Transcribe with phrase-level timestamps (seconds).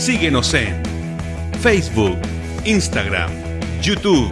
[0.00, 0.80] Síguenos en
[1.60, 2.16] Facebook,
[2.64, 3.30] Instagram,
[3.82, 4.30] YouTube,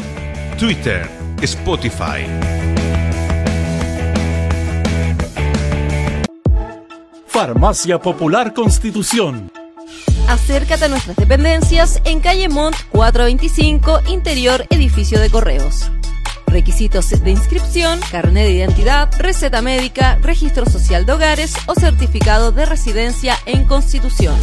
[0.58, 1.06] Twitter,
[1.42, 2.24] Spotify.
[7.26, 9.50] Farmacia Popular Constitución.
[10.26, 15.90] Acércate a nuestras dependencias en calle Mont 425, interior edificio de correos.
[16.48, 22.66] Requisitos de inscripción, carnet de identidad, receta médica, registro social de hogares o certificado de
[22.66, 24.36] residencia en Constitución.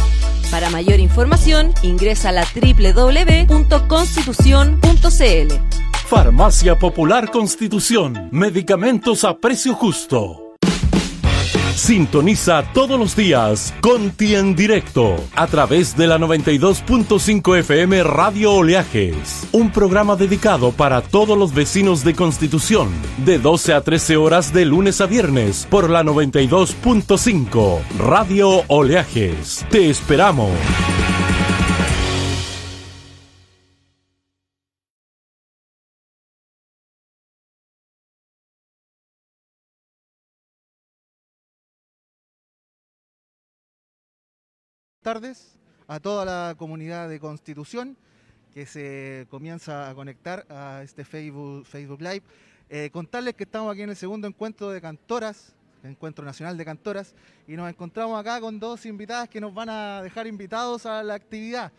[0.50, 5.54] Para mayor información, ingresa a la www.constitución.cl.
[6.06, 8.28] Farmacia Popular Constitución.
[8.30, 10.45] Medicamentos a precio justo.
[11.76, 19.46] Sintoniza todos los días Conti en directo a través de la 92.5 FM Radio Oleajes,
[19.52, 22.88] un programa dedicado para todos los vecinos de Constitución,
[23.18, 29.66] de 12 a 13 horas de lunes a viernes por la 92.5 Radio Oleajes.
[29.70, 30.52] Te esperamos.
[45.06, 45.56] Tardes
[45.86, 47.96] a toda la comunidad de Constitución
[48.52, 52.22] que se comienza a conectar a este Facebook, Facebook Live.
[52.68, 57.14] Eh, contarles que estamos aquí en el segundo encuentro de cantoras, Encuentro Nacional de Cantoras,
[57.46, 61.14] y nos encontramos acá con dos invitadas que nos van a dejar invitados a la
[61.14, 61.70] actividad.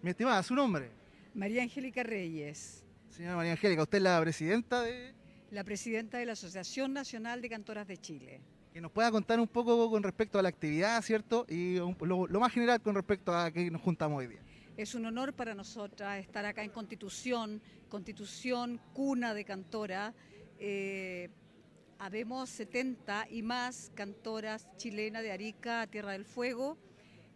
[0.00, 0.88] Mi estimada, ¿su nombre?
[1.34, 2.84] María Angélica Reyes.
[3.10, 5.12] Señora María Angélica, usted es la presidenta de...
[5.50, 8.40] La presidenta de la Asociación Nacional de Cantoras de Chile
[8.76, 11.46] que nos pueda contar un poco con respecto a la actividad, ¿cierto?
[11.48, 14.40] Y lo, más general con respecto a que nos juntamos hoy día.
[14.76, 20.12] Es un honor para nosotras estar acá en Constitución, Constitución, cuna de cantora.
[20.58, 21.30] Eh,
[21.98, 26.76] habemos 70 y más cantoras chilenas de Arica, Tierra del Fuego.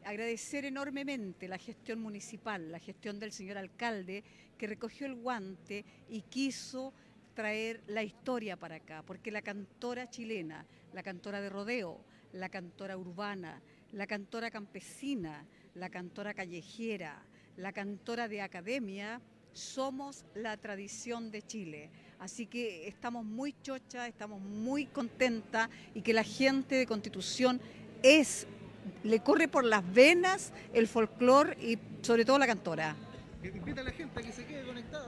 [0.05, 4.25] Agradecer enormemente la gestión municipal, la gestión del señor alcalde,
[4.59, 6.93] que recogió el guante y quiso
[7.33, 12.01] traer la historia para acá, porque la cantora chilena, la cantora de rodeo,
[12.33, 13.61] la cantora urbana,
[13.93, 17.23] la cantora campesina, la cantora callejera,
[17.57, 19.21] la cantora de academia,
[19.53, 21.91] somos la tradición de Chile.
[22.19, 27.61] Así que estamos muy chocha, estamos muy contentas y que la gente de Constitución
[28.03, 28.47] es,
[29.05, 32.97] le corre por las venas el folclore y sobre todo la cantora.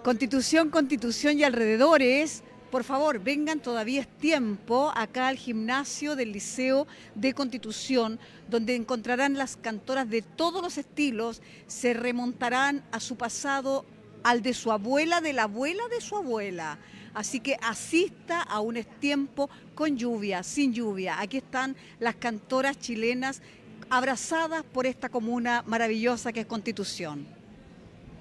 [0.03, 6.87] Constitución, Constitución y alrededores por favor, vengan, todavía es tiempo, acá al gimnasio del Liceo
[7.15, 13.85] de Constitución, donde encontrarán las cantoras de todos los estilos, se remontarán a su pasado,
[14.25, 16.79] al de su abuela, de la abuela de su abuela.
[17.13, 21.21] Así que asista a un tiempo con lluvia, sin lluvia.
[21.21, 23.43] Aquí están las cantoras chilenas
[23.91, 27.27] abrazadas por esta comuna maravillosa que es Constitución.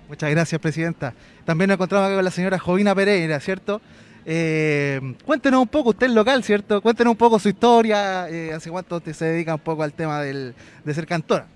[0.10, 1.14] Muchas gracias, Presidenta.
[1.46, 3.82] También nos encontramos acá con la señora Jovina Pereira, ¿cierto?
[4.26, 6.82] Eh, cuéntenos un poco, usted es local, ¿cierto?
[6.82, 10.22] Cuéntenos un poco su historia, eh, hace cuánto usted se dedica un poco al tema
[10.22, 10.54] de
[10.94, 11.48] ser cantora.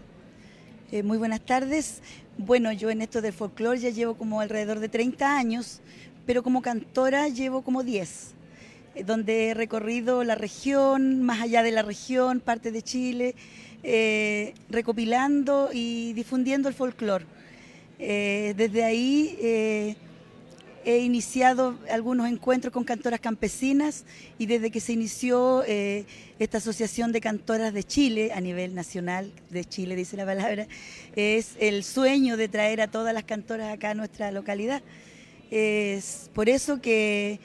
[0.91, 2.01] Eh, muy buenas tardes.
[2.37, 5.81] Bueno, yo en esto del folclore ya llevo como alrededor de 30 años,
[6.25, 8.33] pero como cantora llevo como 10,
[8.95, 13.35] eh, donde he recorrido la región, más allá de la región, parte de Chile,
[14.67, 17.25] recopilando y difundiendo el folclore.
[17.99, 19.95] desde ahí
[20.85, 24.05] he iniciado algunos encuentros con cantoras campesinas
[24.37, 26.05] y desde que se inició eh,
[26.37, 30.67] esta Asociación de Cantoras de Chile, a nivel nacional de Chile, dice la palabra,
[31.15, 34.83] es el sueño de traer a todas las cantoras acá a nuestra localidad.
[35.49, 37.39] Es por eso que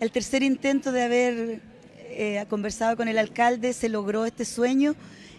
[0.00, 1.60] el tercer intento de haber
[2.08, 4.96] eh, conversado con el alcalde se logró este sueño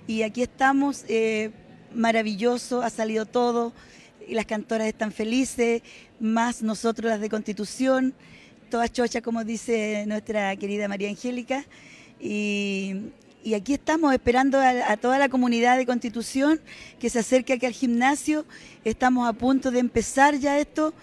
[0.07, 1.51] y aquí estamos, eh,
[1.93, 3.73] maravilloso, ha salido todo
[4.27, 5.81] y las cantoras están felices,
[6.19, 8.13] más nosotros las de Constitución,
[8.69, 11.65] todas chochas, como dice nuestra querida María Angélica.
[12.19, 13.11] Y,
[13.55, 16.61] aquí estamos esperando a, toda la comunidad de Constitución
[16.99, 18.45] que se acerque aquí al gimnasio.
[18.85, 20.93] Estamos a punto de empezar ya esto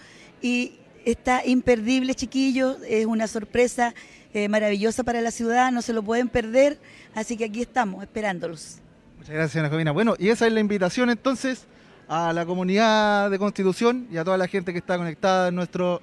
[0.41, 0.73] y
[1.05, 2.77] está imperdible, chiquillos.
[2.87, 3.93] Es una sorpresa
[4.33, 6.79] eh, maravillosa para la ciudad, no se lo pueden perder.
[7.13, 8.77] Así que aquí estamos esperándolos.
[9.17, 9.91] Muchas gracias, Ana Jovina.
[9.91, 11.67] Bueno, y esa es la invitación entonces
[12.09, 16.01] a la comunidad de Constitución y a toda la gente que está conectada en nuestro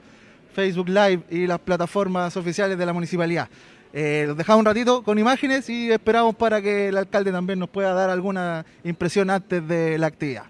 [0.54, 3.48] Facebook Live y las plataformas oficiales de la municipalidad.
[3.92, 7.68] Eh, los dejamos un ratito con imágenes y esperamos para que el alcalde también nos
[7.68, 10.44] pueda dar alguna impresión antes de la actividad.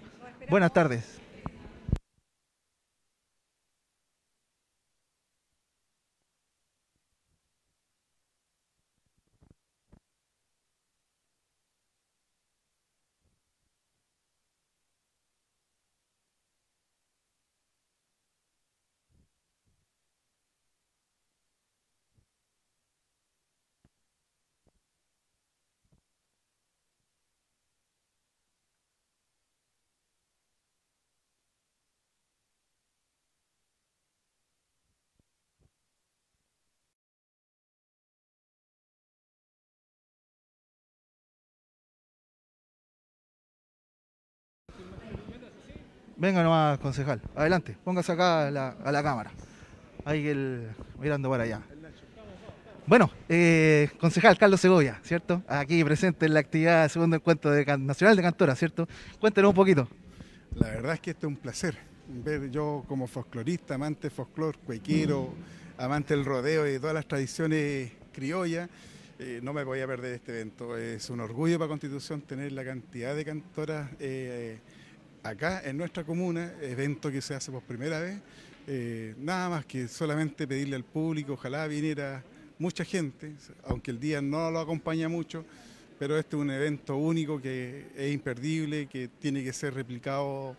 [0.49, 1.16] Buenas tardes.
[46.17, 47.21] Venga nomás, concejal.
[47.35, 49.31] Adelante, póngase acá a la, a la cámara.
[50.03, 50.67] Ahí el,
[50.99, 51.61] mirando para allá.
[52.87, 55.43] Bueno, eh, concejal Carlos Segovia, ¿cierto?
[55.47, 58.87] Aquí presente en la actividad del segundo encuentro de nacional de Cantora, ¿cierto?
[59.19, 59.87] Cuéntenos un poquito.
[60.55, 61.77] La verdad es que esto es un placer
[62.07, 65.33] ver yo como folclorista, amante folclor, cuequero,
[65.77, 68.69] amante del rodeo y de todas las tradiciones criollas.
[69.19, 70.77] eh, no me voy a perder este evento.
[70.77, 74.59] Es un orgullo para Constitución tener la cantidad de cantoras eh,
[75.29, 78.19] acá en nuestra comuna, evento que se hace por primera vez.
[78.67, 82.23] Eh, nada más que solamente pedirle al público, ojalá viniera
[82.59, 83.33] mucha gente,
[83.63, 85.45] aunque el día no lo acompaña mucho,
[85.99, 90.55] pero este es un evento único que es imperdible, que tiene que ser replicado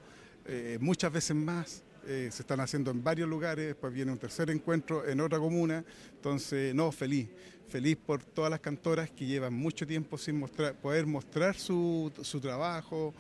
[0.47, 1.83] eh, muchas veces más.
[2.07, 5.85] Eh, se están haciendo en varios lugares, después viene un tercer encuentro en otra comuna,
[6.15, 7.29] entonces no, feliz,
[7.69, 12.41] feliz por todas las cantoras que llevan mucho tiempo sin mostrar, poder mostrar su, su
[12.41, 13.13] trabajo,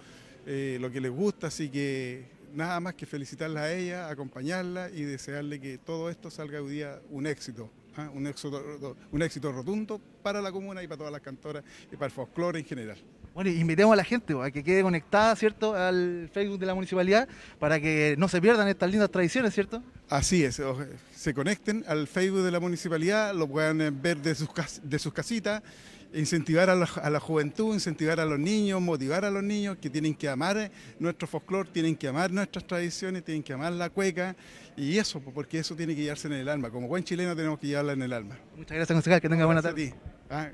[0.50, 2.24] eh, lo que les gusta, así que
[2.54, 7.02] nada más que felicitarlas a ellas, acompañarlas y desearle que todo esto salga hoy día
[7.10, 7.70] un éxito.
[7.98, 8.08] ¿ah?
[8.14, 11.62] Un, éxito, un éxito rotundo para la comuna y para todas las cantoras
[11.92, 12.96] y para el folclore en general.
[13.34, 17.28] Bueno, invitemos a la gente a que quede conectada, ¿cierto?, al Facebook de la municipalidad
[17.58, 19.82] para que no se pierdan estas lindas tradiciones, ¿cierto?
[20.08, 20.62] Así es,
[21.14, 24.48] se conecten al Facebook de la municipalidad, lo puedan ver de sus,
[24.82, 25.62] de sus casitas,
[26.14, 29.90] incentivar a la, a la, juventud, incentivar a los niños, motivar a los niños que
[29.90, 34.36] tienen que amar nuestro folclore, tienen que amar nuestras tradiciones, tienen que amar la cueca
[34.76, 36.70] y eso, porque eso tiene que llevarse en el alma.
[36.70, 38.38] Como buen chileno tenemos que llevarla en el alma.
[38.56, 39.94] Muchas gracias, concejal, que tenga buena tarde.
[40.30, 40.50] Ah.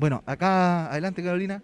[0.00, 1.60] Bueno, acá, adelante Carolina.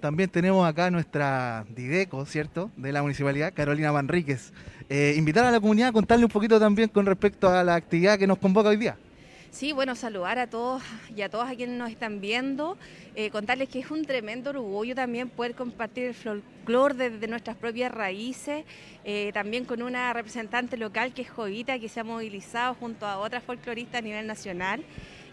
[0.00, 2.72] También tenemos acá nuestra Dideco, ¿cierto?
[2.76, 4.52] De la municipalidad, Carolina Manríquez.
[4.88, 8.18] Eh, invitar a la comunidad a contarle un poquito también con respecto a la actividad
[8.18, 8.96] que nos convoca hoy día.
[9.52, 10.82] Sí, bueno, saludar a todos
[11.14, 12.76] y a todas a quienes nos están viendo,
[13.14, 17.56] eh, contarles que es un tremendo orgullo también poder compartir el folclore desde de nuestras
[17.56, 18.64] propias raíces,
[19.04, 23.18] eh, también con una representante local que es Jovita, que se ha movilizado junto a
[23.18, 24.82] otras folcloristas a nivel nacional.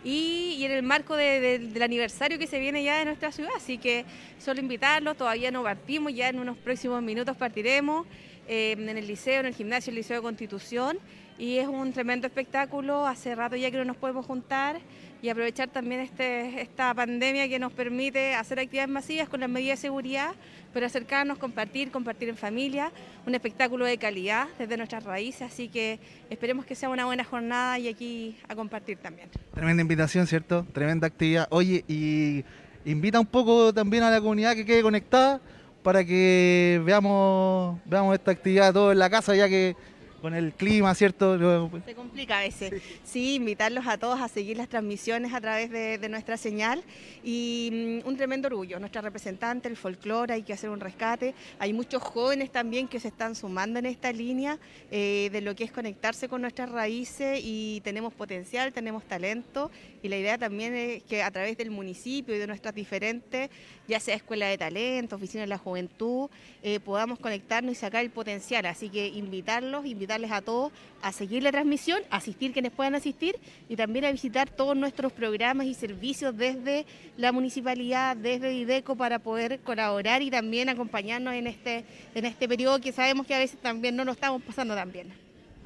[0.03, 3.51] Y, en el marco de, de, del aniversario que se viene ya de nuestra ciudad.
[3.55, 4.05] Así que
[4.39, 8.07] solo invitarlos, todavía no partimos, ya en unos próximos minutos partiremos
[8.47, 10.99] eh, en el liceo, en el gimnasio, el Liceo de Constitución.
[11.37, 14.79] Y es un tremendo espectáculo, hace rato ya que no nos podemos juntar
[15.21, 19.79] y aprovechar también este, esta pandemia que nos permite hacer actividades masivas con las medidas
[19.79, 20.33] de seguridad,
[20.73, 22.91] pero acercarnos, compartir, compartir en familia,
[23.25, 25.99] un espectáculo de calidad desde nuestras raíces, así que
[26.29, 29.29] esperemos que sea una buena jornada y aquí a compartir también.
[29.53, 30.65] Tremenda invitación, ¿cierto?
[30.73, 31.47] Tremenda actividad.
[31.51, 32.43] Oye, y
[32.85, 35.39] invita un poco también a la comunidad que quede conectada
[35.83, 39.75] para que veamos, veamos esta actividad todo en la casa, ya que
[40.21, 41.37] con el clima, ¿cierto?
[41.85, 42.81] Se complica a veces.
[42.81, 42.99] Sí.
[43.03, 46.83] sí, invitarlos a todos a seguir las transmisiones a través de, de nuestra señal
[47.23, 48.79] y um, un tremendo orgullo.
[48.79, 51.33] Nuestra representante, el folclore, hay que hacer un rescate.
[51.59, 54.59] Hay muchos jóvenes también que se están sumando en esta línea
[54.91, 59.71] eh, de lo que es conectarse con nuestras raíces y tenemos potencial, tenemos talento
[60.01, 63.49] y la idea también es que a través del municipio y de nuestras diferentes,
[63.87, 66.29] ya sea escuela de talento, oficina de la juventud,
[66.63, 68.65] eh, podamos conectarnos y sacar el potencial.
[68.65, 73.35] Así que invitarlos, invitarles a todos a seguir la transmisión, a asistir quienes puedan asistir
[73.69, 76.85] y también a visitar todos nuestros programas y servicios desde
[77.17, 82.79] la municipalidad, desde IDECO para poder colaborar y también acompañarnos en este, en este periodo
[82.79, 85.11] que sabemos que a veces también no lo estamos pasando tan bien.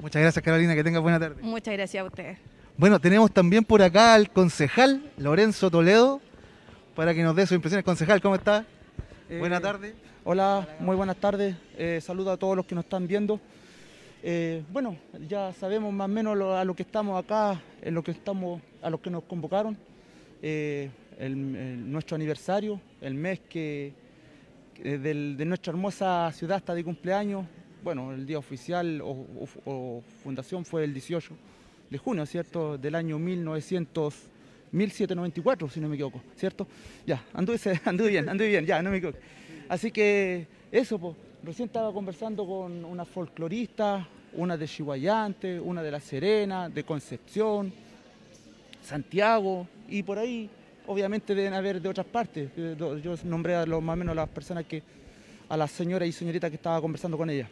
[0.00, 1.42] Muchas gracias Carolina, que tenga buena tarde.
[1.42, 2.55] Muchas gracias a ustedes.
[2.78, 6.20] Bueno, tenemos también por acá al concejal Lorenzo Toledo
[6.94, 7.86] para que nos dé sus impresiones.
[7.86, 8.66] Concejal, ¿cómo está?
[9.30, 9.94] Eh, buenas tardes.
[10.24, 11.56] Hola, muy buenas tardes.
[11.78, 13.40] Eh, saludo a todos los que nos están viendo.
[14.22, 14.94] Eh, bueno,
[15.26, 18.60] ya sabemos más o menos lo, a lo que estamos acá, en lo que estamos,
[18.82, 19.78] a los que nos convocaron.
[20.42, 23.94] El, el, nuestro aniversario, el mes que,
[24.74, 27.46] que del, de nuestra hermosa ciudad está de cumpleaños.
[27.82, 31.34] Bueno, el día oficial o, o, o fundación fue el 18
[31.90, 32.78] de junio, ¿cierto?
[32.78, 34.14] Del año 1900,
[34.72, 36.66] 1794, si no me equivoco, ¿cierto?
[37.06, 39.18] Ya, anduve, anduve bien, anduve bien, ya, no me equivoco.
[39.68, 45.90] Así que eso, pues, recién estaba conversando con una folclorista, una de Chihuayante, una de
[45.90, 47.72] La Serena, de Concepción,
[48.82, 50.48] Santiago, y por ahí
[50.86, 52.50] obviamente deben haber de otras partes.
[52.56, 54.82] Yo nombré a los, más o menos las personas que,
[55.48, 57.48] a las señoras y señoritas que estaba conversando con ellas.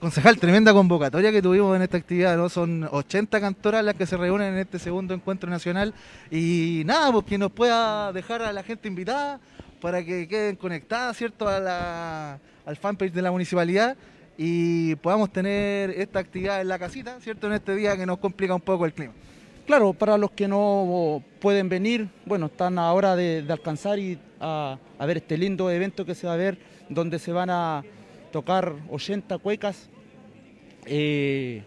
[0.00, 2.48] Concejal, tremenda convocatoria que tuvimos en esta actividad.
[2.48, 5.92] Son 80 cantoras las que se reúnen en este segundo encuentro nacional
[6.30, 9.38] y nada, pues que nos pueda dejar a la gente invitada
[9.78, 13.94] para que queden conectadas, ¿cierto?, a la, al fanpage de la municipalidad
[14.38, 18.54] y podamos tener esta actividad en la casita, ¿cierto?, en este día que nos complica
[18.54, 19.12] un poco el clima.
[19.66, 24.78] Claro, para los que no pueden venir, bueno, están ahora de, de alcanzar y a
[24.98, 26.56] ver este lindo evento que se va a ver,
[26.88, 27.84] donde se van a
[28.30, 29.88] tocar 80 cuecas.
[30.86, 31.62] Eh,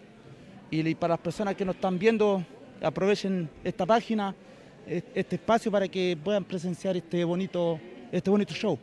[0.72, 2.44] y para las personas que nos están viendo,
[2.82, 4.36] aprovechen esta página,
[4.88, 7.80] este espacio para que puedan presenciar este bonito,
[8.12, 8.78] este bonito show.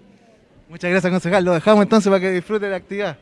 [0.69, 1.45] Muchas gracias, concejal.
[1.45, 3.19] Lo dejamos entonces para que disfrute la actividad.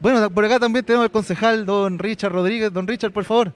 [0.00, 2.72] Bueno, por acá también tenemos al concejal don Richard Rodríguez.
[2.72, 3.54] Don Richard, por favor.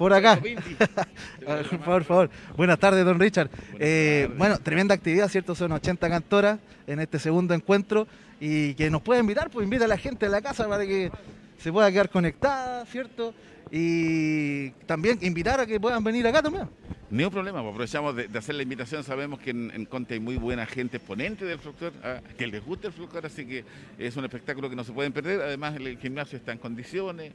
[0.00, 0.40] Por acá.
[1.84, 2.30] por favor.
[2.56, 3.50] Buenas tardes, don Richard.
[3.78, 5.54] Eh, bueno, tremenda actividad, ¿cierto?
[5.54, 8.06] Son 80 cantoras en este segundo encuentro
[8.40, 11.10] y que nos puede invitar, pues invita a la gente a la casa para que
[11.58, 13.34] se pueda quedar conectada, ¿cierto?
[13.70, 16.66] Y también invitar a que puedan venir acá también.
[17.10, 19.04] Ni un problema, pues aprovechamos de, hacer la invitación.
[19.04, 22.86] Sabemos que en, Conte hay muy buena gente exponente del folclore, ah, que les gusta
[22.86, 23.66] el folclore, así que
[23.98, 25.42] es un espectáculo que no se pueden perder.
[25.42, 27.34] Además, el gimnasio está en condiciones.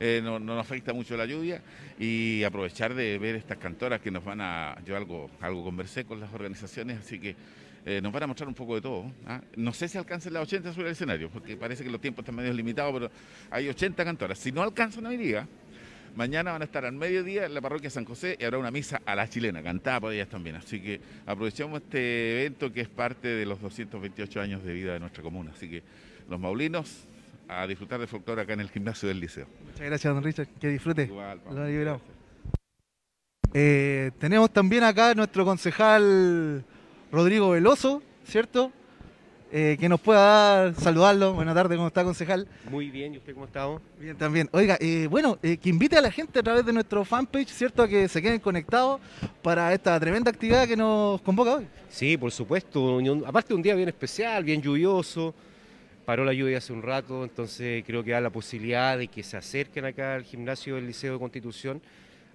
[0.00, 1.62] Eh, no, nos afecta mucho la lluvia
[1.98, 6.20] y aprovechar de ver estas cantoras que nos van a, yo algo, algo conversé con
[6.20, 7.36] las organizaciones, así que
[7.86, 9.12] eh, nos van a mostrar un poco de todo.
[9.26, 9.40] ¿ah?
[9.56, 12.34] No sé si alcancen las 80 sobre el escenario, porque parece que los tiempos están
[12.34, 13.10] medio limitados, pero
[13.50, 14.38] hay 80 cantoras.
[14.38, 15.46] Si no alcanzan hoy día,
[16.16, 19.02] mañana van a estar al mediodía en la parroquia San José y habrá una misa
[19.04, 20.56] a la chilena, cantada por ellas también.
[20.56, 25.00] Así que aprovechemos este evento que es parte de los 228 años de vida de
[25.00, 25.52] nuestra comuna.
[25.54, 25.82] Así que
[26.28, 27.06] los maulinos
[27.48, 29.46] a disfrutar de folclore acá en el gimnasio del liceo.
[29.64, 30.48] Muchas gracias, don Richard.
[30.60, 31.04] Que disfrute.
[31.04, 32.00] Igual, Lo
[33.56, 36.64] eh, tenemos también acá nuestro concejal
[37.12, 38.72] Rodrigo Veloso, ¿cierto?
[39.52, 41.34] Eh, que nos pueda dar, saludarlo.
[41.34, 42.48] Buenas tardes, ¿cómo está, concejal?
[42.68, 43.68] Muy bien, ¿y usted cómo está?
[44.00, 44.48] Bien, también.
[44.50, 47.84] Oiga, eh, bueno, que invite a la gente a través de nuestro fanpage, ¿cierto?
[47.84, 49.00] A que se queden conectados
[49.40, 51.68] para esta tremenda actividad que nos convoca hoy.
[51.88, 52.98] Sí, por supuesto.
[53.24, 55.32] Aparte de un día bien especial, bien lluvioso
[56.04, 59.36] paró la lluvia hace un rato, entonces creo que da la posibilidad de que se
[59.36, 61.80] acerquen acá al gimnasio del Liceo de Constitución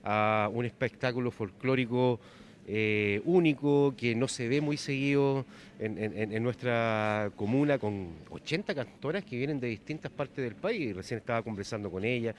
[0.04, 2.20] a un espectáculo folclórico
[2.68, 5.46] eh, único que no se ve muy seguido
[5.80, 10.96] en, nuestra comuna con 80 cantoras que vienen de distintas partes del país.
[10.96, 12.36] Recién estaba conversando con ella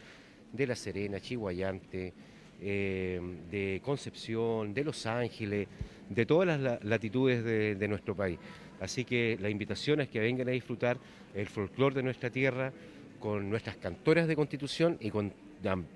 [0.52, 2.12] de La Serena, Chihuayante,
[2.60, 3.20] eh,
[3.50, 5.68] de Concepción, de Los Ángeles,
[6.08, 8.38] de todas las latitudes de nuestro país.
[8.80, 10.96] Así que la invitación es que vengan a disfrutar
[11.34, 12.72] el folclore de nuestra tierra
[13.18, 15.32] con nuestras cantoras de Constitución y con,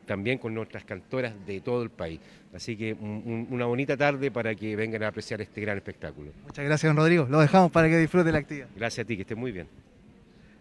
[0.07, 2.21] también con nuestras cantoras de todo el país.
[2.55, 6.31] Así que una bonita tarde para que vengan a apreciar este gran espectáculo.
[6.45, 7.27] Muchas gracias, don Rodrigo.
[7.29, 8.69] Lo dejamos para que disfrute la actividad.
[8.77, 9.67] Gracias a ti, que esté muy bien.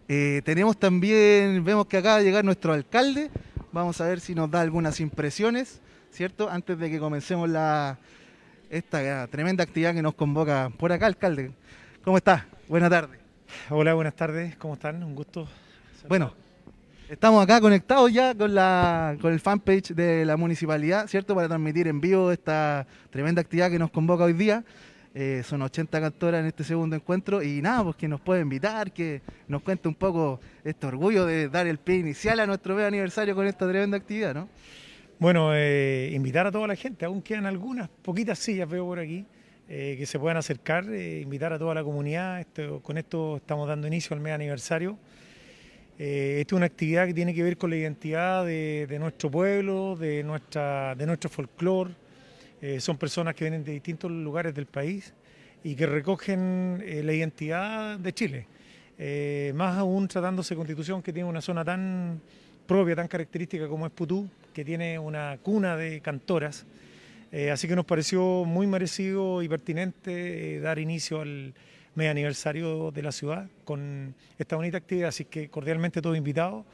[0.08, 3.30] Eh, tenemos también, vemos que acaba de llegar nuestro alcalde.
[3.72, 6.50] Vamos a ver si nos da algunas impresiones, ¿cierto?
[6.50, 7.98] Antes de que comencemos la,
[8.70, 11.52] esta tremenda actividad que nos convoca por acá, alcalde.
[12.04, 12.46] ¿Cómo está?
[12.68, 13.18] Buenas tardes.
[13.70, 14.56] Hola, buenas tardes.
[14.56, 15.02] ¿Cómo están?
[15.02, 15.48] Un gusto.
[16.06, 16.34] Bueno,
[17.08, 21.34] estamos acá conectados ya con, la, con el fanpage de la municipalidad, ¿cierto?
[21.34, 24.62] Para transmitir en vivo esta tremenda actividad que nos convoca hoy día.
[25.14, 28.92] Eh, son 80 cantoras en este segundo encuentro y nada, pues que nos puede invitar,
[28.92, 32.88] que nos cuente un poco este orgullo de dar el pie inicial a nuestro medio
[32.88, 34.50] aniversario con esta tremenda actividad, ¿no?
[35.18, 39.24] Bueno, eh, invitar a toda la gente, aún quedan algunas, poquitas sillas veo por aquí,
[39.66, 42.46] eh, que se puedan acercar, eh, invitar a toda la comunidad.
[42.82, 44.98] con esto estamos dando inicio al mes aniversario.
[45.98, 49.96] Eh, esta es una actividad que tiene que ver con la identidad de, nuestro pueblo,
[49.96, 51.94] de, nuestra, de nuestro folclore.
[52.78, 55.14] son personas que vienen de distintos lugares del país
[55.62, 58.46] y que recogen la identidad de Chile.
[59.54, 62.20] más aún tratándose de Constitución que tiene una zona tan
[62.66, 66.66] propia, tan característica como es Putú, que tiene una cuna de cantoras.
[67.34, 71.52] Eh, así que nos pareció muy merecido y pertinente eh, dar inicio al
[71.96, 76.64] medio aniversario de la ciudad con esta bonita actividad, así que cordialmente todos invitados.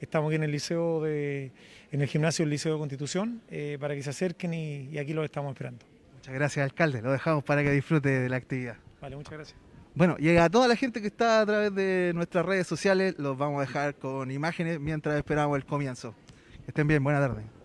[0.00, 1.50] Estamos aquí en el liceo de,
[1.90, 5.24] en el gimnasio del Liceo de Constitución eh, para que se acerquen y, aquí los
[5.24, 5.84] estamos esperando.
[6.14, 7.02] Muchas gracias, alcalde.
[7.02, 8.76] Lo dejamos para que disfrute de la actividad.
[9.00, 9.58] Vale, muchas gracias.
[9.96, 13.36] Bueno, llega a toda la gente que está a través de nuestras redes sociales, los
[13.36, 16.14] vamos a dejar con imágenes mientras esperamos el comienzo.
[16.68, 17.63] estén bien, buena tarde.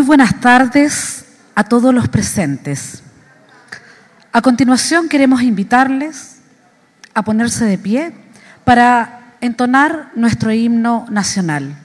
[0.00, 3.02] Muy buenas tardes a todos los presentes.
[4.32, 6.38] A continuación queremos invitarles
[7.12, 8.14] a ponerse de pie
[8.64, 11.76] para entonar nuestro himno nacional.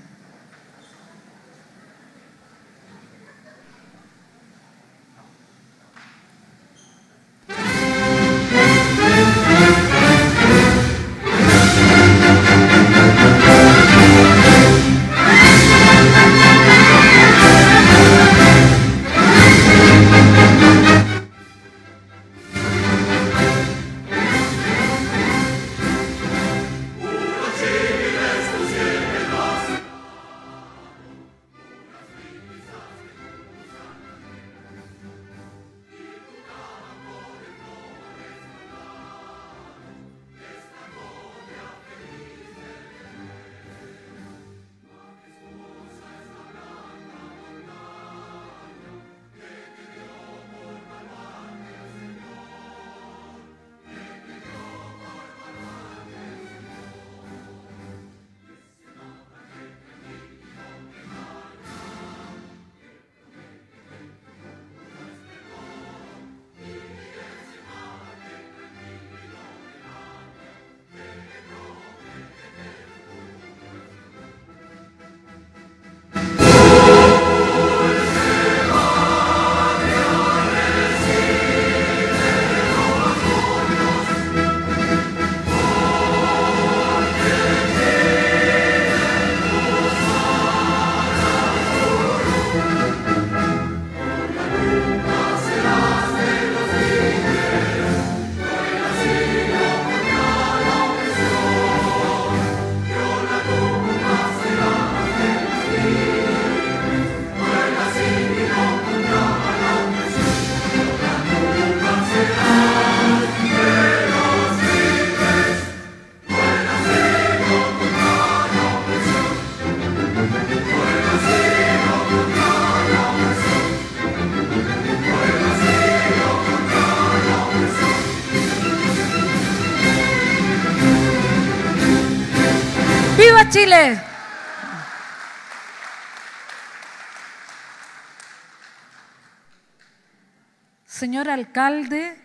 [140.85, 142.15] Señor alcalde,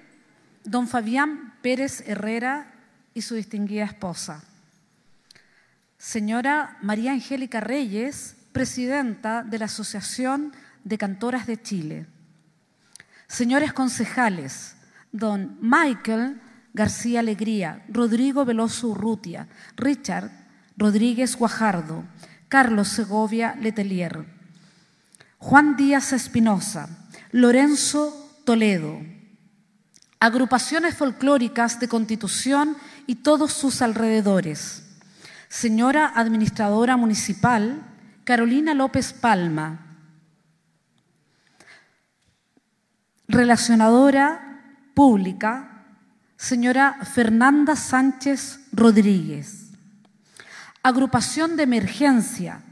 [0.64, 2.70] don Fabián Pérez Herrera
[3.14, 4.44] y su distinguida esposa.
[5.96, 10.52] Señora María Angélica Reyes, presidenta de la Asociación
[10.84, 12.06] de Cantoras de Chile.
[13.28, 14.76] Señores concejales,
[15.10, 16.40] don Michael
[16.74, 20.39] García Alegría, Rodrigo Veloso Urrutia, Richard
[20.80, 22.04] Rodríguez Guajardo,
[22.48, 24.24] Carlos Segovia Letelier,
[25.36, 26.88] Juan Díaz Espinosa,
[27.32, 28.98] Lorenzo Toledo,
[30.20, 34.82] agrupaciones folclóricas de Constitución y todos sus alrededores,
[35.50, 37.82] señora administradora municipal
[38.24, 39.98] Carolina López Palma,
[43.28, 44.62] relacionadora
[44.94, 45.84] pública
[46.38, 49.59] señora Fernanda Sánchez Rodríguez,
[50.82, 52.62] agrupación de emergencia,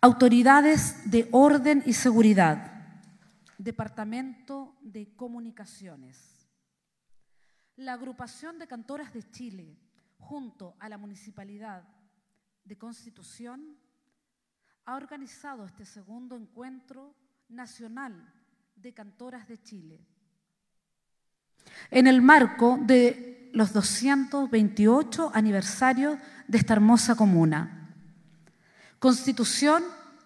[0.00, 2.68] autoridades de orden y seguridad,
[3.58, 6.48] Departamento de Comunicaciones.
[7.76, 9.78] La agrupación de cantoras de Chile,
[10.18, 11.84] junto a la Municipalidad
[12.64, 13.76] de Constitución,
[14.84, 17.14] ha organizado este segundo encuentro
[17.48, 18.32] nacional
[18.74, 20.00] de cantoras de Chile.
[21.90, 27.90] En el marco de los 228 aniversarios de esta hermosa comuna.
[28.98, 29.82] Constitución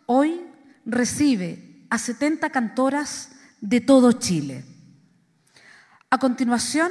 [0.06, 0.40] hoy
[0.84, 4.64] recibe a 70 cantoras de todo Chile.
[6.10, 6.90] A continuación,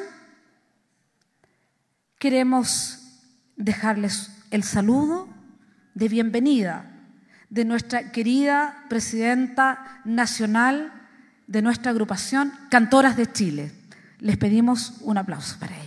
[2.19, 2.99] queremos
[3.55, 5.29] dejarles el saludo
[5.93, 6.91] de bienvenida
[7.49, 10.91] de nuestra querida presidenta nacional
[11.47, 13.71] de nuestra agrupación Cantoras de Chile.
[14.19, 15.84] Les pedimos un aplauso para ella.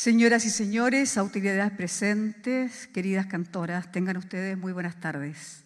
[0.00, 5.62] Señoras y señores, autoridades presentes, queridas cantoras, tengan ustedes muy buenas tardes.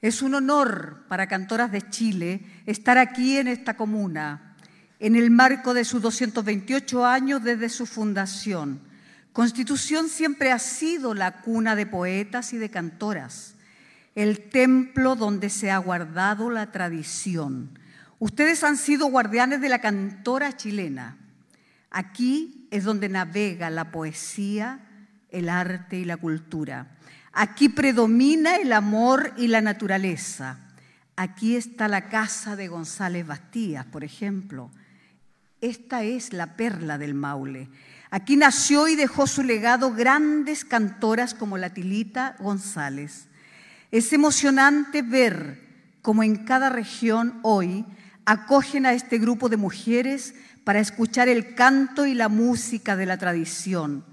[0.00, 4.54] Es un honor para Cantoras de Chile estar aquí en esta comuna,
[5.00, 8.82] en el marco de sus 228 años desde su fundación.
[9.32, 13.56] Constitución siempre ha sido la cuna de poetas y de cantoras.
[14.14, 17.76] el templo donde se ha guardado la tradición.
[18.20, 21.16] Ustedes han sido guardianes de la cantora chilena.
[21.90, 24.80] Aquí es donde navega la poesía,
[25.30, 26.96] el arte y la cultura.
[27.32, 30.58] Aquí predomina el amor y la naturaleza.
[31.16, 34.70] Aquí está la casa de González Bastías, por ejemplo.
[35.60, 37.68] Esta es la perla del Maule.
[38.10, 43.28] Aquí nació y dejó su legado grandes cantoras como la Tilita González.
[43.90, 45.60] Es emocionante ver
[46.02, 47.84] cómo en cada región hoy
[48.24, 53.18] acogen a este grupo de mujeres para escuchar el canto y la música de la
[53.18, 54.04] tradición.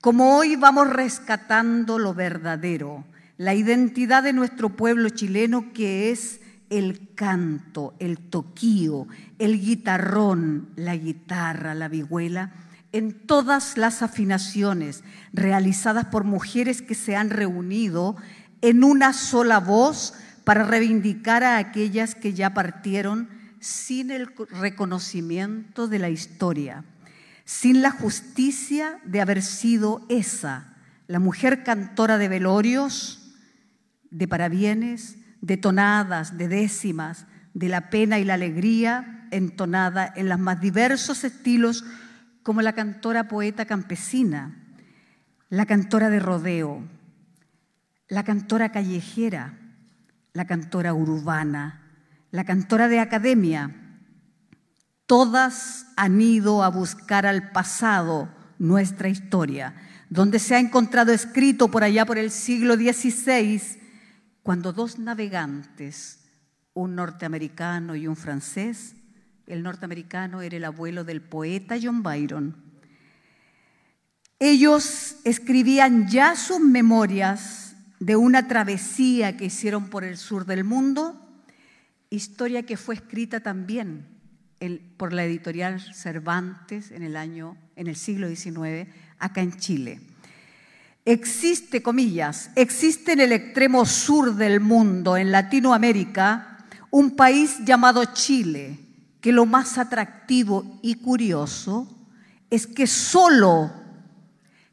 [0.00, 3.04] Como hoy vamos rescatando lo verdadero,
[3.36, 9.06] la identidad de nuestro pueblo chileno que es el canto, el toquío,
[9.38, 12.52] el guitarrón, la guitarra, la vihuela,
[12.92, 15.02] en todas las afinaciones
[15.32, 18.16] realizadas por mujeres que se han reunido
[18.60, 23.28] en una sola voz para reivindicar a aquellas que ya partieron
[23.64, 26.84] sin el reconocimiento de la historia,
[27.46, 33.34] sin la justicia de haber sido esa, la mujer cantora de velorios,
[34.10, 37.24] de parabienes, de tonadas, de décimas,
[37.54, 41.86] de la pena y la alegría, entonada en los más diversos estilos
[42.42, 44.62] como la cantora poeta campesina,
[45.48, 46.82] la cantora de rodeo,
[48.08, 49.58] la cantora callejera,
[50.34, 51.83] la cantora urbana,
[52.34, 53.70] la cantora de academia.
[55.06, 59.76] Todas han ido a buscar al pasado nuestra historia,
[60.10, 63.62] donde se ha encontrado escrito por allá por el siglo XVI,
[64.42, 66.24] cuando dos navegantes,
[66.72, 68.96] un norteamericano y un francés,
[69.46, 72.56] el norteamericano era el abuelo del poeta John Byron.
[74.40, 81.23] Ellos escribían ya sus memorias de una travesía que hicieron por el sur del mundo,
[82.10, 84.06] historia que fue escrita también
[84.96, 88.88] por la editorial Cervantes en el año en el siglo XIX
[89.18, 90.00] acá en Chile.
[91.04, 98.78] Existe, comillas, existe en el extremo sur del mundo, en Latinoamérica, un país llamado Chile,
[99.20, 101.94] que lo más atractivo y curioso
[102.48, 103.70] es que solo,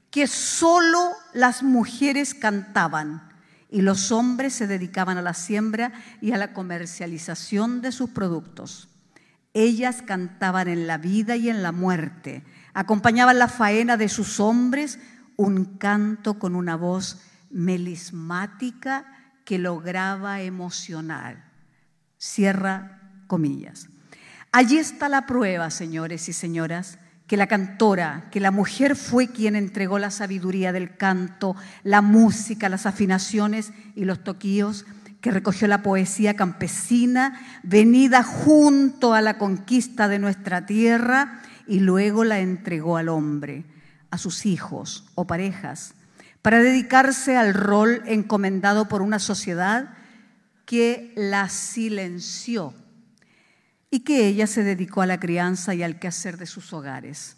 [0.09, 3.30] que solo las mujeres cantaban
[3.71, 8.89] y los hombres se dedicaban a la siembra y a la comercialización de sus productos.
[9.53, 14.99] Ellas cantaban en la vida y en la muerte, acompañaban la faena de sus hombres,
[15.37, 19.05] un canto con una voz melismática
[19.45, 21.49] que lograba emocionar.
[22.17, 23.87] Cierra comillas.
[24.51, 26.99] Allí está la prueba, señores y señoras,
[27.31, 32.67] que la cantora, que la mujer fue quien entregó la sabiduría del canto, la música,
[32.67, 34.85] las afinaciones y los toquíos,
[35.21, 42.25] que recogió la poesía campesina venida junto a la conquista de nuestra tierra y luego
[42.25, 43.63] la entregó al hombre,
[44.09, 45.93] a sus hijos o parejas,
[46.41, 49.93] para dedicarse al rol encomendado por una sociedad
[50.65, 52.73] que la silenció
[53.91, 57.35] y que ella se dedicó a la crianza y al quehacer de sus hogares.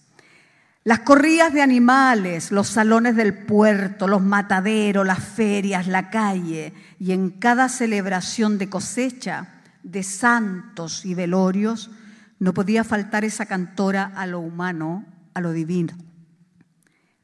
[0.86, 7.14] Las corridas de animales, los salones del puerto, los mataderos, las ferias, la calle y
[7.14, 11.90] en cada celebración de cosecha, de santos y velorios,
[12.38, 15.94] no podía faltar esa cantora a lo humano, a lo divino.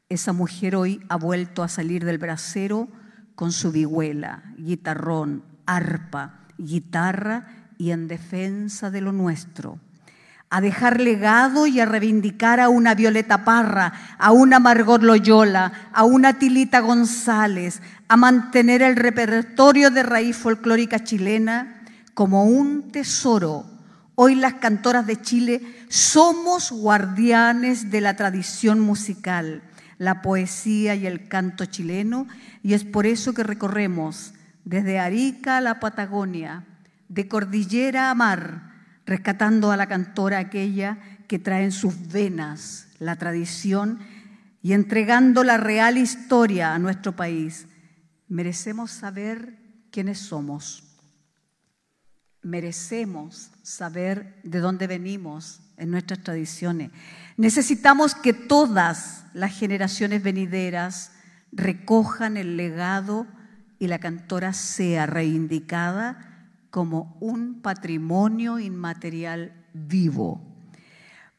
[0.08, 2.88] Esa mujer hoy ha vuelto a salir del brasero
[3.36, 9.78] con su vihuela, guitarrón, arpa, guitarra y en defensa de lo nuestro,
[10.50, 16.04] a dejar legado y a reivindicar a una Violeta Parra, a una Margot Loyola, a
[16.04, 23.64] una Tilita González, a mantener el repertorio de raíz folclórica chilena como un tesoro.
[24.14, 29.62] Hoy las cantoras de Chile somos guardianes de la tradición musical,
[29.96, 32.26] la poesía y el canto chileno,
[32.62, 34.34] y es por eso que recorremos
[34.66, 36.66] desde Arica a la Patagonia,
[37.10, 38.70] de cordillera a mar,
[39.04, 43.98] rescatando a la cantora aquella que trae en sus venas la tradición
[44.62, 47.66] y entregando la real historia a nuestro país.
[48.28, 49.58] Merecemos saber
[49.90, 50.84] quiénes somos.
[52.42, 56.92] Merecemos saber de dónde venimos en nuestras tradiciones.
[57.36, 61.10] Necesitamos que todas las generaciones venideras
[61.50, 63.26] recojan el legado
[63.80, 66.29] y la cantora sea reivindicada
[66.70, 70.40] como un patrimonio inmaterial vivo.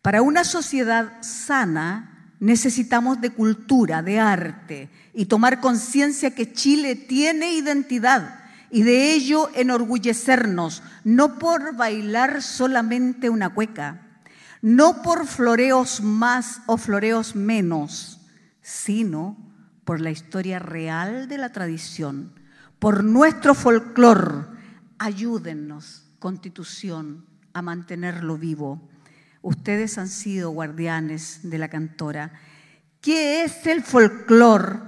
[0.01, 7.53] Para una sociedad sana necesitamos de cultura, de arte y tomar conciencia que Chile tiene
[7.53, 8.41] identidad
[8.71, 14.01] y de ello enorgullecernos, no por bailar solamente una cueca,
[14.61, 18.21] no por floreos más o floreos menos,
[18.61, 19.37] sino
[19.85, 22.33] por la historia real de la tradición,
[22.79, 24.57] por nuestro folclor.
[25.03, 28.87] Ayúdennos, Constitución, a mantenerlo vivo.
[29.41, 32.33] Ustedes han sido guardianes de la cantora.
[33.01, 34.79] ¿Qué es el folclor?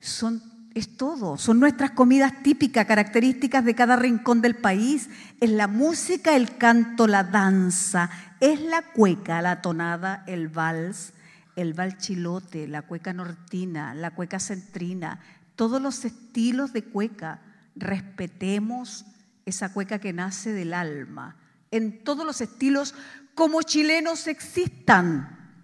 [0.00, 0.40] Son
[0.72, 5.10] es todo, son nuestras comidas típicas, características de cada rincón del país.
[5.38, 8.08] Es la música, el canto, la danza,
[8.40, 11.12] es la cueca, la tonada, el vals,
[11.56, 15.20] el chilote, la cueca nortina, la cueca centrina,
[15.56, 17.42] todos los estilos de cueca.
[17.74, 19.04] Respetemos
[19.46, 21.36] esa cueca que nace del alma,
[21.70, 22.94] en todos los estilos
[23.34, 25.54] como chilenos existan.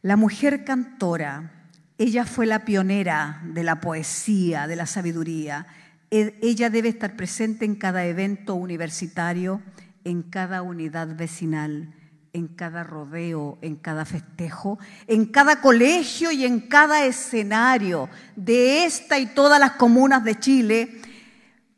[0.00, 5.66] La mujer cantora, ella fue la pionera de la poesía, de la sabiduría.
[6.10, 9.60] E, ella debe estar presente en cada evento universitario,
[10.04, 11.94] en cada unidad vecinal,
[12.32, 19.18] en cada rodeo, en cada festejo, en cada colegio y en cada escenario de esta
[19.18, 21.00] y todas las comunas de Chile,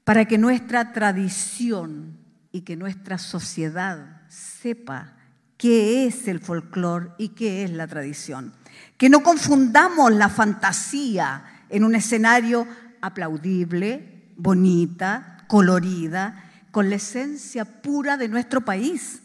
[0.04, 2.18] para que nuestra tradición
[2.52, 5.14] y que nuestra sociedad sepa
[5.56, 8.52] qué es el folclore y qué es la tradición.
[8.98, 12.66] Que no confundamos la fantasía en un escenario
[13.00, 19.22] aplaudible, bonita, colorida, con la esencia pura de nuestro país.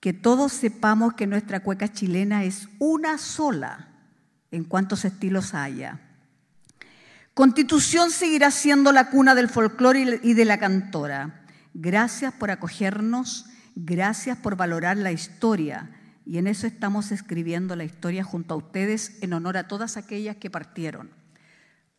[0.00, 3.88] Que todos sepamos que nuestra cueca chilena es una sola
[4.50, 6.00] en cuantos estilos haya.
[7.36, 11.44] Constitución seguirá siendo la cuna del folclore y de la cantora.
[11.74, 13.44] Gracias por acogernos,
[13.74, 15.90] gracias por valorar la historia
[16.24, 20.36] y en eso estamos escribiendo la historia junto a ustedes en honor a todas aquellas
[20.36, 21.10] que partieron.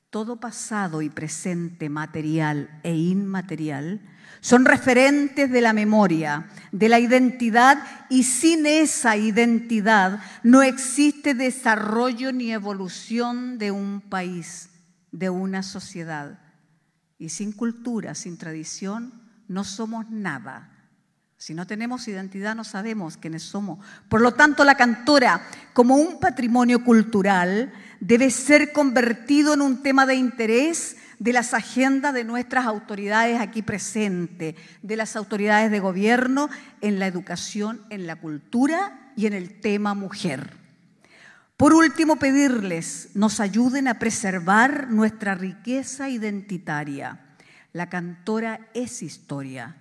[0.10, 4.02] Todo pasado y presente, material e inmaterial,
[4.42, 7.78] son referentes de la memoria, de la identidad,
[8.10, 14.72] y sin esa identidad no existe desarrollo ni evolución de un país,
[15.12, 16.40] de una sociedad.
[17.18, 20.78] Y sin cultura, sin tradición, no somos nada
[21.40, 23.78] si no tenemos identidad no sabemos quiénes somos.
[24.10, 30.08] Por lo tanto, la cantora, como un patrimonio cultural, debe ser convertido en un tema
[30.08, 36.50] de interés de las agendas de nuestras autoridades aquí presentes, de las autoridades de gobierno,
[36.82, 40.57] en la educación, en la cultura y en el tema mujer.
[41.58, 47.36] Por último, pedirles nos ayuden a preservar nuestra riqueza identitaria.
[47.74, 49.76] La cantora es historia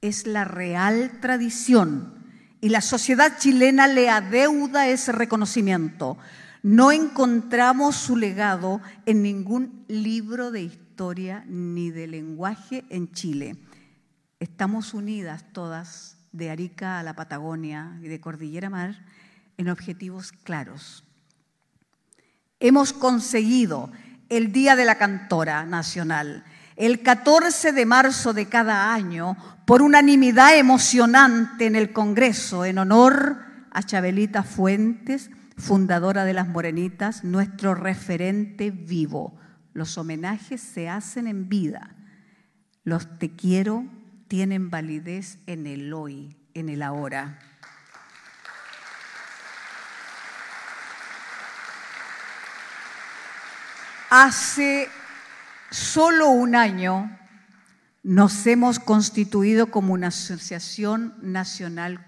[0.00, 2.14] es la real tradición
[2.60, 6.18] y la sociedad chilena le adeuda ese reconocimiento.
[6.62, 13.56] No encontramos su legado en ningún libro de historia ni de lenguaje en Chile.
[14.40, 19.04] Estamos unidas todas, de Arica a la Patagonia y de Cordillera Mar,
[19.56, 21.04] en objetivos claros.
[22.60, 23.90] Hemos conseguido
[24.28, 26.44] el Día de la Cantora Nacional
[26.78, 33.38] el 14 de marzo de cada año por unanimidad emocionante en el Congreso en honor
[33.72, 39.36] a Chabelita Fuentes, fundadora de las Morenitas, nuestro referente vivo.
[39.72, 41.96] Los homenajes se hacen en vida.
[42.84, 43.84] Los te quiero
[44.28, 47.40] tienen validez en el hoy, en el ahora.
[54.10, 54.88] Hace
[55.70, 57.14] solo un año
[58.02, 62.06] nos hemos constituido como una asociación nacional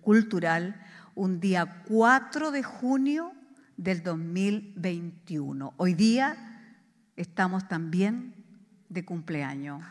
[0.00, 3.32] cultural un día 4 de junio
[3.76, 5.74] del 2021.
[5.76, 6.36] Hoy día
[7.14, 8.34] estamos también
[8.88, 9.84] de cumpleaños.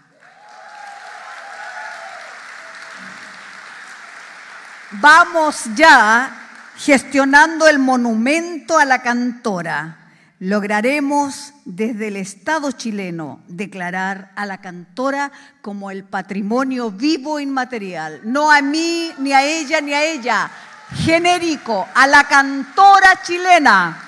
[4.92, 6.36] Vamos ya
[6.76, 10.05] gestionando el monumento a la cantora
[10.46, 15.32] lograremos desde el Estado chileno declarar a la cantora
[15.64, 20.52] como el patrimonio vivo inmaterial, no a mí, ni a ella, ni a ella,
[20.98, 24.00] genérico, a la cantora chilena.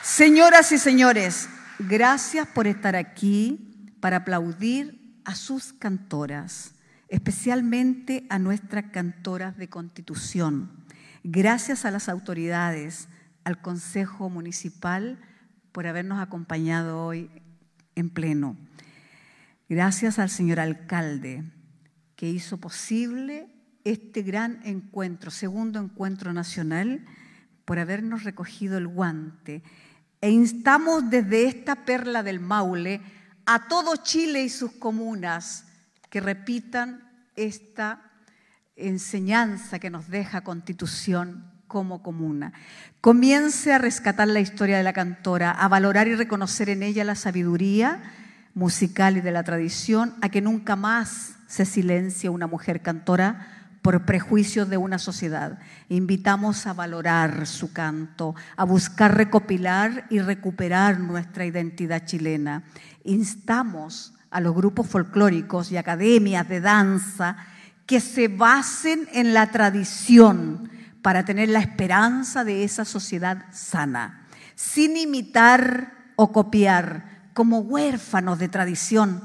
[0.00, 1.48] Señoras y señores,
[1.80, 6.74] gracias por estar aquí para aplaudir a sus cantoras,
[7.08, 10.70] especialmente a nuestras cantoras de constitución.
[11.24, 13.08] Gracias a las autoridades
[13.44, 15.18] al Consejo Municipal
[15.72, 17.30] por habernos acompañado hoy
[17.94, 18.56] en pleno.
[19.68, 21.44] Gracias al señor alcalde
[22.16, 23.48] que hizo posible
[23.84, 27.06] este gran encuentro, segundo encuentro nacional,
[27.64, 29.62] por habernos recogido el guante.
[30.20, 33.00] E instamos desde esta perla del Maule
[33.46, 35.66] a todo Chile y sus comunas
[36.10, 38.02] que repitan esta
[38.76, 42.52] enseñanza que nos deja Constitución como comuna.
[43.00, 47.14] Comience a rescatar la historia de la cantora, a valorar y reconocer en ella la
[47.14, 48.02] sabiduría
[48.54, 54.04] musical y de la tradición, a que nunca más se silencie una mujer cantora por
[54.04, 55.60] prejuicios de una sociedad.
[55.88, 62.64] Invitamos a valorar su canto, a buscar recopilar y recuperar nuestra identidad chilena.
[63.04, 67.36] Instamos a los grupos folclóricos y academias de danza
[67.86, 70.68] que se basen en la tradición
[71.02, 78.48] para tener la esperanza de esa sociedad sana, sin imitar o copiar como huérfanos de
[78.48, 79.22] tradición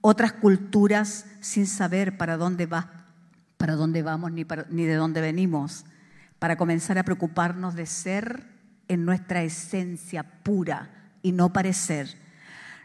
[0.00, 3.06] otras culturas sin saber para dónde va,
[3.58, 5.84] para dónde vamos ni, ni de dónde venimos,
[6.38, 8.46] para comenzar a preocuparnos de ser
[8.88, 10.88] en nuestra esencia pura
[11.22, 12.16] y no parecer.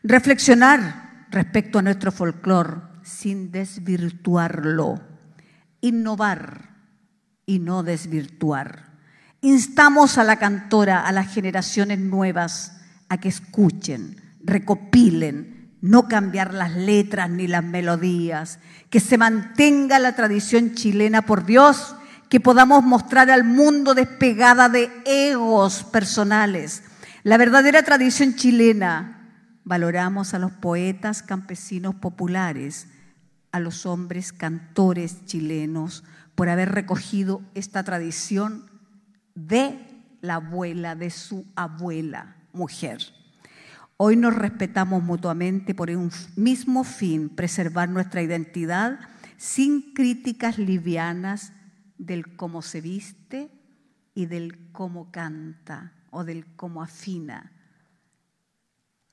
[0.04, 5.02] Reflexionar respecto a nuestro folclore sin desvirtuarlo
[5.82, 6.75] innovar
[7.46, 8.94] y no desvirtuar.
[9.42, 16.72] Instamos a la cantora, a las generaciones nuevas, a que escuchen, recopilen, no cambiar las
[16.72, 21.96] letras ni las melodías, que se mantenga la tradición chilena, por Dios,
[22.30, 26.82] que podamos mostrar al mundo despegada de egos personales.
[27.22, 29.30] La verdadera tradición chilena,
[29.64, 32.88] valoramos a los poetas campesinos populares,
[33.52, 36.04] a los hombres cantores chilenos
[36.36, 38.70] por haber recogido esta tradición
[39.34, 39.80] de
[40.22, 43.00] la abuela, de su abuela mujer.
[43.98, 49.00] Hoy nos respetamos mutuamente por un mismo fin, preservar nuestra identidad
[49.38, 51.54] sin críticas livianas
[51.98, 53.50] del cómo se viste
[54.14, 57.52] y del cómo canta o del cómo afina.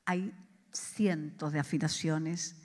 [0.04, 0.32] Hay
[0.72, 2.56] cientos de afinaciones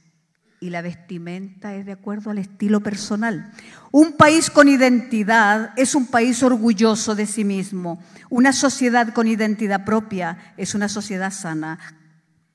[0.59, 3.51] y la vestimenta es de acuerdo al estilo personal.
[3.91, 8.01] Un país con identidad es un país orgulloso de sí mismo.
[8.29, 11.79] Una sociedad con identidad propia es una sociedad sana,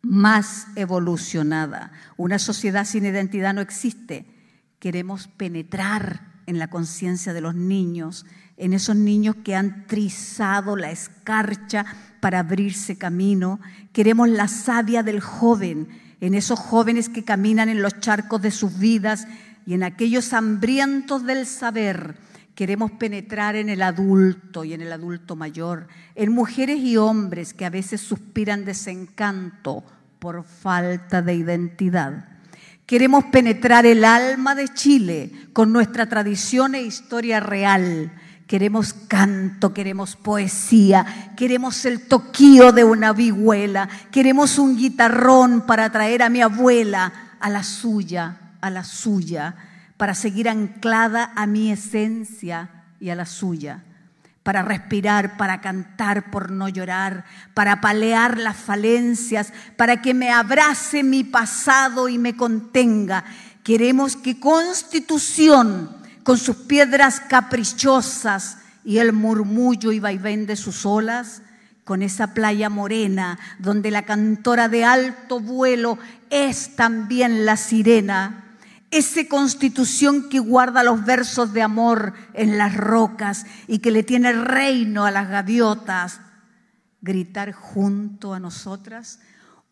[0.03, 1.93] más evolucionada.
[2.17, 4.27] Una sociedad sin identidad no existe.
[4.81, 8.27] Queremos penetrar en la conciencia de los niños,
[8.57, 11.87] en esos niños que han trizado la escarcha
[12.21, 13.61] para abrirse camino.
[13.93, 15.89] Queremos la savia del joven
[16.23, 19.27] en esos jóvenes que caminan en los charcos de sus vidas
[19.67, 22.15] y en aquellos hambrientos del saber.
[22.55, 27.65] Queremos penetrar en el adulto y en el adulto mayor, en mujeres y hombres que
[27.65, 29.83] a veces suspiran desencanto
[30.21, 32.29] por falta de identidad.
[32.87, 38.13] Queremos penetrar el alma de Chile con nuestra tradición e historia real
[38.53, 46.23] Queremos canto, queremos poesía, queremos el toquío de una vihuela, queremos un guitarrón para traer
[46.23, 49.55] a mi abuela a la suya, a la suya,
[49.97, 52.69] para seguir anclada a mi esencia
[53.01, 53.85] y a la suya,
[54.43, 57.25] para respirar, para cantar por no llorar,
[57.55, 63.25] para palear las falencias, para que me abrace mi pasado y me contenga.
[63.65, 71.43] Queremos que constitución con sus piedras caprichosas y el murmullo y vaivén de sus olas,
[71.85, 75.99] con esa playa morena donde la cantora de alto vuelo
[76.31, 78.57] es también la sirena,
[78.91, 84.33] esa constitución que guarda los versos de amor en las rocas y que le tiene
[84.33, 86.21] reino a las gaviotas,
[87.01, 89.19] gritar junto a nosotras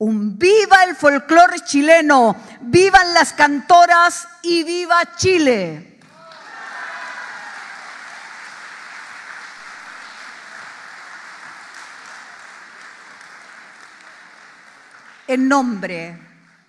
[0.01, 5.90] un viva el folclore chileno, vivan las cantoras y viva Chile.
[15.31, 16.19] En nombre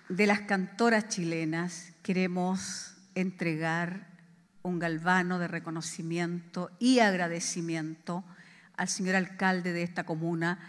[0.08, 4.06] de las cantoras chilenas queremos entregar
[4.62, 8.22] un galvano de reconocimiento y agradecimiento
[8.76, 10.60] al señor alcalde de esta comuna.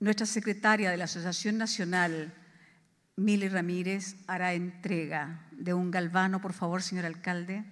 [0.00, 2.34] Nuestra secretaria de la Asociación Nacional,
[3.16, 7.64] Mili Ramírez, hará entrega de un galvano, por favor, señor alcalde.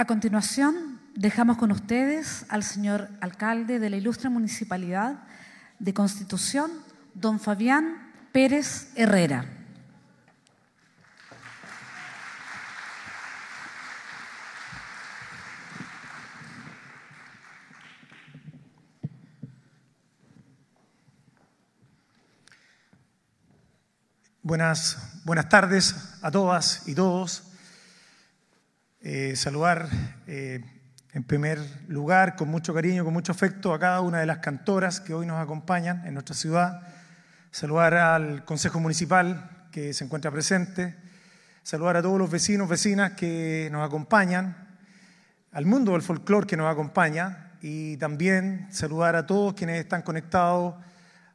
[0.00, 5.24] A continuación, dejamos con ustedes al señor alcalde de la ilustre municipalidad
[5.80, 6.70] de Constitución,
[7.14, 9.44] don Fabián Pérez Herrera.
[24.44, 27.47] Buenas, buenas tardes a todas y todos.
[29.00, 29.88] Eh, saludar
[30.26, 30.60] eh,
[31.12, 35.00] en primer lugar con mucho cariño, con mucho afecto a cada una de las cantoras
[35.00, 36.82] que hoy nos acompañan en nuestra ciudad.
[37.52, 40.96] Saludar al Consejo Municipal que se encuentra presente.
[41.62, 44.66] Saludar a todos los vecinos, vecinas que nos acompañan.
[45.52, 47.52] Al mundo del folclore que nos acompaña.
[47.62, 50.74] Y también saludar a todos quienes están conectados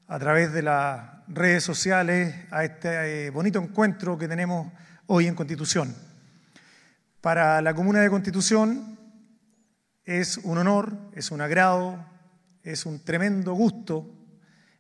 [0.10, 4.70] a través de las redes sociales a este eh, bonito encuentro que tenemos
[5.08, 6.13] hoy en Constitución.
[7.24, 9.00] Para la Comuna de Constitución
[10.04, 12.06] es un honor, es un agrado,
[12.64, 14.14] es un tremendo gusto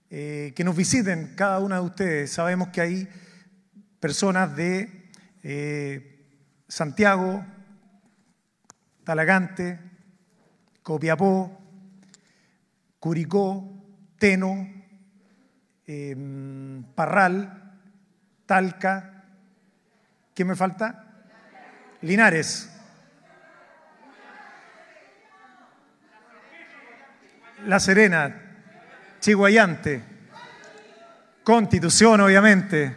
[0.09, 2.31] eh, que nos visiten cada una de ustedes.
[2.31, 3.07] Sabemos que hay
[4.01, 5.09] personas de
[5.41, 6.27] eh,
[6.67, 7.45] Santiago,
[9.05, 9.79] Talagante,
[10.81, 11.61] Copiapó,
[12.99, 13.71] Curicó,
[14.19, 14.67] Teno,
[15.87, 17.79] em, Parral,
[18.45, 19.23] Talca,
[20.33, 21.02] ¿qué me falta?
[22.03, 22.69] Linares.
[27.65, 28.41] La Serena,
[29.21, 30.03] Chiguayante,
[31.43, 32.93] Constitución, obviamente.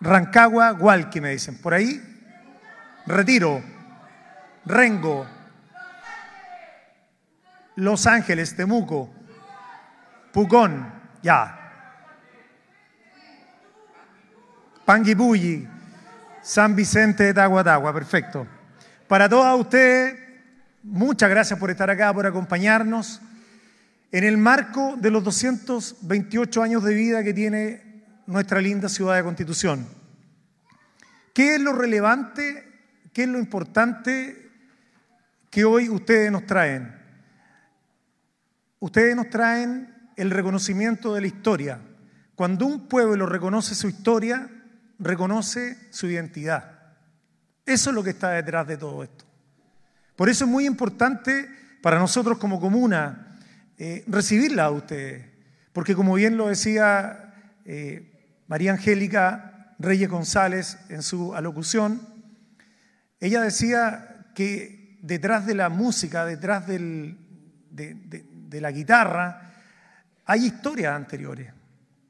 [0.00, 1.58] Rancagua, Hualqui, me dicen.
[1.60, 2.00] Por ahí,
[3.06, 3.62] Retiro,
[4.64, 5.26] Rengo,
[7.74, 9.12] Los Ángeles, Temuco,
[10.32, 11.65] Pucón, ya.
[14.86, 15.66] Panguipulli,
[16.42, 18.46] San Vicente de Tahuatahua, perfecto.
[19.08, 20.16] Para todas ustedes,
[20.84, 23.20] muchas gracias por estar acá, por acompañarnos
[24.12, 29.24] en el marco de los 228 años de vida que tiene nuestra linda ciudad de
[29.24, 29.88] Constitución.
[31.34, 32.64] ¿Qué es lo relevante,
[33.12, 34.52] qué es lo importante
[35.50, 36.94] que hoy ustedes nos traen?
[38.78, 41.80] Ustedes nos traen el reconocimiento de la historia.
[42.36, 44.48] Cuando un pueblo reconoce su historia,
[44.98, 46.76] reconoce su identidad.
[47.64, 49.24] Eso es lo que está detrás de todo esto.
[50.14, 51.48] Por eso es muy importante
[51.82, 53.38] para nosotros como comuna
[53.78, 55.26] eh, recibirla a ustedes,
[55.72, 57.34] porque como bien lo decía
[57.64, 62.00] eh, María Angélica Reyes González en su alocución,
[63.20, 67.14] ella decía que detrás de la música, detrás de,
[67.70, 69.52] de la guitarra,
[70.24, 71.52] hay historias anteriores,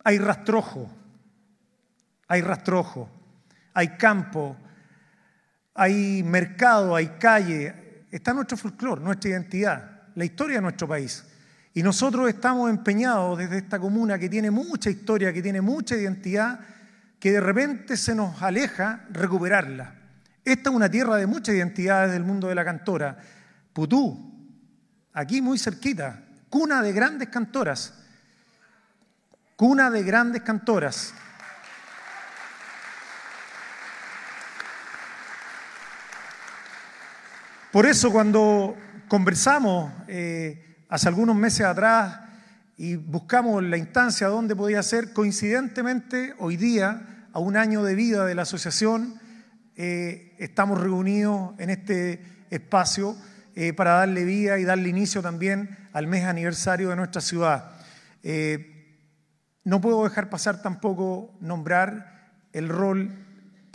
[0.05, 0.91] hay rastrojo,
[2.29, 3.09] hay rastrojo,
[3.75, 4.57] hay campo,
[5.75, 8.05] hay mercado, hay calle.
[8.11, 11.25] Está nuestro folclore, nuestra identidad, la historia de nuestro país.
[11.75, 16.59] Y nosotros estamos empeñados desde esta comuna que tiene mucha historia, que tiene mucha identidad,
[17.21, 19.95] que de repente se nos aleja recuperarla.
[20.43, 23.19] Esta es una tierra de mucha identidad del mundo de la cantora.
[23.73, 24.49] Putú,
[25.13, 27.93] aquí muy cerquita, cuna de grandes cantoras.
[29.57, 31.13] Cuna de grandes cantoras.
[37.77, 38.75] Por eso cuando
[39.07, 42.21] conversamos eh, hace algunos meses atrás
[42.79, 48.25] y buscamos la instancia donde podía ser, coincidentemente hoy día, a un año de vida
[48.25, 49.21] de la asociación,
[49.77, 53.15] eh, estamos reunidos en este espacio
[53.55, 57.73] eh, para darle vida y darle inicio también al mes aniversario de nuestra ciudad.
[59.65, 63.26] no puedo dejar pasar tampoco nombrar el rol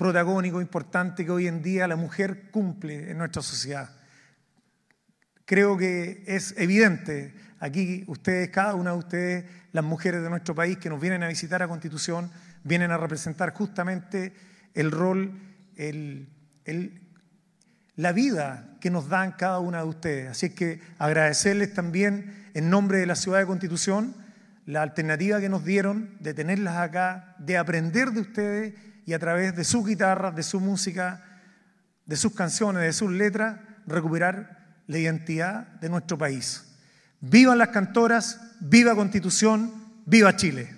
[0.02, 3.91] protagónico importante que hoy en día la mujer cumple en nuestra sociedad.
[5.45, 10.80] Creo que es evidente, aquí ustedes, cada una de ustedes, las mujeres de nuestro país
[10.80, 12.32] que nos vienen a visitar a Constitución,
[12.64, 14.34] vienen a representar justamente
[14.74, 15.39] el rol,
[15.76, 16.28] el,
[17.95, 20.32] la vida que nos dan cada una de ustedes.
[20.32, 24.16] Así es que agradecerles también en nombre de la ciudad de Constitución
[24.66, 28.74] la alternativa que nos dieron de tenerlas acá, de aprender de ustedes
[29.06, 31.24] y a través de sus guitarras, de su música,
[32.06, 36.66] de sus canciones, de sus letras, recuperar la identidad de nuestro país.
[37.20, 39.72] Vivan las cantoras, viva Constitución,
[40.06, 40.76] viva Chile.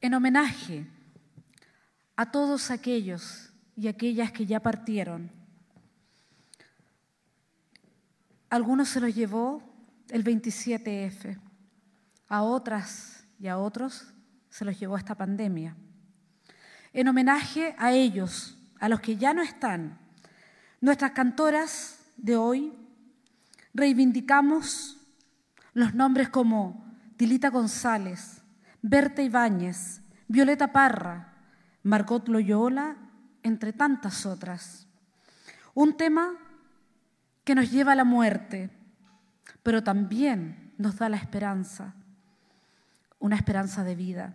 [0.00, 0.84] En homenaje
[2.16, 5.41] a todos aquellos y aquellas que ya partieron,
[8.52, 9.62] algunos se los llevó
[10.10, 11.38] el 27F,
[12.28, 14.12] a otras y a otros
[14.50, 15.74] se los llevó esta pandemia.
[16.92, 19.98] En homenaje a ellos, a los que ya no están,
[20.82, 22.74] nuestras cantoras de hoy
[23.72, 24.98] reivindicamos
[25.72, 26.84] los nombres como
[27.16, 28.42] Tilita González,
[28.82, 31.38] Berta Ibáñez, Violeta Parra,
[31.84, 32.98] Margot Loyola,
[33.42, 34.86] entre tantas otras.
[35.72, 36.34] Un tema
[37.44, 38.70] que nos lleva a la muerte,
[39.62, 41.94] pero también nos da la esperanza,
[43.18, 44.34] una esperanza de vida.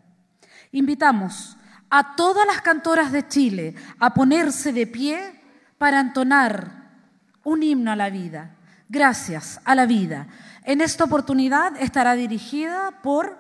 [0.72, 1.58] Invitamos
[1.90, 5.42] a todas las cantoras de Chile a ponerse de pie
[5.78, 6.78] para entonar
[7.44, 8.56] un himno a la vida.
[8.90, 10.28] Gracias a la vida.
[10.64, 13.38] En esta oportunidad estará dirigida por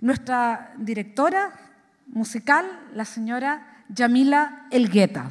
[0.00, 1.52] nuestra directora
[2.06, 5.30] musical, la señora Yamila Elgueta.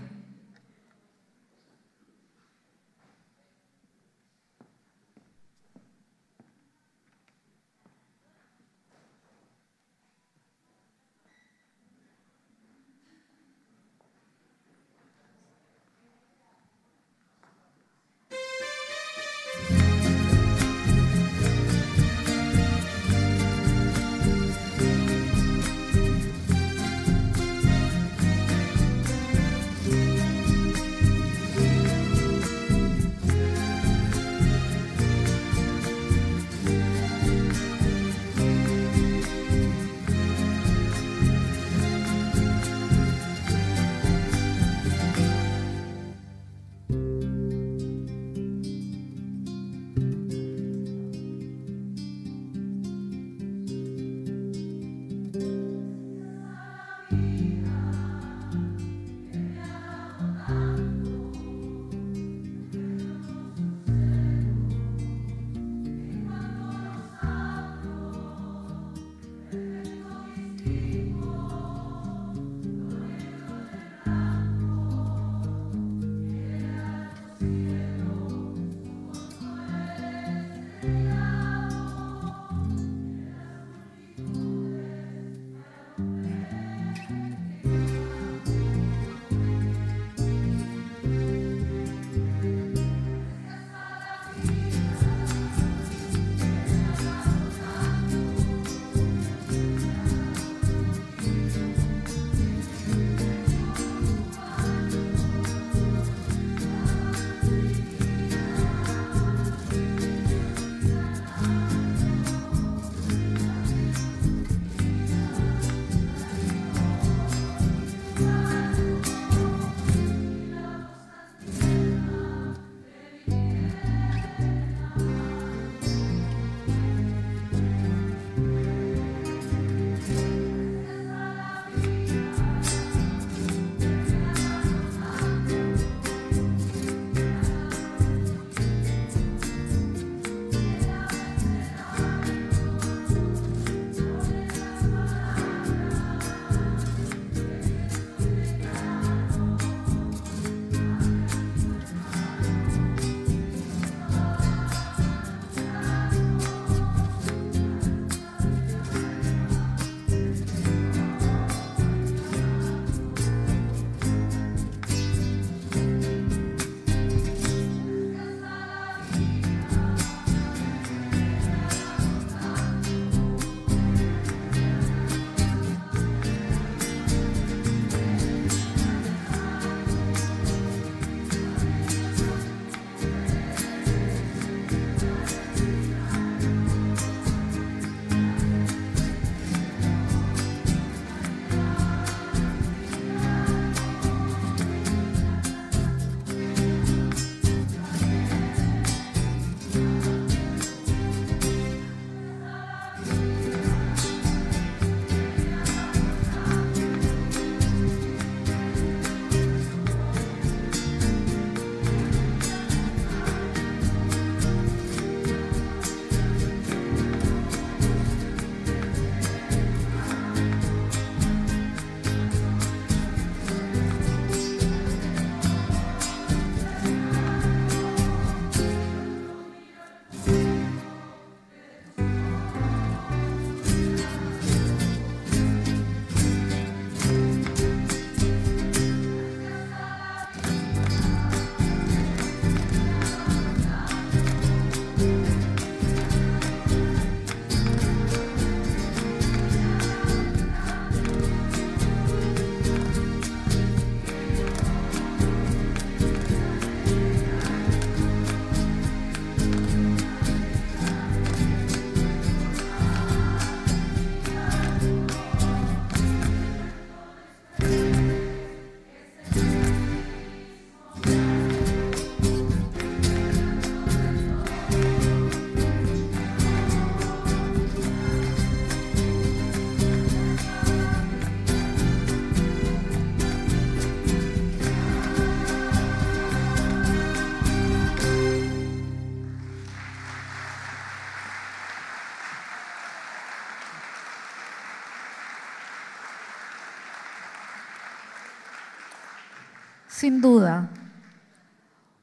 [300.00, 300.70] Sin duda,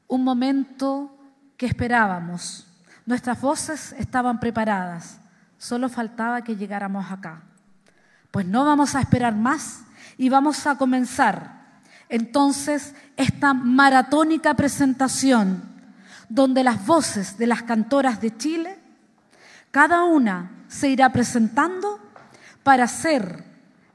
[0.07, 1.17] un momento
[1.57, 2.67] que esperábamos.
[3.07, 5.19] Nuestras voces estaban preparadas,
[5.57, 7.41] solo faltaba que llegáramos acá.
[8.29, 9.81] Pues no vamos a esperar más
[10.15, 11.57] y vamos a comenzar
[12.07, 15.63] entonces esta maratónica presentación
[16.29, 18.77] donde las voces de las cantoras de Chile,
[19.71, 21.99] cada una se irá presentando
[22.61, 23.43] para hacer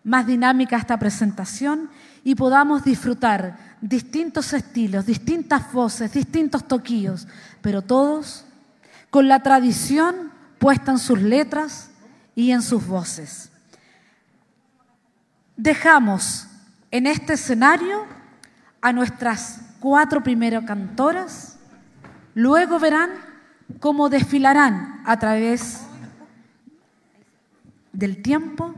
[0.03, 1.89] más dinámica esta presentación
[2.25, 7.27] y podamos disfrutar distintos estilos, distintas voces, distintos toquillos,
[7.61, 8.45] pero todos
[9.11, 11.91] con la tradición puesta en sus letras
[12.37, 13.51] y en sus voces.
[15.57, 16.47] Dejamos
[16.93, 18.07] en este escenario
[18.81, 21.59] a nuestras cuatro primeras cantoras,
[22.35, 23.11] luego verán
[23.81, 25.81] cómo desfilarán a través
[27.93, 28.75] del tiempo,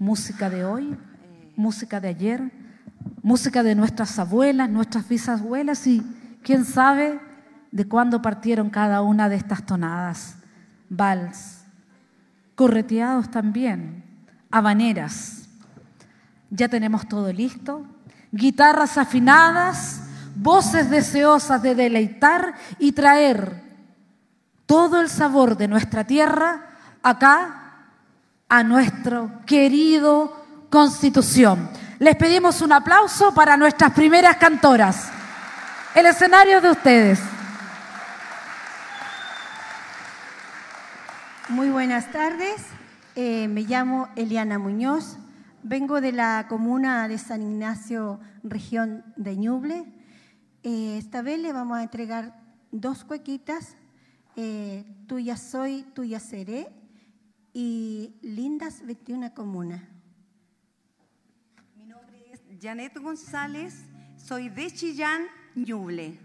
[0.00, 0.96] música de hoy,
[1.54, 2.61] música de ayer,
[3.22, 6.02] música de nuestras abuelas, nuestras bisabuelas y
[6.42, 7.20] quién sabe
[7.70, 10.36] de cuándo partieron cada una de estas tonadas,
[10.88, 11.62] vals,
[12.54, 14.04] correteados también,
[14.50, 15.48] habaneras.
[16.50, 17.86] Ya tenemos todo listo,
[18.30, 20.02] guitarras afinadas,
[20.36, 23.62] voces deseosas de deleitar y traer
[24.66, 26.66] todo el sabor de nuestra tierra
[27.02, 27.86] acá
[28.48, 31.68] a nuestro querido Constitución.
[32.02, 35.08] Les pedimos un aplauso para nuestras primeras cantoras.
[35.94, 37.20] El escenario de ustedes.
[41.48, 42.66] Muy buenas tardes.
[43.14, 45.16] Eh, me llamo Eliana Muñoz.
[45.62, 49.84] Vengo de la comuna de San Ignacio, región de Ñuble.
[50.64, 52.34] Eh, esta vez le vamos a entregar
[52.72, 53.76] dos cuequitas.
[54.34, 56.68] Eh, tuya soy, tuya seré.
[57.52, 59.91] Y Lindas 21 Comuna.
[62.62, 63.74] Janet González,
[64.16, 66.16] soy de Chillán, Ñuble.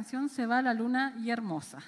[0.00, 1.82] Canción Se va la luna y hermosa.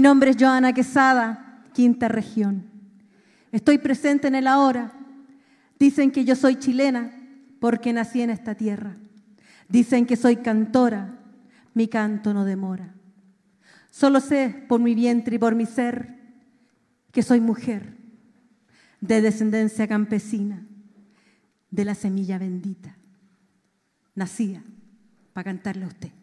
[0.00, 2.64] Mi nombre es Joana Quesada, quinta región.
[3.52, 4.94] Estoy presente en el ahora.
[5.78, 7.12] Dicen que yo soy chilena
[7.60, 8.96] porque nací en esta tierra.
[9.68, 11.18] Dicen que soy cantora,
[11.74, 12.94] mi canto no demora.
[13.90, 16.16] Solo sé por mi vientre y por mi ser
[17.12, 17.94] que soy mujer
[19.02, 20.66] de descendencia campesina,
[21.70, 22.96] de la semilla bendita.
[24.14, 24.62] Nacía
[25.34, 26.19] para cantarle a usted.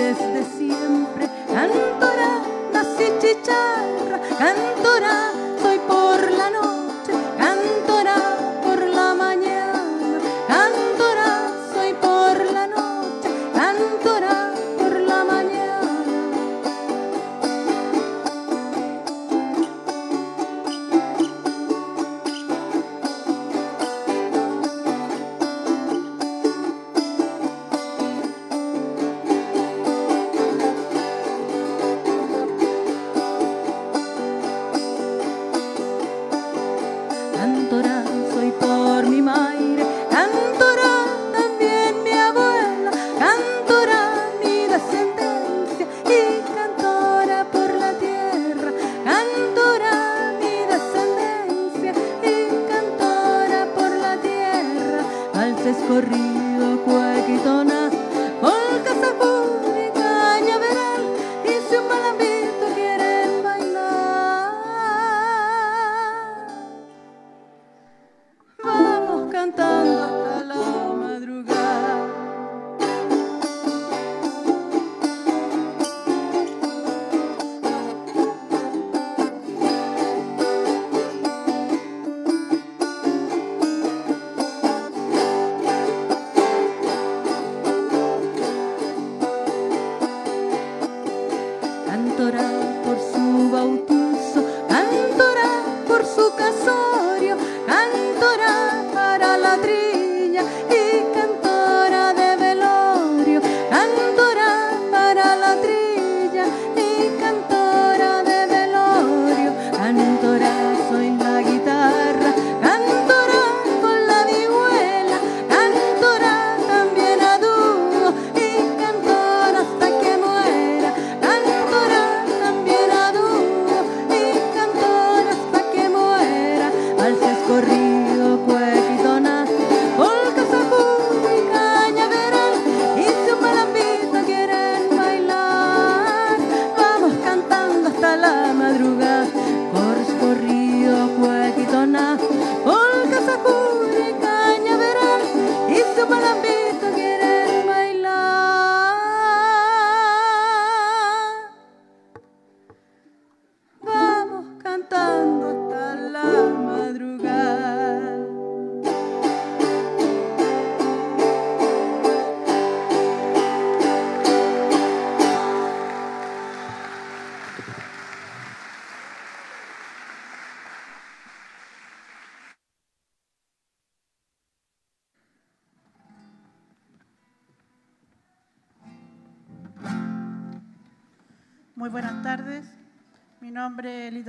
[0.00, 1.28] desde siempre.
[1.46, 2.30] Cantora,
[2.72, 5.16] nací chicharra, cantora,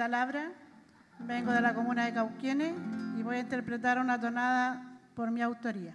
[0.10, 0.52] Margarita
[1.20, 2.74] vengo de la comuna de Cauquienes
[3.20, 4.82] y voy a interpretar una tonada
[5.14, 5.94] por mi autoría.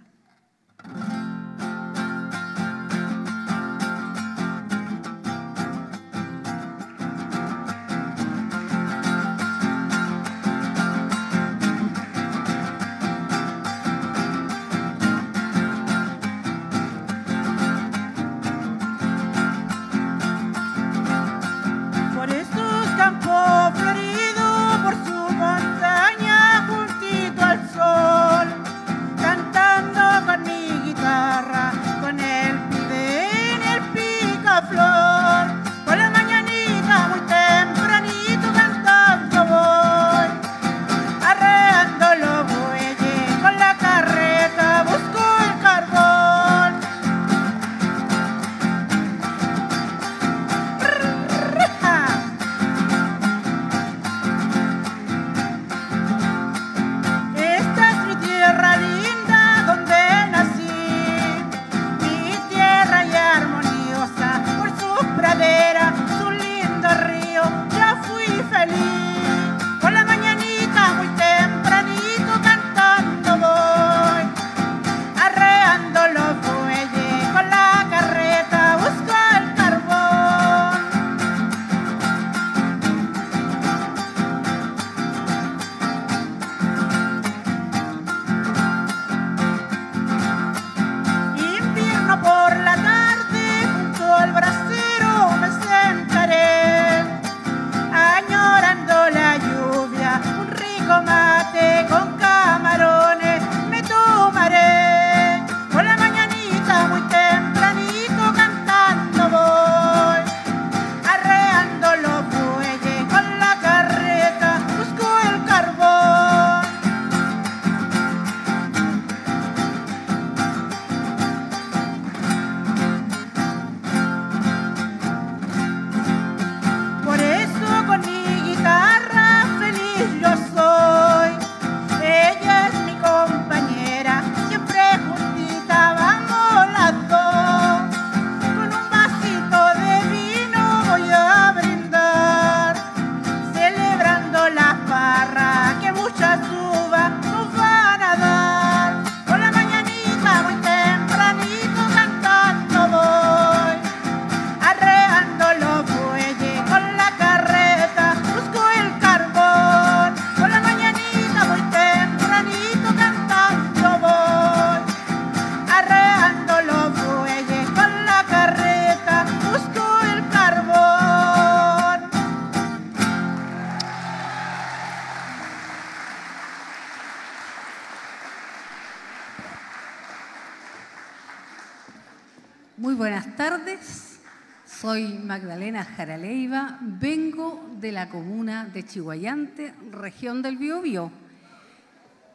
[185.71, 191.11] Magdalena Jaraleiva, vengo de la comuna de Chihuayante, región del Biobío.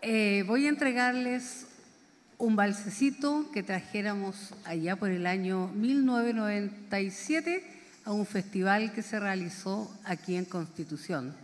[0.03, 1.67] Eh, voy a entregarles
[2.37, 7.65] un balsecito que trajéramos allá por el año 1997
[8.05, 11.35] a un festival que se realizó aquí en Constitución,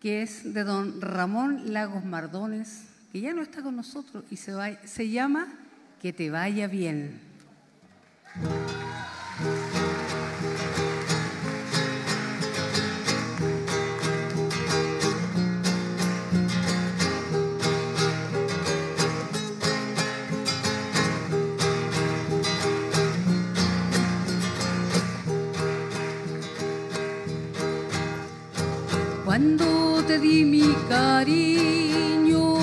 [0.00, 4.54] que es de don Ramón Lagos Mardones, que ya no está con nosotros y se,
[4.84, 5.46] se llama
[6.00, 7.20] Que te vaya bien.
[29.34, 32.54] Cuando te di mi cariño,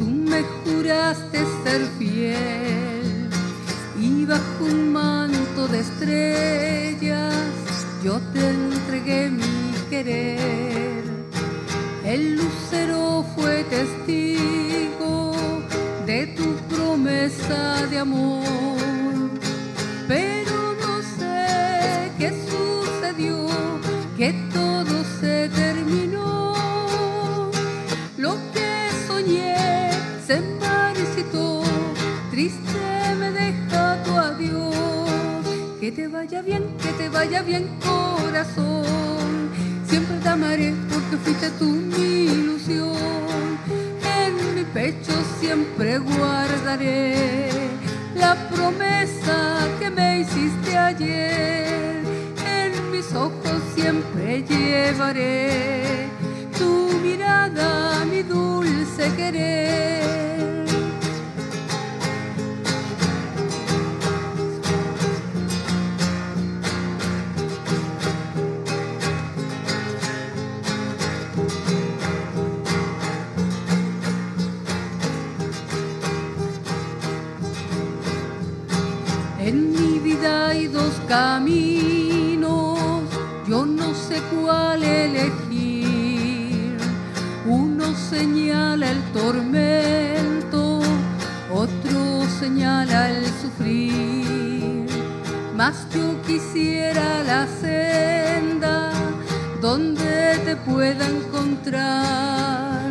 [0.00, 3.30] tú me juraste ser fiel
[4.00, 7.36] y bajo un manto de estrellas
[8.02, 11.04] yo te entregué mi querer.
[12.04, 15.36] El lucero fue testigo
[16.04, 19.30] de tu promesa de amor,
[20.08, 23.46] pero no sé qué sucedió,
[25.22, 26.52] se terminó.
[28.18, 28.70] Lo que
[29.06, 29.90] soñé
[30.26, 31.62] se marchitó,
[32.32, 32.82] triste
[33.20, 35.44] me deja tu adiós.
[35.80, 39.50] Que te vaya bien, que te vaya bien, corazón.
[39.88, 42.96] Siempre te amaré porque fuiste tú mi ilusión.
[44.20, 47.48] En mi pecho siempre guardaré
[48.16, 49.36] la promesa
[49.78, 52.01] que me hiciste ayer.
[53.02, 56.08] Mis ojos siempre llevaré
[56.56, 60.02] tu mirada, mi dulce querer.
[79.40, 81.71] En mi vida hay dos caminos,
[84.40, 86.76] cuál elegir.
[87.46, 90.80] Uno señala el tormento,
[91.50, 94.86] otro señala el sufrir.
[95.56, 98.90] Mas yo quisiera la senda
[99.60, 102.90] donde te pueda encontrar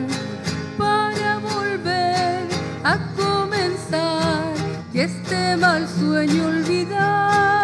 [0.78, 2.48] para volver
[2.84, 4.54] a comenzar
[4.94, 7.61] y este mal sueño olvidar.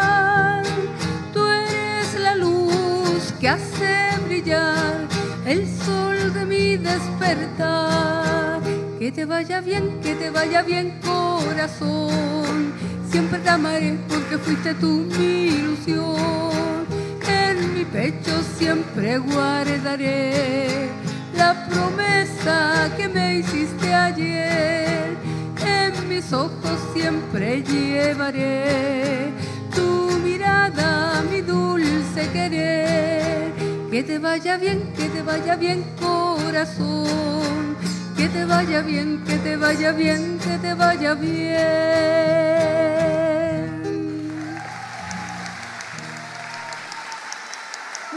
[4.49, 8.61] El sol de mi despertar.
[8.97, 12.73] Que te vaya bien, que te vaya bien corazón.
[13.11, 16.85] Siempre te amaré porque fuiste tú mi ilusión.
[17.27, 20.89] En mi pecho siempre guardaré
[21.35, 25.17] la promesa que me hiciste ayer.
[25.65, 29.31] En mis ojos siempre llevaré
[29.75, 33.66] tu mirada, mi dulce querer.
[33.89, 37.77] Que te vaya bien, que te vaya bien corazón.
[38.17, 41.57] Que te vaya bien, que te vaya bien, que te vaya bien.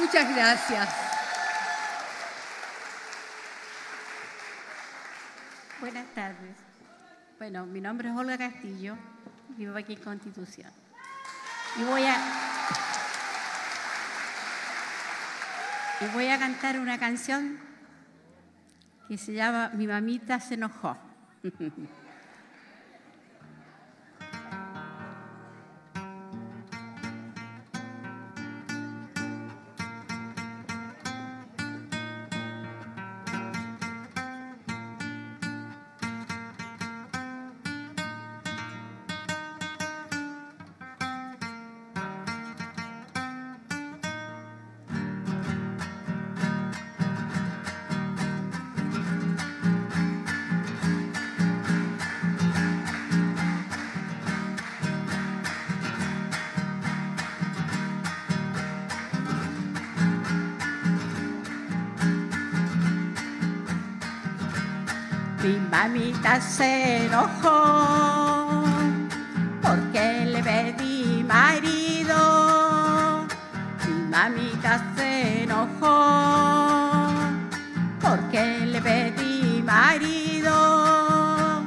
[0.00, 0.88] Muchas gracias.
[5.80, 6.56] Buenas tardes.
[7.38, 8.96] Bueno, mi nombre es Olga Castillo,
[9.56, 10.70] vivo aquí en Constitución.
[11.76, 12.16] Y voy a,
[16.00, 17.58] y voy a cantar una canción
[19.06, 20.96] que se llama Mi mamita se enojó.
[66.20, 68.64] mamita se enojó
[69.62, 73.26] porque le pedí marido.
[73.86, 77.06] Mi mamita se enojó
[78.00, 81.62] porque le pedí marido.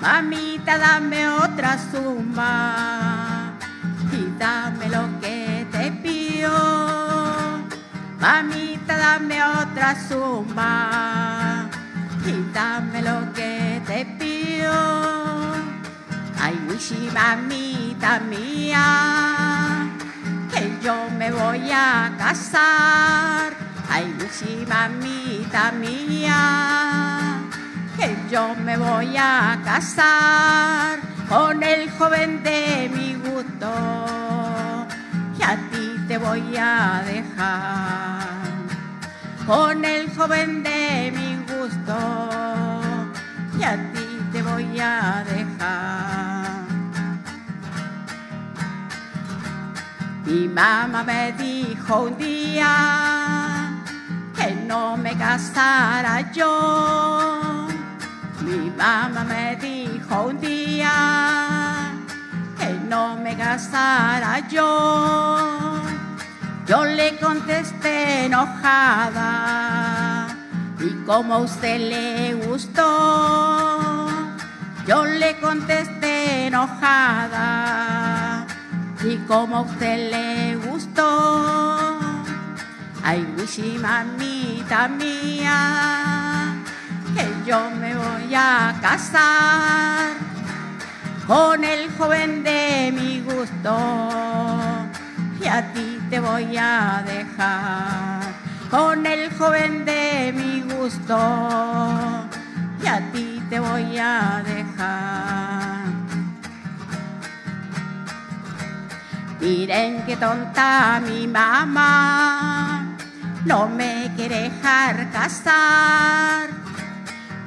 [0.00, 3.52] Mamita, dame otra suma
[4.12, 6.50] y dame lo que te pido.
[8.18, 11.68] Mamita, dame otra suma
[12.24, 13.21] y dame lo
[16.82, 19.88] Wishi, mamita mía,
[20.52, 23.54] que yo me voy a casar.
[23.88, 27.38] Ay, wishi, mamita mía,
[27.96, 30.98] que yo me voy a casar
[31.28, 33.70] con el joven de mi gusto,
[35.38, 38.26] que a ti te voy a dejar.
[39.46, 40.61] Con el joven
[50.52, 53.70] mamá me dijo un día
[54.36, 57.66] que no me casara yo.
[58.42, 61.92] Mi mamá me dijo un día
[62.58, 65.82] que no me casara yo.
[66.66, 69.28] Yo le contesté enojada
[70.78, 74.08] y como a usted le gustó,
[74.86, 77.91] yo le contesté enojada
[79.04, 81.98] y como a usted le gustó,
[83.02, 86.54] ay, wishi mamita mía,
[87.14, 90.12] que yo me voy a casar
[91.26, 94.08] con el joven de mi gusto
[95.40, 98.22] y a ti te voy a dejar
[98.70, 101.18] con el joven de mi gusto
[102.82, 105.61] y a ti te voy a dejar.
[109.42, 112.62] Miren qué tonta mi mamá
[113.44, 116.50] no me quiere dejar casar.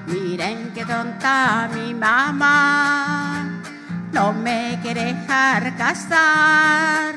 [0.08, 3.62] Miren qué tonta mi mamá,
[4.12, 7.16] no me quiere dejar casar.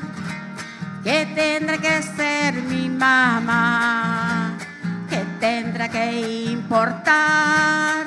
[1.03, 4.57] Que tendrá que ser mi mamá,
[5.09, 8.05] que tendrá que importar,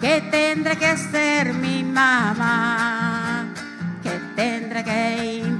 [0.00, 3.46] que tendrá que ser mi mamá,
[4.02, 5.55] que tendrá que importar.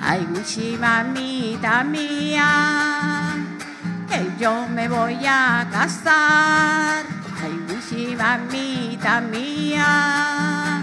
[0.00, 3.34] Ay, Wichi, mamita mía,
[4.08, 7.04] que yo me voy a casar.
[7.42, 10.82] Ay, Wichi, mamita mía,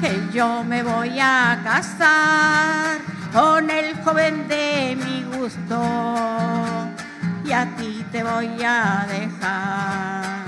[0.00, 2.98] que yo me voy a casar
[3.32, 5.80] con el joven de mi gusto
[7.44, 10.38] y a ti te voy a dejar.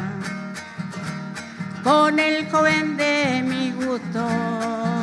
[1.82, 4.99] Con el joven de mi gusto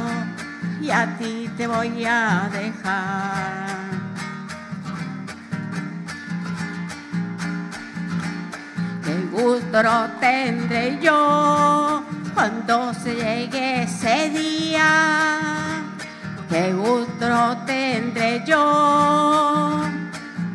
[0.81, 3.77] y a ti te voy a dejar.
[9.03, 9.81] Qué gusto
[10.19, 15.83] tendré yo cuando se llegue ese día.
[16.49, 19.81] Qué gusto tendré yo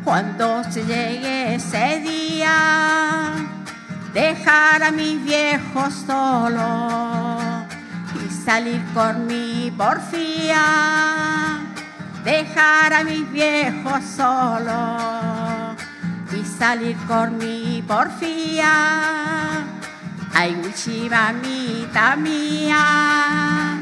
[0.03, 3.33] cuando se llegue ese día.
[4.13, 7.52] Dejar a mis viejos solo
[8.43, 11.59] salir con mi porfía.
[12.23, 15.75] Dejar a mis viejos solo
[16.31, 19.63] y salir con mi porfía.
[20.33, 20.55] Ay,
[21.09, 23.77] mamita mía,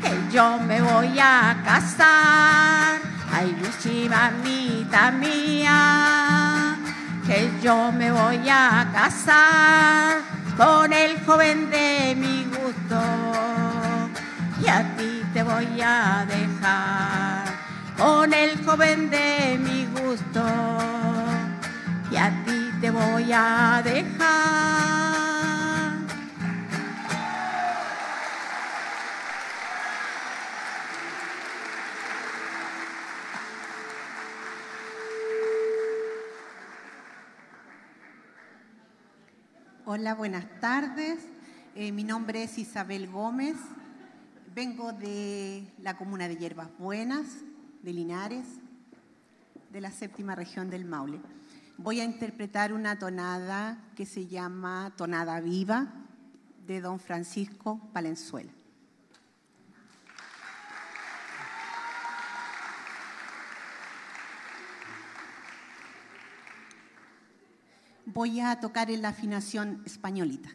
[0.00, 3.00] que yo me voy a casar.
[3.32, 3.56] Ay,
[4.08, 6.76] mamita mía,
[7.26, 10.18] que yo me voy a casar
[10.56, 13.67] con el joven de mi gusto
[14.60, 17.44] y a ti te voy a dejar
[17.96, 20.44] con el joven de mi gusto
[22.10, 24.78] y a ti te voy a dejar.
[39.90, 41.18] Hola, buenas tardes.
[41.74, 43.56] Eh, mi nombre es Isabel Gómez.
[44.58, 47.28] Vengo de la comuna de Hierbas Buenas,
[47.84, 48.44] de Linares,
[49.70, 51.20] de la séptima región del Maule.
[51.76, 55.86] Voy a interpretar una tonada que se llama Tonada Viva
[56.66, 58.50] de don Francisco Palenzuela.
[68.06, 70.50] Voy a tocar en la afinación españolita.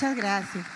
[0.00, 0.66] Muchas gracias.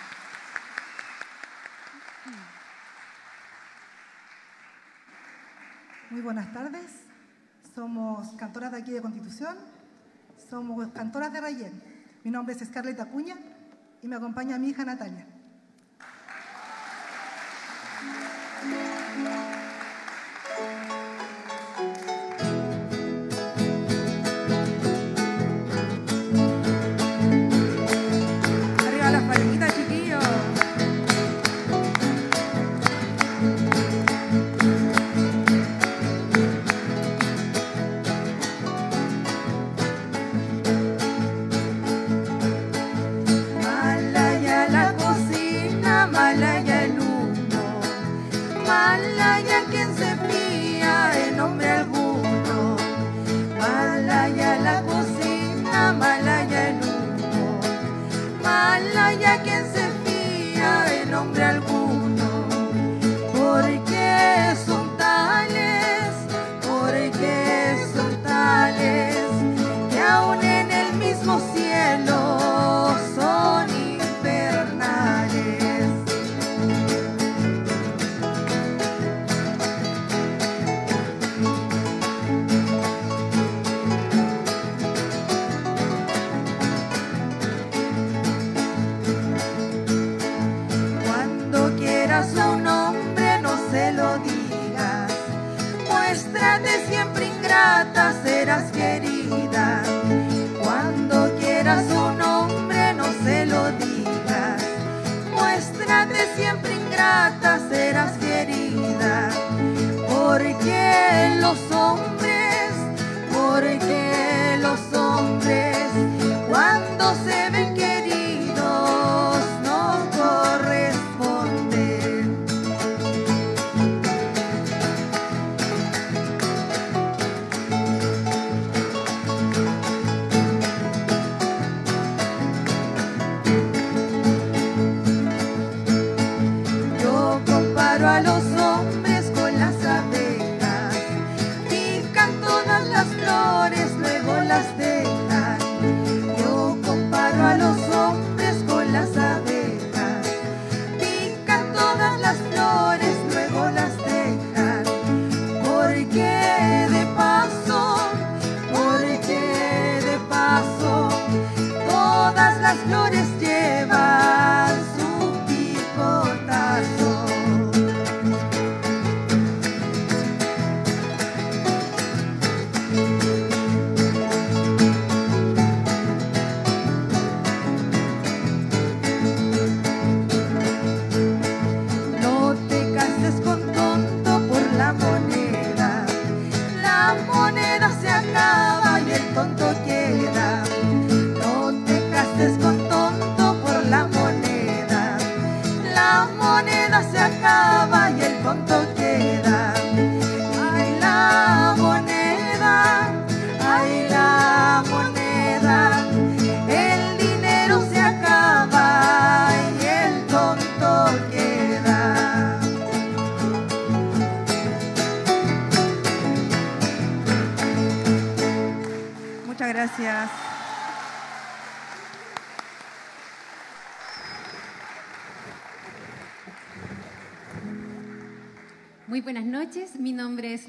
[6.11, 6.91] Muy buenas tardes.
[7.75, 9.57] Somos cantoras de aquí de Constitución.
[10.51, 11.83] Somos cantoras de Rayén.
[12.23, 13.37] Mi nombre es Scarlett Acuña
[14.03, 15.27] y me acompaña mi hija Natalia.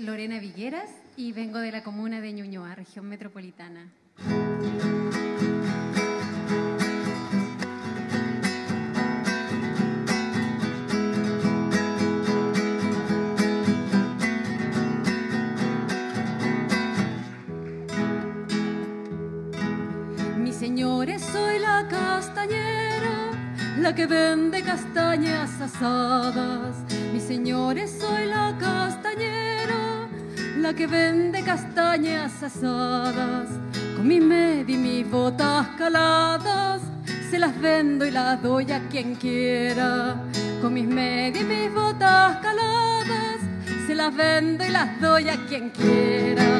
[0.05, 3.91] Lorena Vigueras y vengo de la comuna de Ñuñoa, región metropolitana.
[32.45, 33.49] asadas,
[33.95, 36.79] con mi med y mis botas caladas,
[37.31, 40.15] se las vendo y las doy a quien quiera.
[40.61, 43.39] Con mis med y mis botas caladas,
[43.87, 46.54] se las vendo y las doy a quien quiera.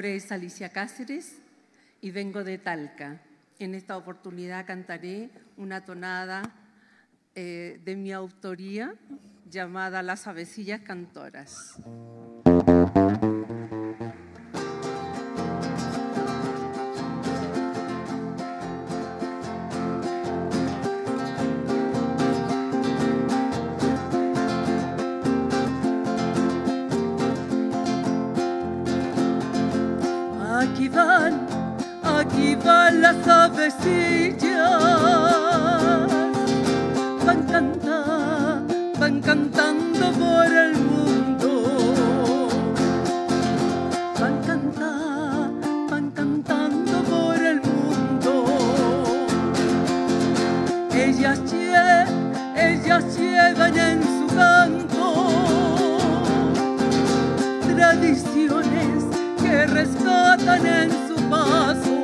[0.00, 1.42] nombre es Alicia Cáceres
[2.00, 3.20] y vengo de Talca.
[3.58, 5.28] En esta oportunidad cantaré
[5.58, 6.40] una tonada
[7.34, 8.94] eh, de mi autoría
[9.50, 11.76] llamada Las Avecillas Cantoras.
[30.94, 31.46] van,
[32.02, 34.50] aquí van las avecillas.
[37.26, 38.64] Van cantando,
[38.98, 42.48] van cantando por el mundo.
[44.20, 48.32] Van cantando, van cantando por el mundo.
[50.92, 52.04] Ellas, lle
[52.56, 54.09] ellas llevan en
[59.70, 61.99] rescatan en su paso.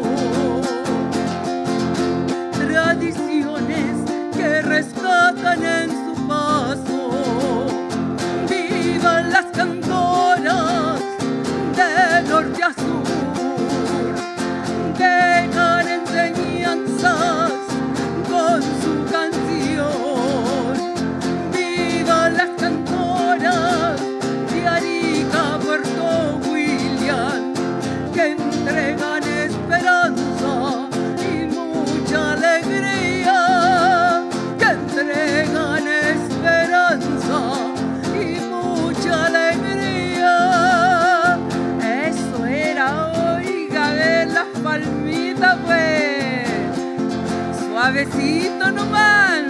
[48.07, 49.45] besito nomás.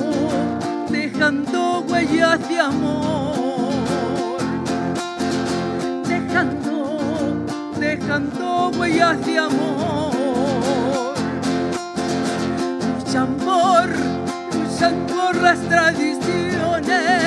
[0.89, 3.73] dejando huellas de amor,
[6.07, 6.99] dejando,
[7.79, 10.16] dejando huellas de amor.
[14.77, 17.26] Señor, por las tradiciones.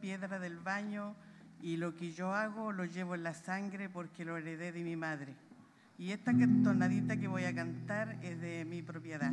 [0.00, 1.14] piedra del baño
[1.62, 4.96] y lo que yo hago lo llevo en la sangre porque lo heredé de mi
[4.96, 5.34] madre.
[5.98, 9.32] Y esta tonadita que voy a cantar es de mi propiedad.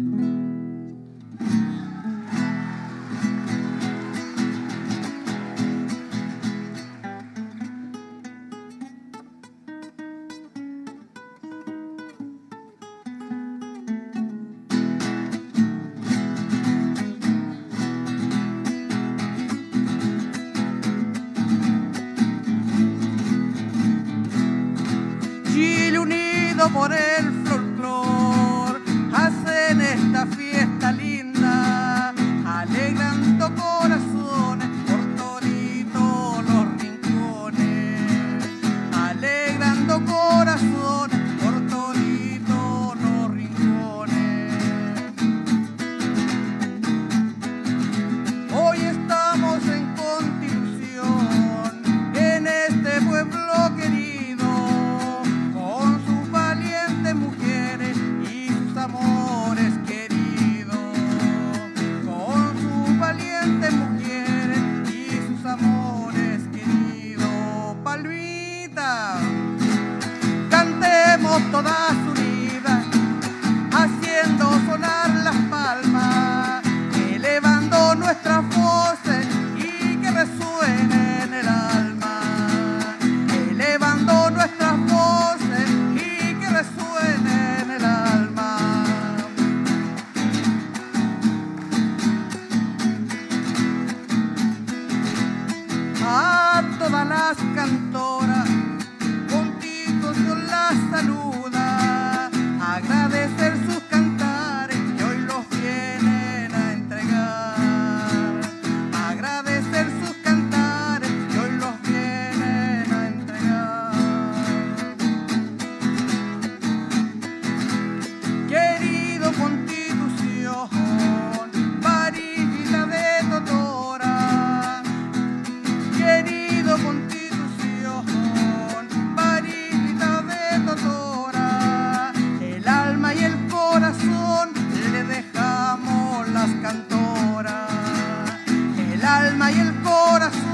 [139.36, 140.45] alma y el corazón.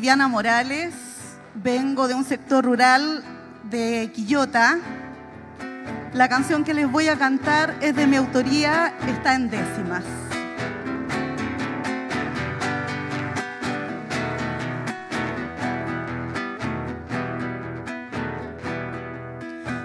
[0.00, 0.94] Viviana Morales,
[1.54, 3.22] vengo de un sector rural
[3.64, 4.78] de Quillota.
[6.14, 10.02] La canción que les voy a cantar es de mi autoría, está en décimas.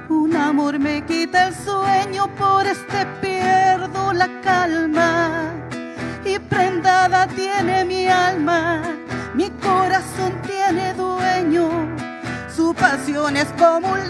[0.07, 3.34] Un amor me quita el sueño por este piso
[13.33, 14.04] es común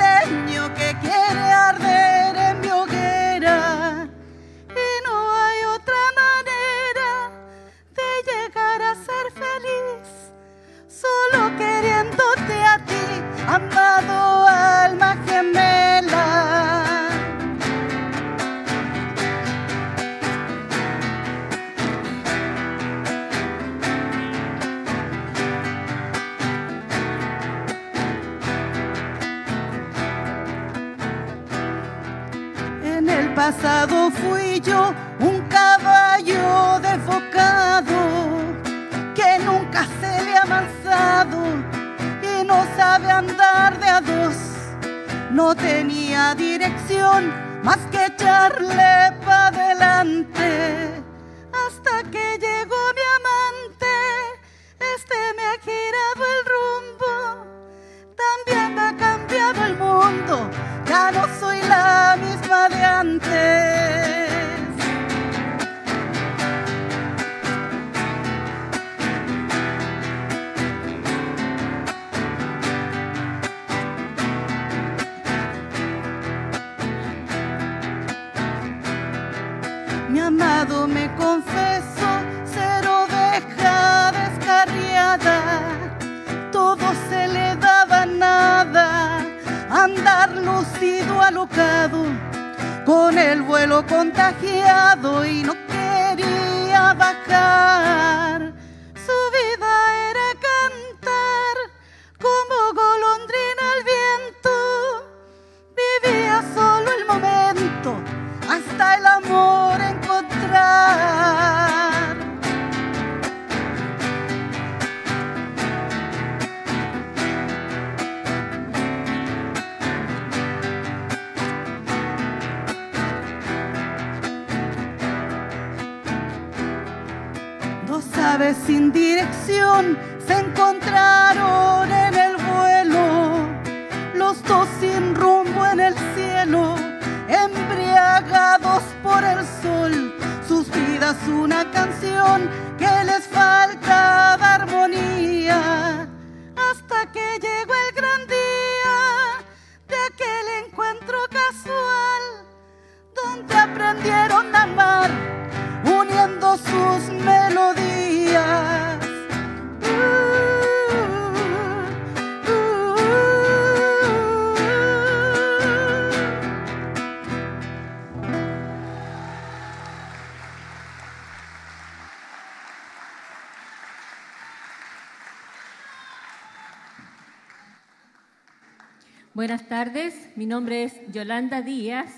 [180.46, 182.12] Mi nombre es Yolanda Díaz.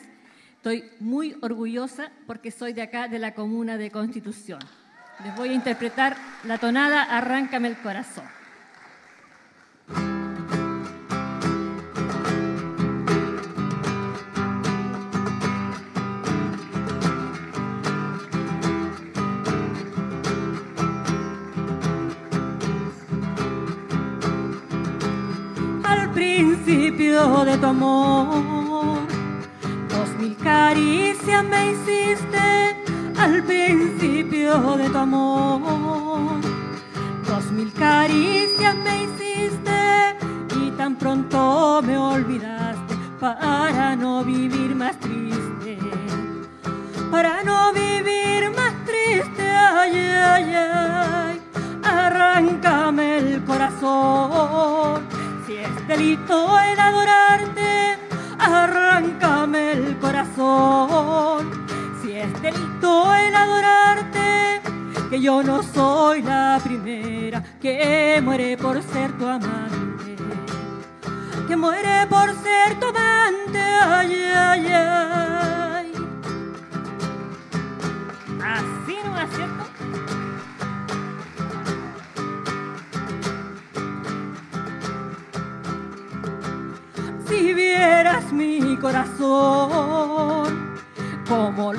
[0.57, 4.59] Estoy muy orgullosa porque soy de acá, de la comuna de Constitución.
[5.23, 8.26] Les voy a interpretar la tonada Arráncame el corazón.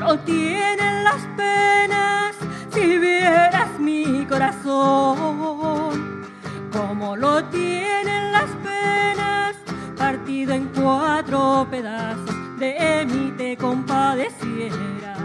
[0.09, 2.35] Lo tienen las penas,
[2.73, 6.23] si vieras mi corazón,
[6.73, 9.55] como lo tienen las penas,
[9.99, 15.19] partido en cuatro pedazos, de mí te compadecieras,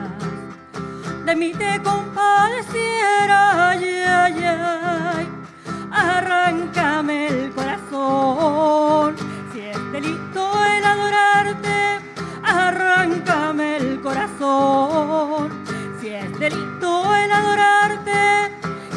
[1.27, 5.29] de mí te compadeciera, ay, ay, ay,
[5.91, 8.82] arráncame el corazón,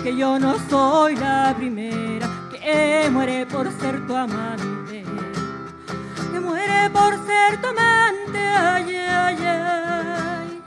[0.07, 5.03] que yo no soy la primera que muere por ser tu amante,
[6.33, 10.63] que muere por ser tu amante, ay, ay, ay.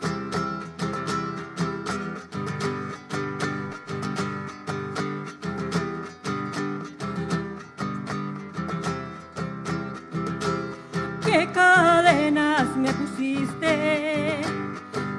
[11.25, 14.41] qué cadenas me pusiste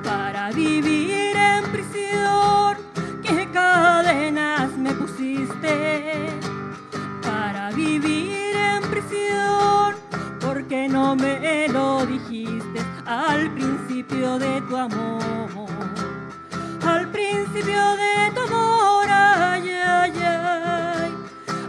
[0.04, 0.99] para vivir
[7.22, 9.94] para vivir en prisión,
[10.40, 15.86] porque no me lo dijiste al principio de tu amor,
[16.86, 21.14] al principio de tu amor, ay, ay, ay,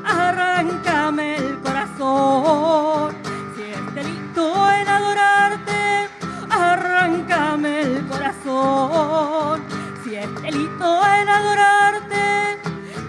[0.06, 3.16] arráncame el corazón
[3.56, 6.10] si es delito el adorarte,
[6.50, 9.62] arráncame el corazón.
[10.04, 12.51] Si es delito el adorarte,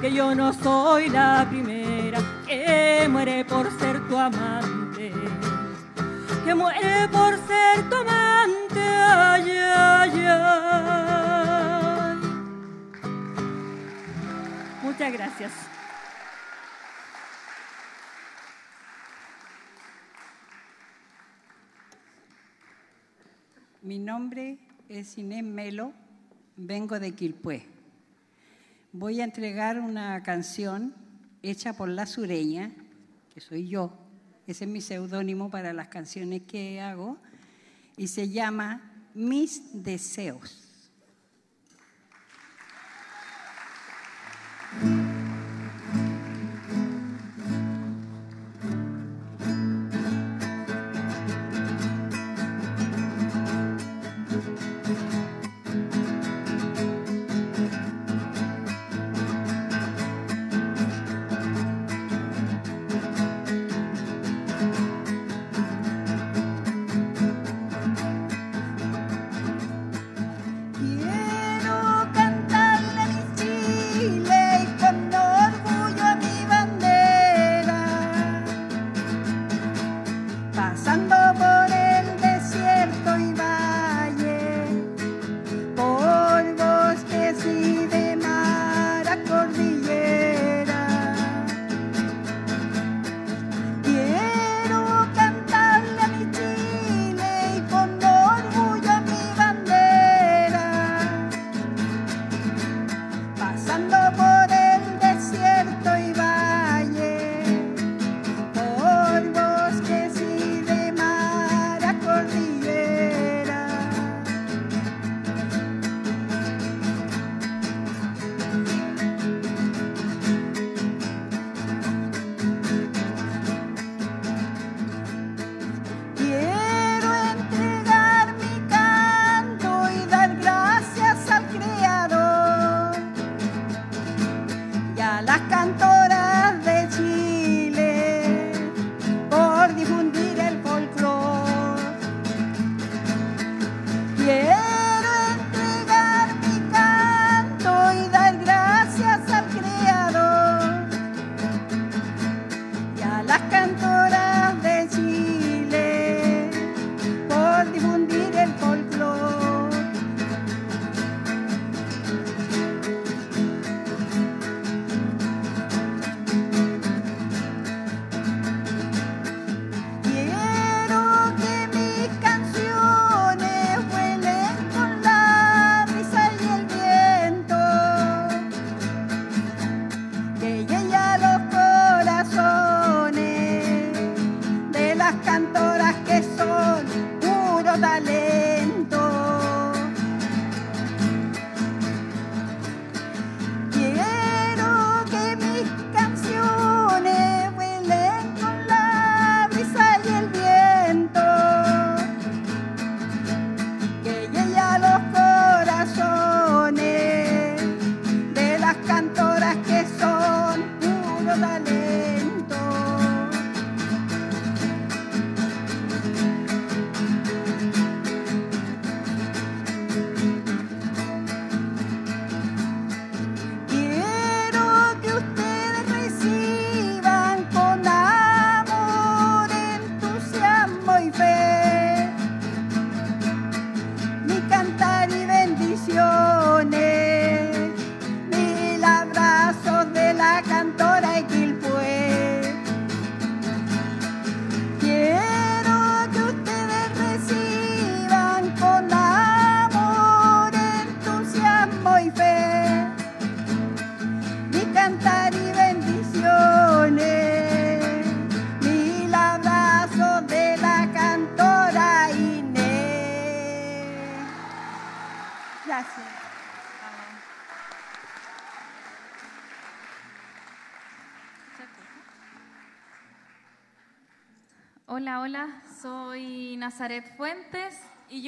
[0.03, 5.13] que yo no soy la primera que muere por ser tu amante.
[6.45, 12.17] Que muere por ser tu amante, ay, ay, ay.
[14.83, 15.53] Muchas gracias.
[23.83, 24.59] Mi nombre
[24.89, 25.93] es Inés Melo,
[26.57, 27.72] vengo de Quilpué.
[28.95, 30.95] Voy a entregar una canción
[31.43, 32.73] hecha por La Sureña,
[33.33, 33.99] que soy yo.
[34.47, 37.17] Ese es mi seudónimo para las canciones que hago.
[37.97, 40.69] Y se llama Mis Deseos.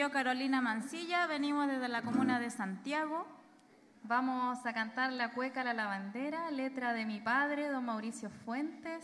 [0.04, 3.26] yo, Carolina Mancilla, venimos desde la comuna de Santiago.
[4.02, 9.02] Vamos a cantar La Cueca, la Lavandera, letra de mi padre, don Mauricio Fuentes,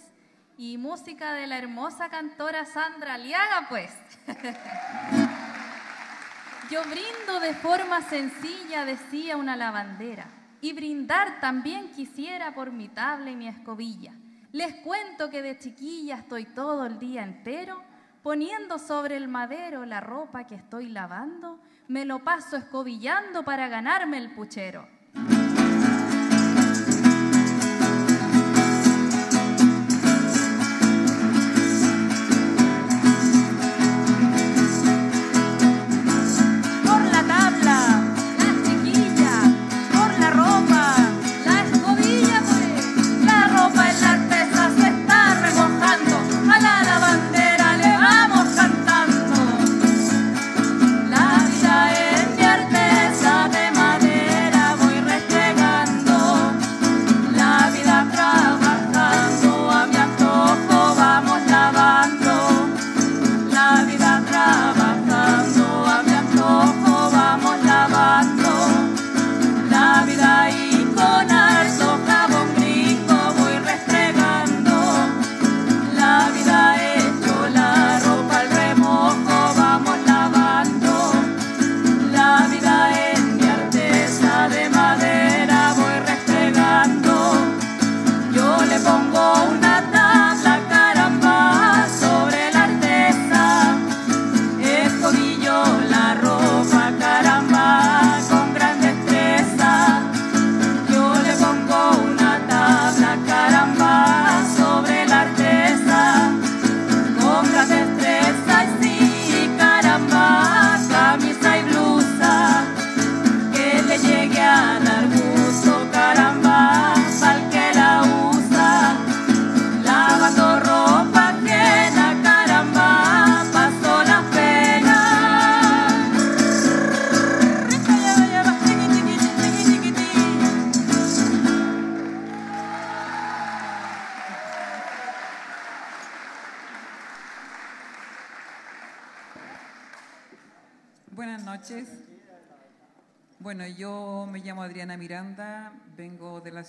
[0.58, 3.90] y música de la hermosa cantora Sandra Aliaga, pues.
[6.70, 10.26] yo brindo de forma sencilla, decía una lavandera,
[10.60, 14.12] y brindar también quisiera por mi tabla y mi escobilla.
[14.52, 17.88] Les cuento que de chiquilla estoy todo el día entero
[18.22, 24.18] poniendo sobre el madero la ropa que estoy lavando, me lo paso escobillando para ganarme
[24.18, 24.86] el puchero.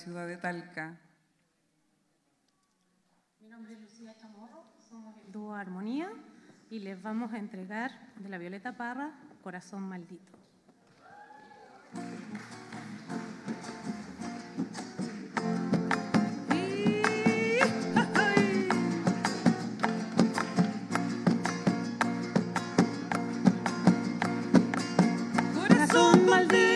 [0.02, 0.98] ciudad de Talca.
[3.40, 6.10] Mi nombre es Lucía Chamorro, somos el dúo Armonía
[6.72, 9.12] y les vamos a entregar de la Violeta Parra
[9.44, 10.32] Corazón Maldito.
[25.54, 26.71] Corazón maldito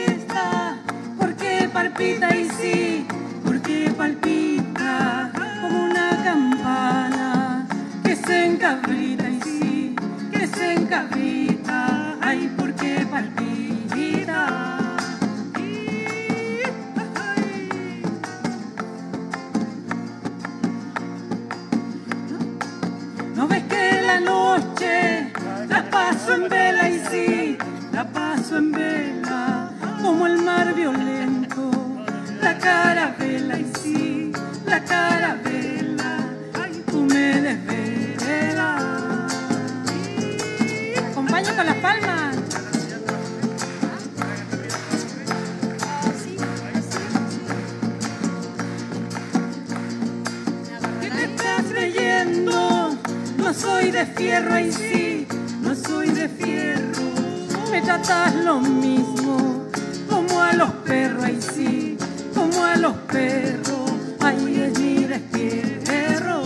[1.86, 3.06] palpita y sí,
[3.44, 5.32] porque palpita
[5.62, 7.68] como una campana
[8.04, 9.96] que se encabrita y sí,
[10.32, 14.78] que se encabrita, ay, porque palpita.
[23.36, 25.32] ¿No ves que la noche
[25.70, 27.58] la paso en vela y sí,
[27.94, 29.70] la paso en vela
[30.02, 31.45] como el mar violento?
[32.46, 34.32] La carabela y sí,
[34.68, 36.30] la carabela,
[36.92, 38.84] tú me desvelas.
[41.10, 42.36] Acompaña con las palmas.
[51.02, 52.96] ¿Qué te estás creyendo?
[53.38, 55.28] No soy de fierro y sí,
[55.62, 57.06] no soy de fierro.
[57.72, 59.66] Me tratas lo mismo,
[60.08, 61.85] como a los perros y sí,
[62.66, 63.92] a los perros.
[64.20, 66.44] Ahí es mi despierro.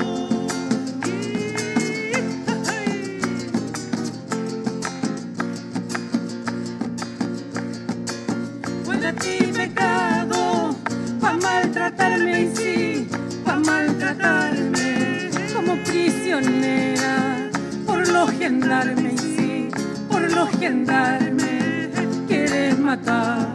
[8.83, 10.75] Fue de ti pecado,
[11.21, 13.07] pa' maltratarme y sí,
[13.45, 17.49] pa' maltratarme como prisionera,
[17.85, 19.69] por los gendarmes y sí,
[20.09, 21.89] por los gendarmes,
[22.27, 23.48] quieres matarme.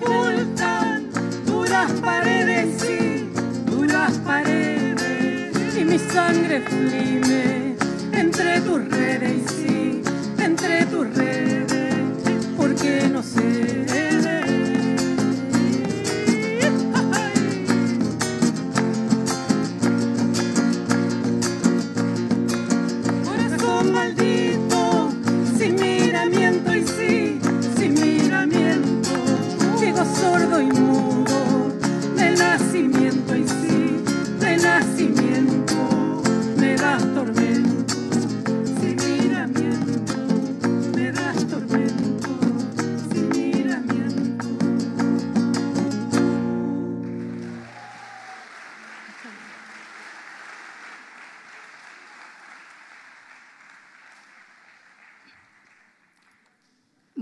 [0.00, 1.08] Ocultan
[1.46, 3.28] duras paredes, sí,
[3.66, 7.76] duras paredes, y mi sangre flime
[8.12, 10.02] entre tus redes, sí,
[10.38, 11.72] entre tus redes,
[12.56, 13.87] porque no sé.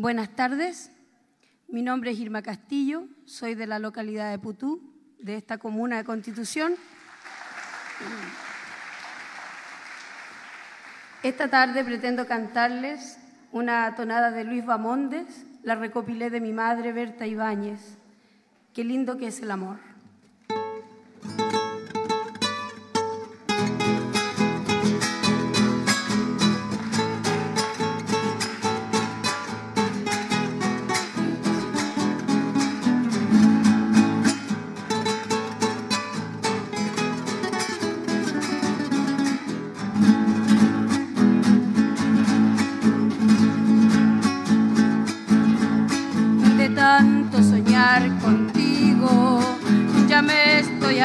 [0.07, 0.93] Buenas tardes,
[1.67, 6.05] mi nombre es Irma Castillo, soy de la localidad de Putú, de esta comuna de
[6.05, 6.77] Constitución.
[11.25, 13.19] Esta tarde pretendo cantarles
[13.51, 17.99] una tonada de Luis Bamondes, la recopilé de mi madre Berta Ibáñez.
[18.75, 19.86] Qué lindo que es el amor.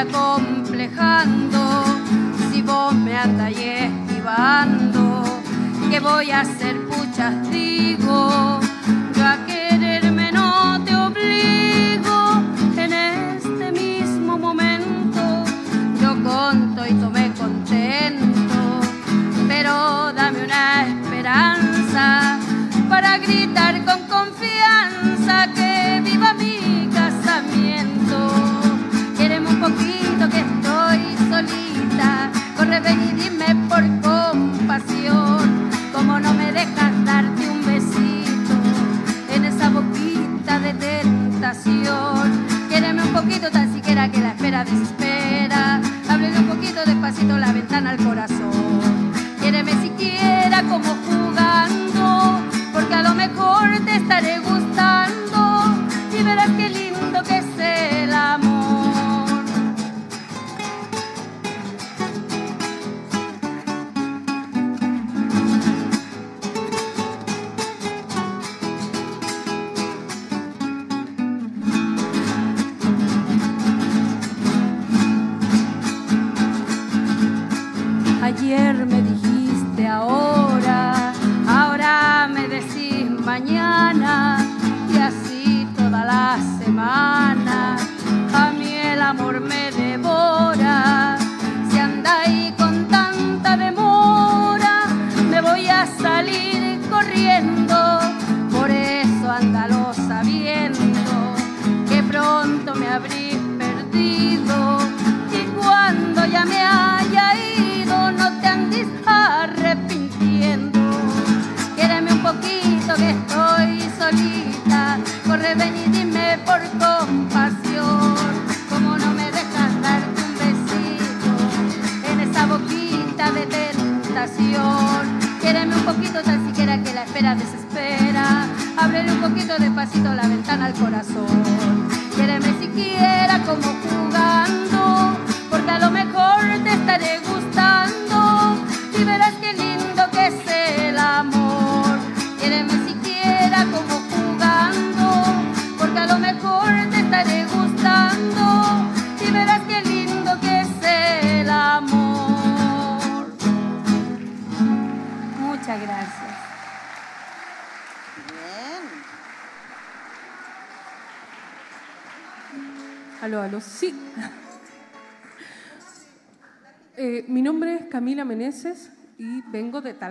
[0.02, 1.84] Acomplejando.
[2.50, 5.22] Si vos me andas esquivando,
[5.90, 6.76] ¿qué voy a hacer?
[6.88, 8.51] Puchas digo,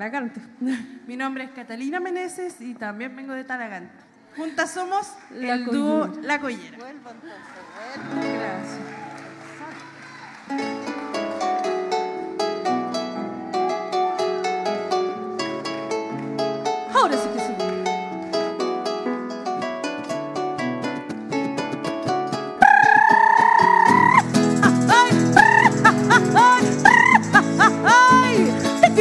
[0.02, 0.42] Talagante.
[1.06, 3.94] Mi nombre es Catalina Meneses y también vengo de Talagante.
[4.36, 6.78] Juntas somos La dúo La Collera.
[6.80, 7.12] Vuelvo.
[8.16, 9.02] Gracias.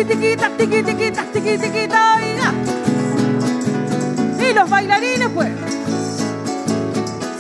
[0.05, 2.53] tiqui, tiquita, tiqui, tiquita, tiqui, tiquita, oiga.
[4.39, 5.51] Y los bailarines, pues.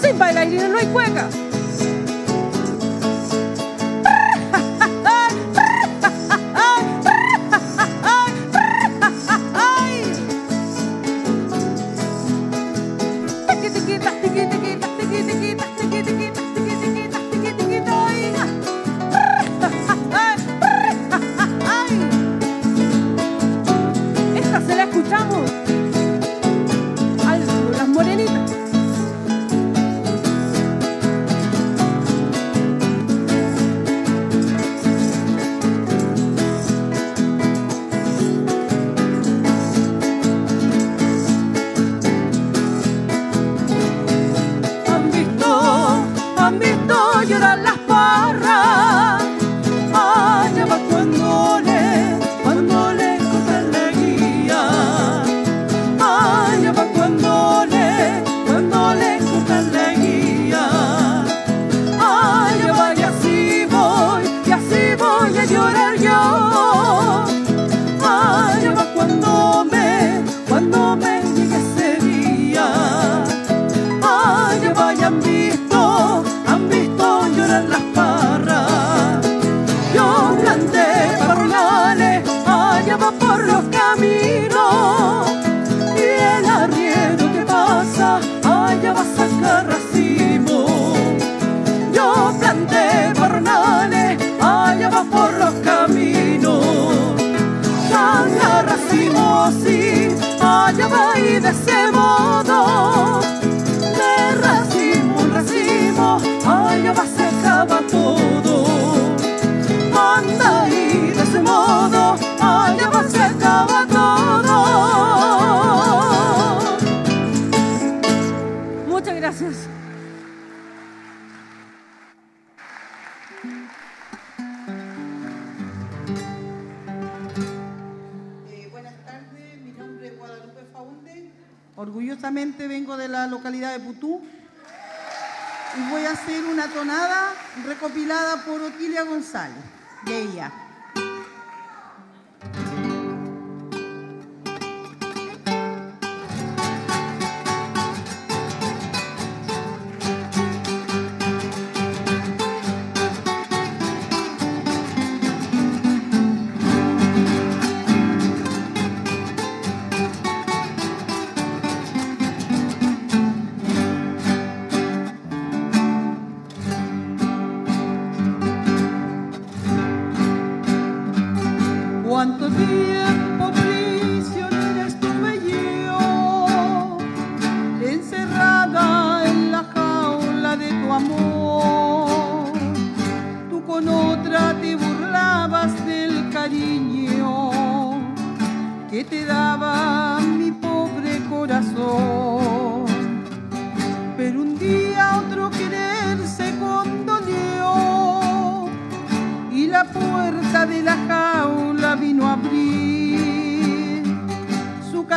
[0.03, 1.29] Sin bailarines no hay cueca.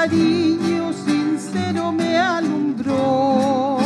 [0.04, 3.78] cariño sincero me alumbró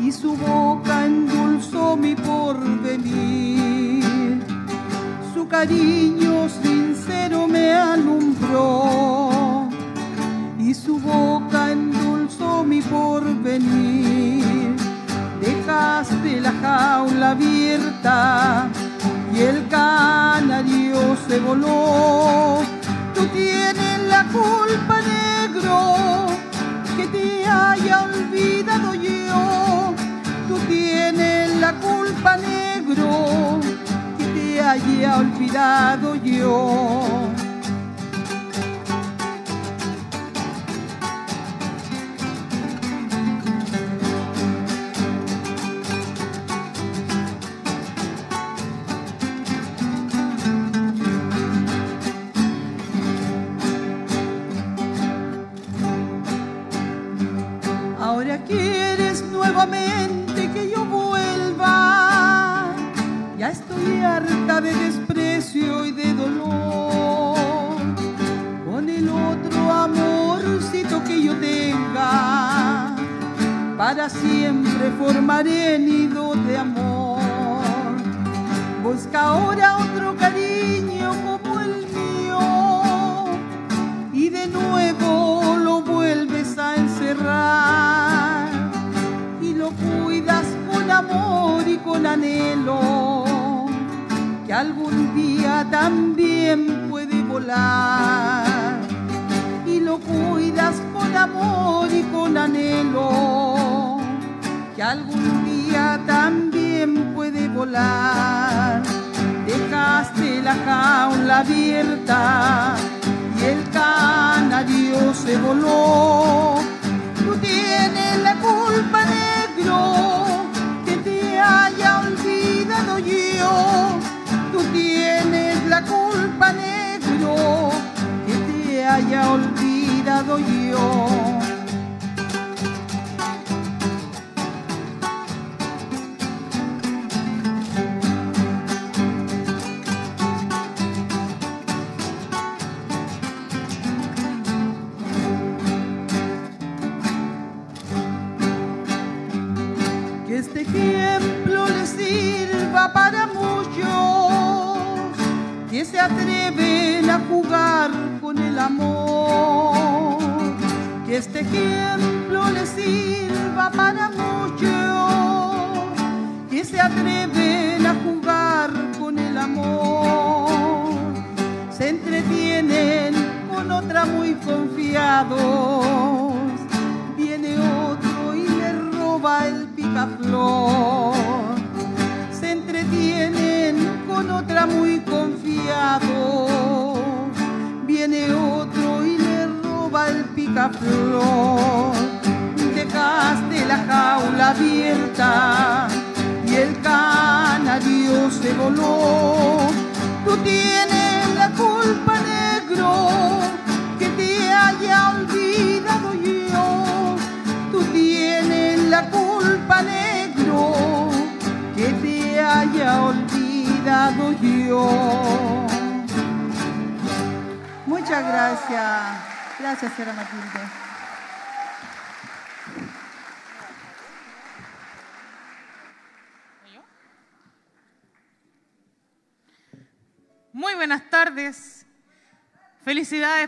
[0.00, 4.04] y su boca endulzó mi porvenir.
[5.34, 9.68] Su cariño sincero me alumbró
[10.60, 14.76] y su boca endulzó mi porvenir.
[15.40, 18.68] Dejaste la jaula abierta
[19.34, 22.60] y el canario se voló.
[23.12, 23.73] Tú tienes
[24.34, 26.26] culpa negro
[26.96, 29.94] que te haya olvidado yo.
[30.48, 33.60] Tú tienes la culpa negro
[34.18, 37.33] que te haya olvidado yo.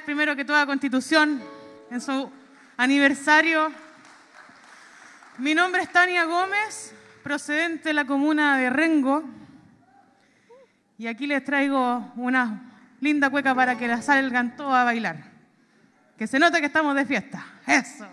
[0.07, 1.43] primero que toda Constitución
[1.91, 2.31] en su
[2.77, 3.73] aniversario.
[5.39, 9.25] Mi nombre es Tania Gómez, procedente de la comuna de Rengo.
[10.97, 15.17] Y aquí les traigo una linda cueca para que la salgan todos a bailar.
[16.17, 17.45] Que se note que estamos de fiesta.
[17.67, 18.07] Eso.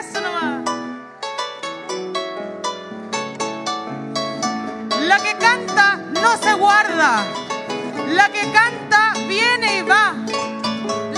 [0.00, 0.64] Eso nomás.
[5.06, 7.24] La que canta no se guarda.
[8.08, 8.81] La que canta
[9.32, 10.14] viene y va.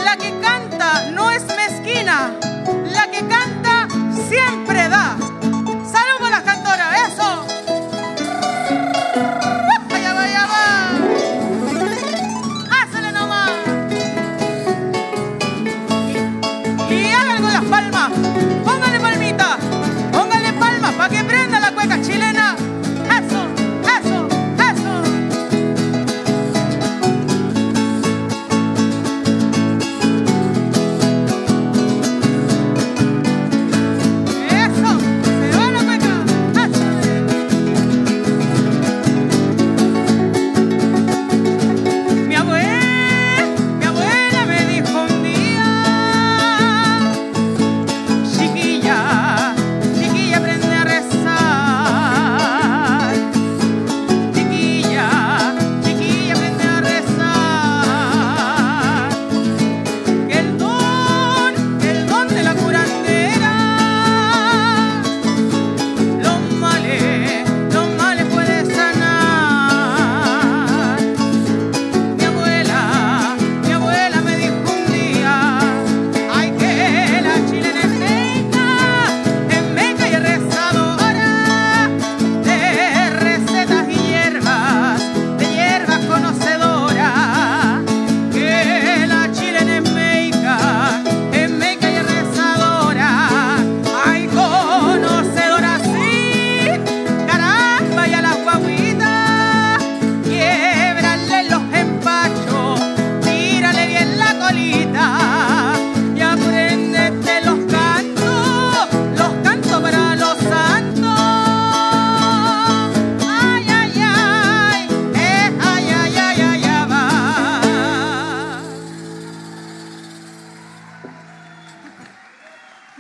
[0.05, 2.33] La que canta no es mezquina.
[2.93, 3.89] La que canta
[4.29, 5.24] siempre da.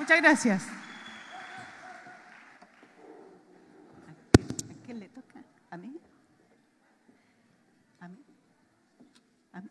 [0.06, 0.64] Gracias.
[4.70, 5.42] ¿A quién le toca?
[5.70, 5.98] ¿A mí?
[8.00, 8.18] ¿A mí?
[9.52, 9.70] ¿A mí?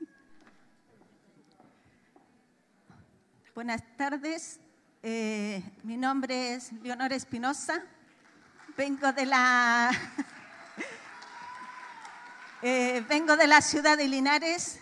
[3.54, 4.60] Buenas tardes.
[5.04, 7.84] Eh, mi nombre es Leonora Espinosa.
[8.76, 9.92] Vengo de la
[12.64, 14.82] eh, vengo de la ciudad de Linares.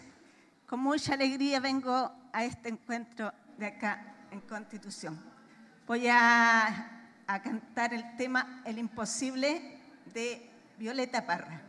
[0.65, 5.30] Con mucha alegría vengo a este encuentro de acá en Constitución.
[5.91, 6.87] Voy a,
[7.43, 9.77] cantar el tema El imposible
[10.13, 11.59] de Violeta Parra.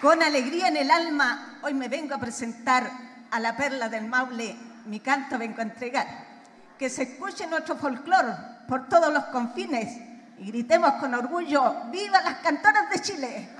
[0.00, 2.90] Con alegría en el alma, hoy me vengo a presentar
[3.30, 4.56] a la perla del Maule,
[4.86, 6.06] mi canto vengo a entregar.
[6.78, 8.24] Que se escuche nuestro folclor
[8.66, 10.00] por todos los confines
[10.38, 13.50] y gritemos con orgullo, ¡Viva las cantoras de Chile!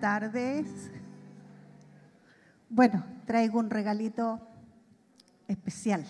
[0.00, 0.90] Tardes.
[2.68, 4.40] Bueno, traigo un regalito
[5.46, 6.04] especial.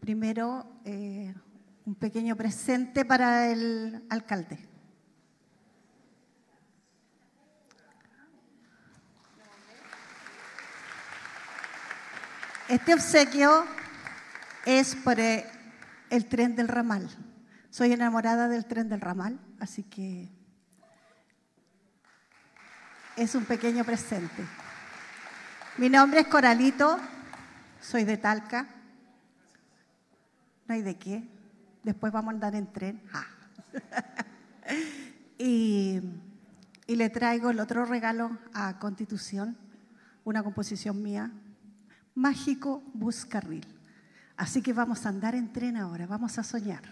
[0.00, 1.34] Primero, eh,
[1.84, 4.58] un pequeño presente para el alcalde.
[12.68, 13.64] Este obsequio
[14.64, 15.46] es por eh,
[16.10, 17.08] el tren del ramal.
[17.70, 20.35] Soy enamorada del tren del ramal, así que
[23.16, 24.46] es un pequeño presente.
[25.78, 26.98] Mi nombre es Coralito,
[27.80, 28.66] soy de Talca.
[30.68, 31.26] No hay de qué.
[31.82, 33.02] Después vamos a andar en tren.
[33.12, 33.26] Ah.
[35.38, 36.00] y,
[36.86, 39.56] y le traigo el otro regalo a Constitución,
[40.24, 41.30] una composición mía,
[42.14, 43.66] Mágico Buscarril.
[44.36, 46.82] Así que vamos a andar en tren ahora, vamos a soñar.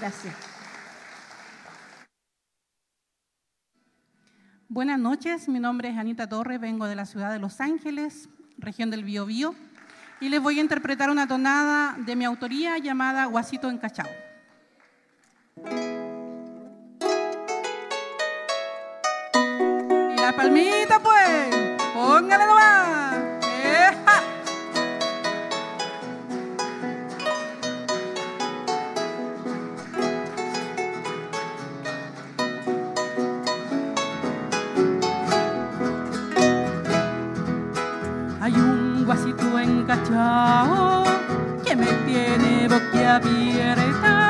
[0.00, 0.34] Gracias.
[4.68, 8.90] Buenas noches, mi nombre es Anita Torres, vengo de la ciudad de Los Ángeles, región
[8.90, 9.54] del Biobío,
[10.20, 14.08] y les voy a interpretar una tonada de mi autoría llamada Guasito Encachao.
[20.12, 23.19] Y la palmita, pues, póngale nomás.
[39.10, 41.02] Guasito encachao
[41.64, 44.29] que me tiene boquiabierta,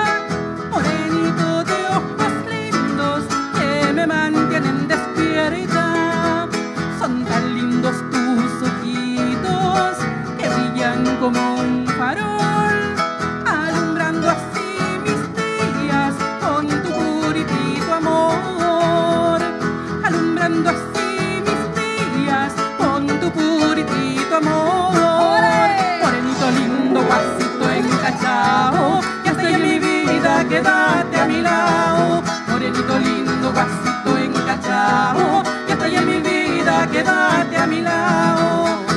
[32.70, 38.89] Morenito lindo, guasito encachao, ya estoy en mi vida, quédate a mi lado.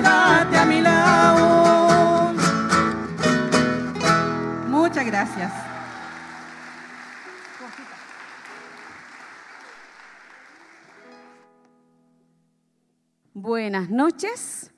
[0.00, 2.32] Quédate a mi lado.
[4.68, 5.52] Muchas gracias.
[13.34, 14.70] Buenas noches.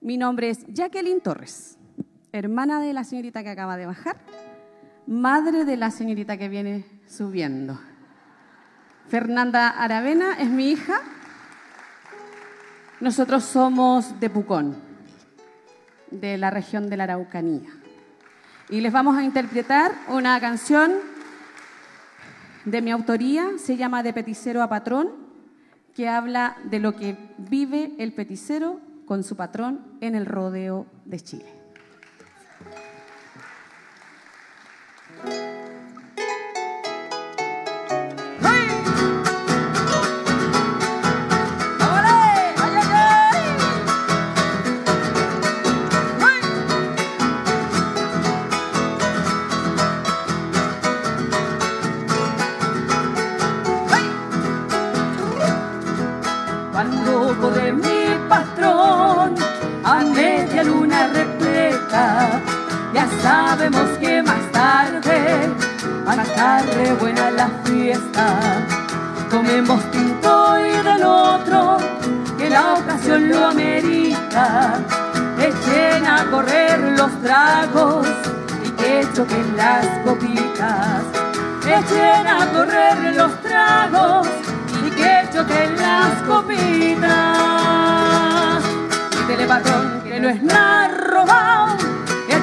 [0.00, 1.78] Mi nombre es Jacqueline Torres,
[2.32, 4.16] hermana de la señorita que acaba de bajar,
[5.06, 7.78] madre de la señorita que viene subiendo.
[9.08, 11.00] Fernanda Aravena es mi hija.
[13.02, 14.76] Nosotros somos de Pucón,
[16.12, 17.68] de la región de la Araucanía.
[18.70, 20.92] Y les vamos a interpretar una canción
[22.64, 25.10] de mi autoría, se llama De Peticero a Patrón,
[25.96, 31.18] que habla de lo que vive el peticero con su patrón en el rodeo de
[31.18, 31.46] Chile.
[63.22, 65.48] Sabemos que más tarde,
[66.04, 68.26] más tarde buena la fiesta.
[69.30, 71.78] Comemos tinto y del otro,
[72.36, 74.74] que la ocasión lo amerita.
[75.38, 78.06] Echen a correr los tragos
[78.64, 81.02] y que choquen las copitas.
[81.64, 84.28] Echen a correr los tragos
[84.86, 87.12] y que choquen las copitas.
[89.28, 91.76] Dile patrón que no es nada robado,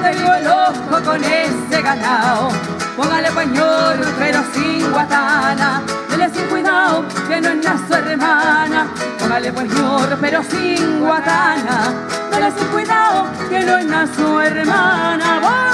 [0.02, 2.48] tengo el ojo con ese ganado.
[2.96, 8.86] Póngale pañuelo pero sin guatana, dele sin cuidado que no es nada su hermana.
[9.18, 11.92] Póngale pañuelo pero sin guatana,
[12.30, 15.69] dele sin cuidado que no es nada su hermana.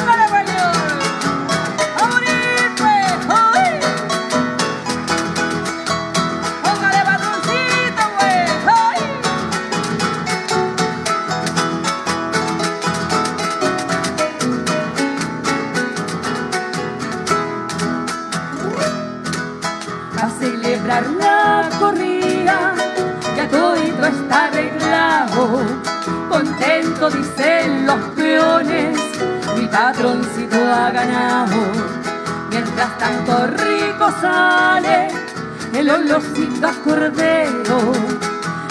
[26.28, 28.98] Contento dicen los peones,
[29.56, 31.56] mi patroncito ha ganado.
[32.50, 35.08] Mientras tanto rico sale
[35.74, 37.92] el olorcito a cordero,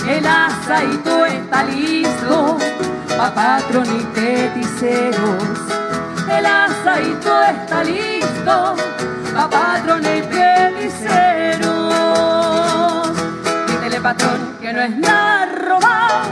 [0.07, 2.57] el asadito está listo
[3.17, 5.43] pa' patrón y peticeros.
[6.29, 8.75] El asadito está listo
[9.33, 11.65] pa' patrón y peticeros.
[13.67, 16.31] Dítele patrón que no es nada robado,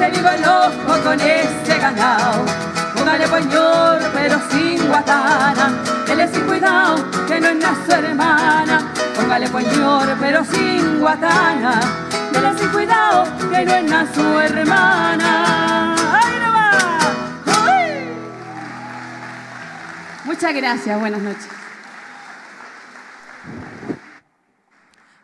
[0.00, 2.44] este vivo el ojo con ese ganado.
[2.94, 8.92] Póngale pañor pero sin guatana, él es sin cuidado que no es su hermana.
[9.16, 11.80] Póngale pañor pero sin guatana,
[12.34, 15.94] él es sin cuidado que no es su hermana.
[16.22, 16.70] ¡Ay, no va!
[17.66, 18.08] ¡Ay!
[20.24, 21.48] Muchas gracias, buenas noches.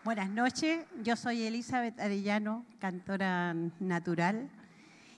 [0.03, 4.51] Buenas noches, yo soy Elizabeth Arellano, cantora natural,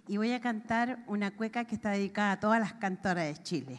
[0.09, 3.78] y voy a cantar una cueca que está dedicada a todas las cantoras de Chile.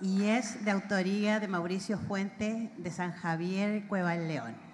[0.00, 4.69] Y es de autoría de Mauricio Fuentes de San Javier, Cueva del León.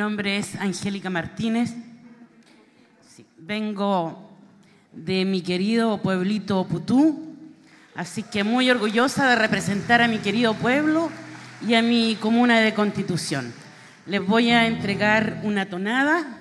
[0.00, 1.74] Nombre es Angélica Martínez.
[3.06, 4.30] Sí, vengo
[4.94, 7.36] de mi querido pueblito Putú,
[7.94, 11.10] así que muy orgullosa de representar a mi querido pueblo
[11.68, 13.52] y a mi comuna de Constitución.
[14.06, 16.40] Les voy a entregar una tonada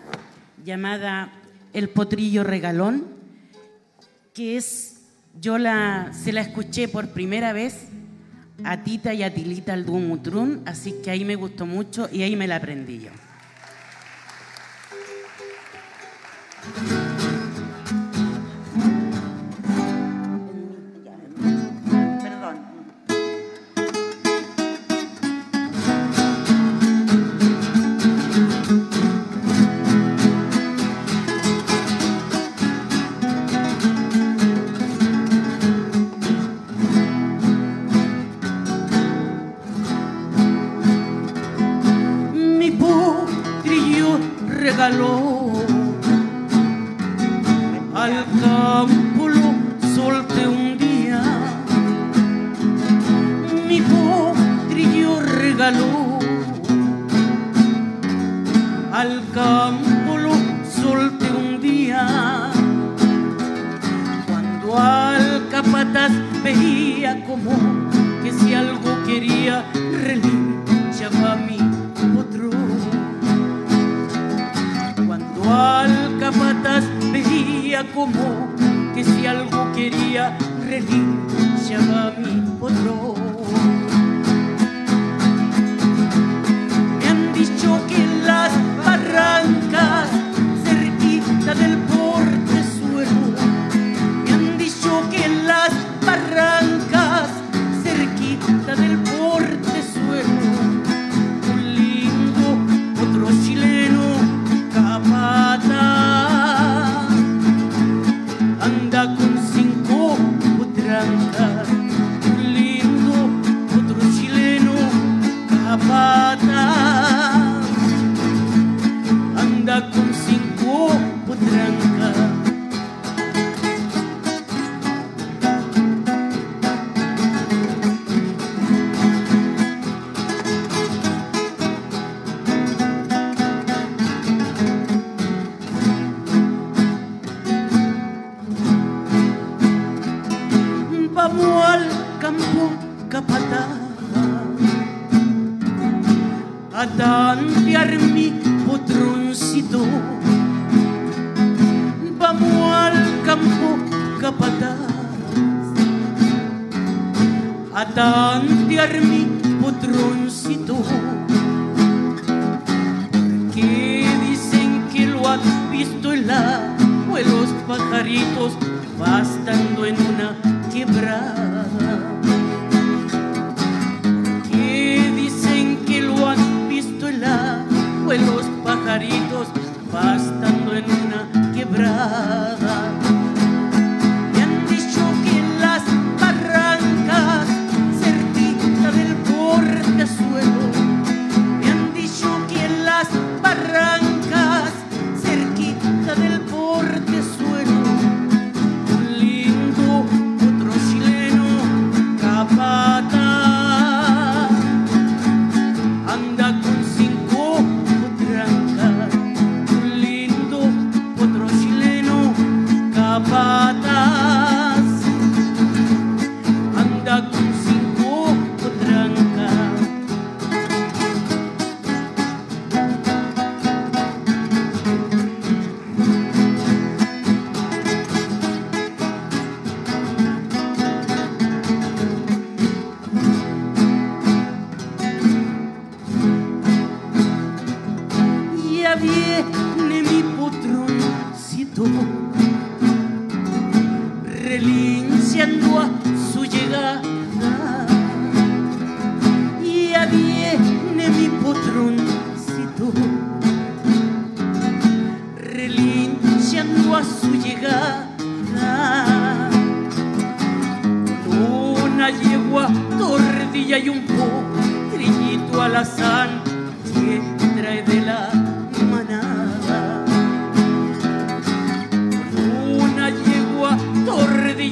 [0.63, 1.29] llamada
[1.73, 3.07] El Potrillo Regalón,
[4.33, 5.01] que es,
[5.37, 7.89] yo la, se la escuché por primera vez
[8.63, 12.21] a Tita y a Tilita al dúo Mutrún, así que ahí me gustó mucho y
[12.21, 13.11] ahí me la aprendí yo.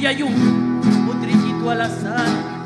[0.08, 2.57] hay un, un al azar.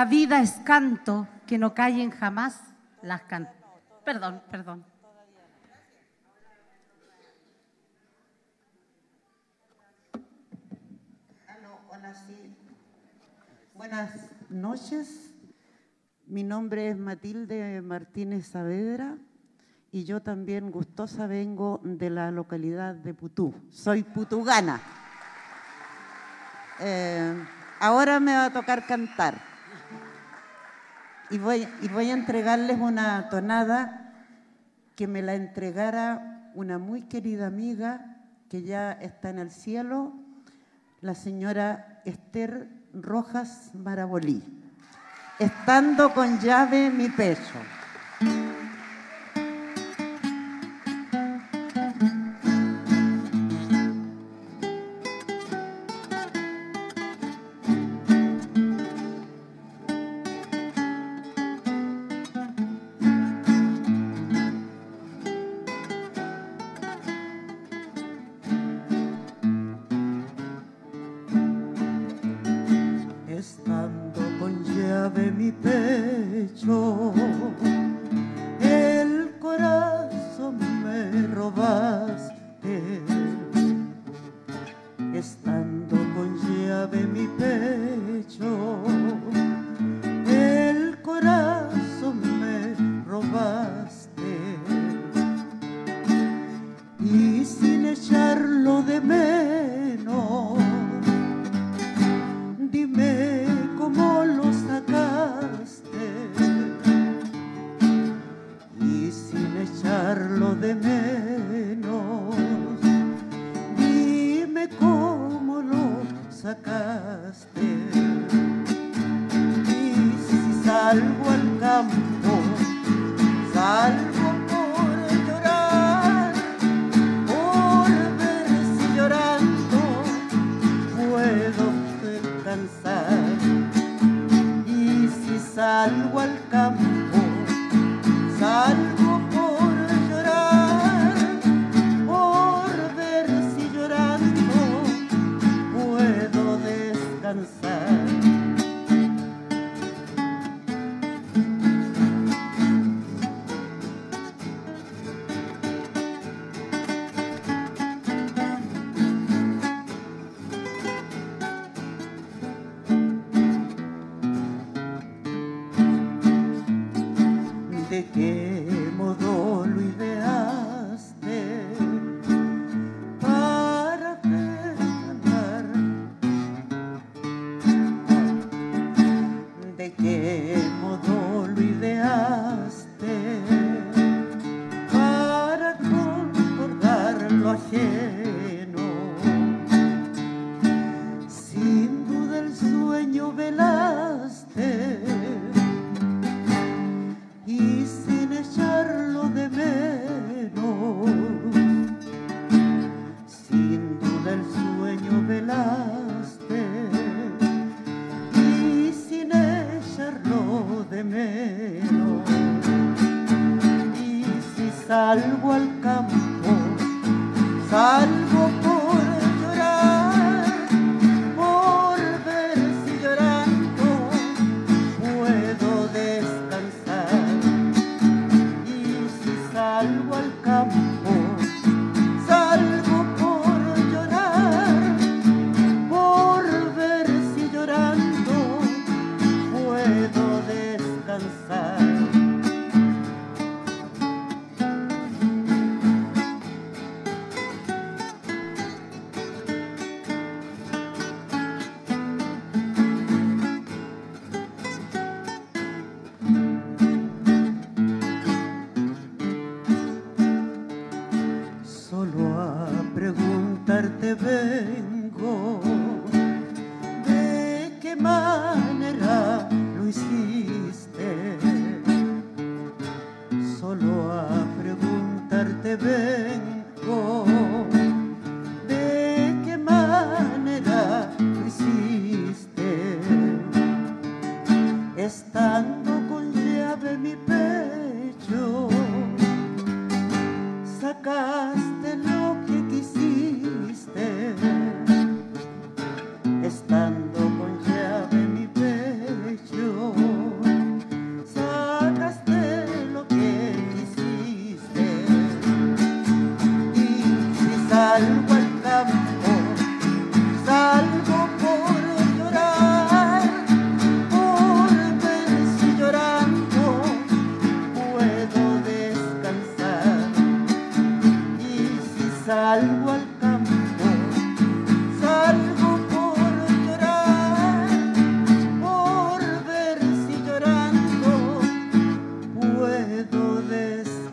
[0.00, 2.58] La vida es canto que no callen jamás
[3.02, 3.54] las cantas.
[4.02, 4.82] Perdón, perdón.
[13.74, 14.10] Buenas
[14.48, 15.34] noches.
[16.24, 19.18] Mi nombre es Matilde Martínez Saavedra
[19.92, 23.54] y yo también gustosa vengo de la localidad de Putú.
[23.68, 24.80] Soy putugana.
[26.80, 27.44] Eh,
[27.80, 29.49] ahora me va a tocar cantar.
[31.30, 34.12] Y voy, y voy a entregarles una tonada
[34.96, 38.16] que me la entregara una muy querida amiga
[38.48, 40.12] que ya está en el cielo,
[41.00, 44.42] la señora Esther Rojas Marabolí,
[45.38, 47.54] estando con llave mi peso.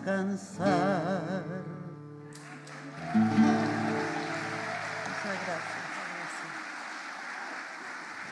[0.08, 1.44] alcanzar.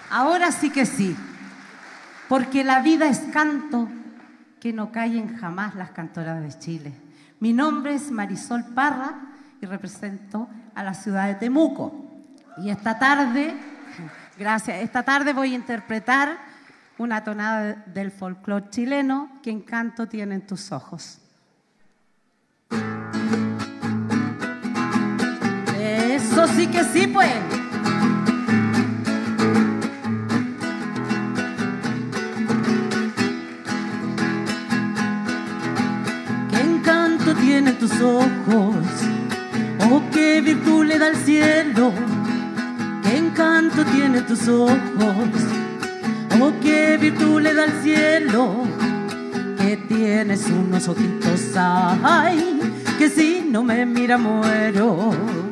[0.09, 1.15] Ahora sí que sí,
[2.29, 3.89] porque la vida es canto
[4.59, 6.93] que no callen jamás las cantoras de Chile.
[7.39, 9.13] Mi nombre es Marisol Parra
[9.61, 11.93] y represento a la ciudad de Temuco.
[12.57, 13.53] Y esta tarde,
[14.39, 16.37] gracias, esta tarde voy a interpretar
[16.97, 21.24] una tonada del folclore chileno que encanto tienen tus ojos.
[26.53, 27.27] Sí que sí, pues.
[36.49, 38.75] ¿Qué encanto tienen tus ojos?
[39.91, 41.91] ¿O qué virtud le da el cielo?
[43.03, 44.77] ¿Qué encanto tienen tus ojos?
[46.39, 48.63] ¿O qué virtud le da el cielo?
[49.57, 52.59] Que tienes unos ojitos, ay,
[52.97, 55.44] que si no me mira muero.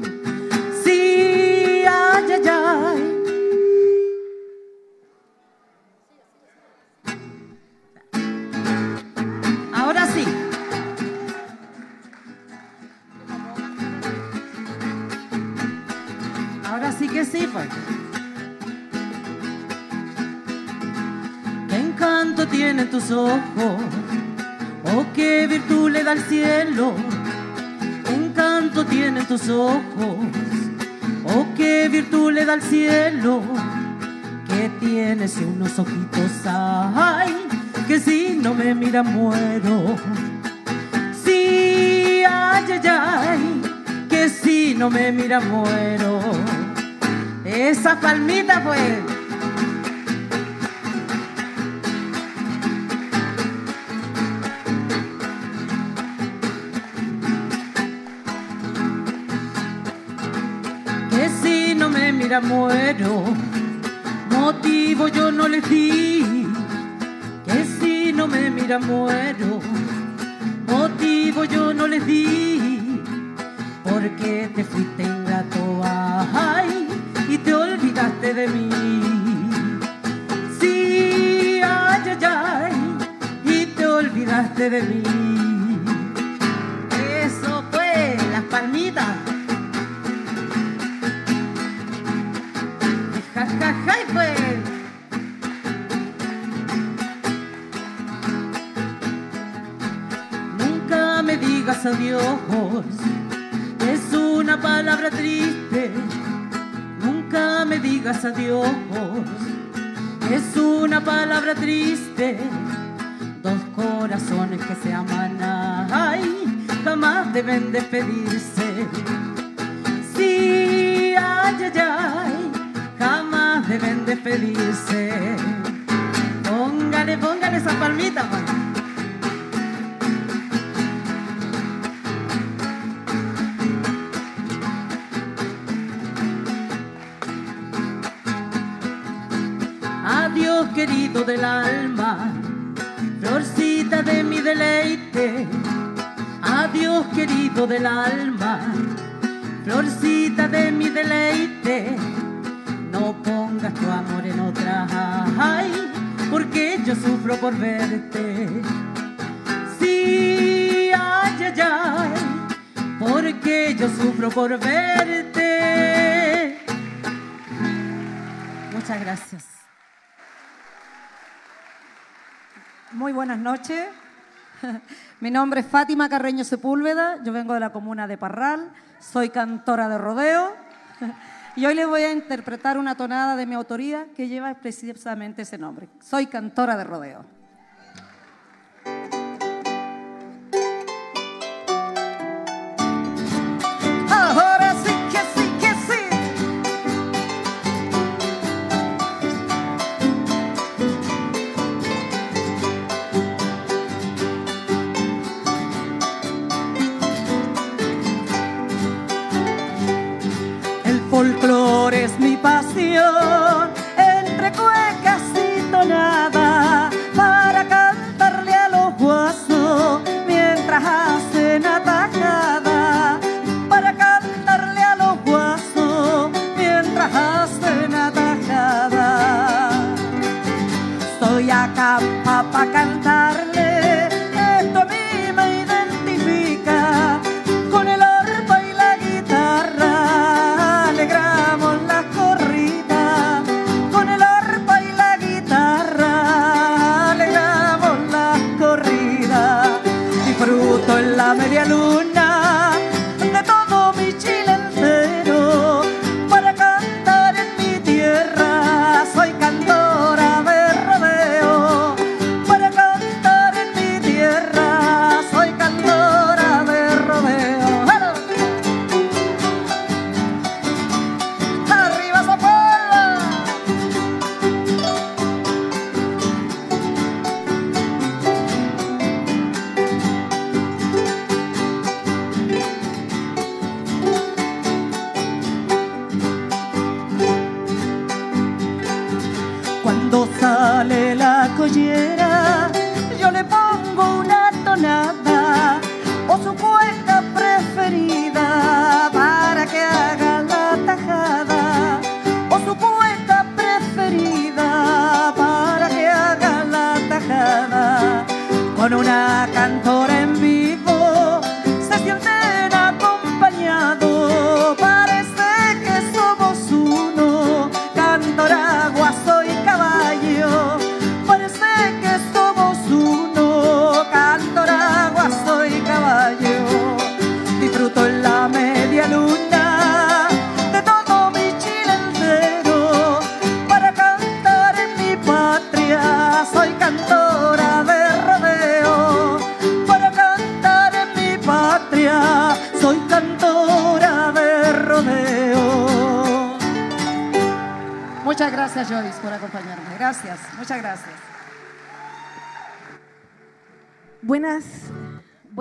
[175.33, 179.97] Nombre es Fátima Carreño Sepúlveda, yo vengo de la comuna de Parral, soy cantora de
[179.97, 180.53] rodeo
[181.55, 185.57] y hoy les voy a interpretar una tonada de mi autoría que lleva precisamente ese
[185.57, 185.89] nombre.
[185.99, 187.25] Soy cantora de rodeo.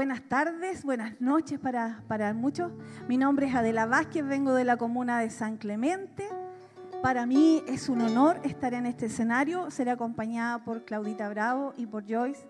[0.03, 2.73] Buenas tardes, buenas noches para, para muchos.
[3.07, 6.29] Mi nombre es Adela Vázquez, vengo de la comuna de San Clemente.
[7.05, 11.87] Para mí es un honor estar en este escenario, ser acompañada por Claudita Bravo y
[11.87, 12.45] por Joyce.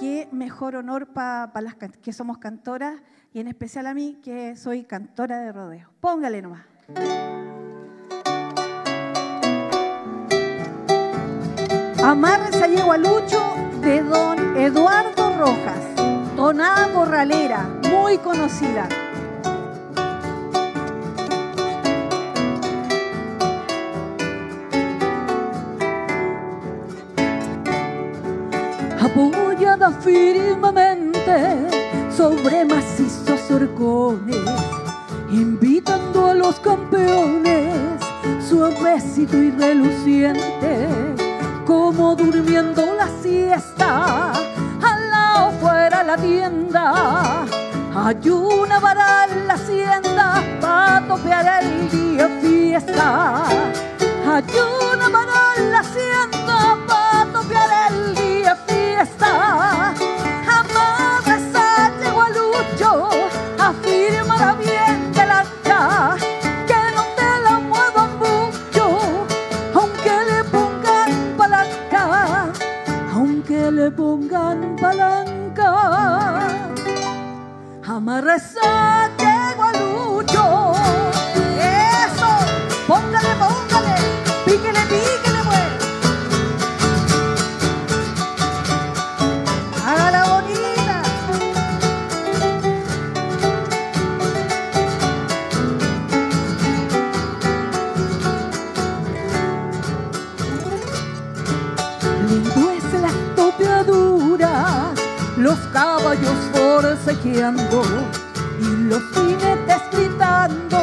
[0.00, 2.94] Qué mejor honor para las can- que somos cantoras
[3.34, 5.90] y en especial a mí que soy cantora de rodeo.
[6.00, 6.64] Póngale nomás.
[12.02, 13.42] Amarres a Yegualucho
[13.82, 15.87] de don Eduardo Rojas,
[16.38, 18.88] tonada corralera, muy conocida.
[29.00, 31.56] apoyada firmemente
[32.16, 34.36] sobre macizos horcones,
[35.32, 37.74] invitando a los campeones,
[38.48, 40.86] suavecito y reluciente,
[41.66, 44.32] como durmiendo la siesta,
[46.08, 47.44] la tienda,
[47.94, 53.44] hay una vara en la hacienda, para topear el día fiesta.
[54.26, 54.44] Hay
[54.94, 59.92] una vara en la hacienda, para topear el día fiesta.
[78.36, 80.74] Sale gualucho,
[81.56, 82.30] eso,
[82.86, 83.94] póngale, póngale,
[84.44, 85.68] píquele, píquele, pues.
[89.82, 91.02] Hágala bonita.
[102.28, 104.92] Lindo es las topeaduras,
[105.38, 107.82] los caballos forcejeando
[108.88, 110.80] los jinetes gritando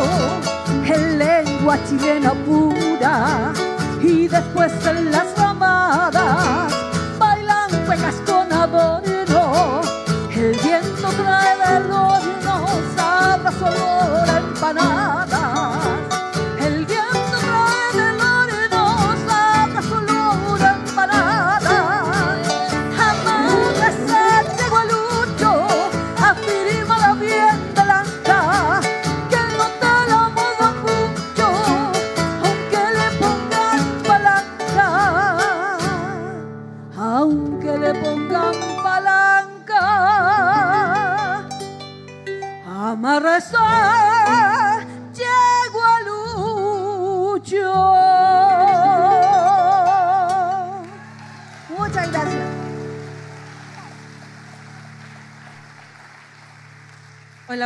[0.86, 3.54] en lengua chilena pura.
[4.02, 6.74] Y después en las ramadas
[7.18, 8.16] bailan cuecas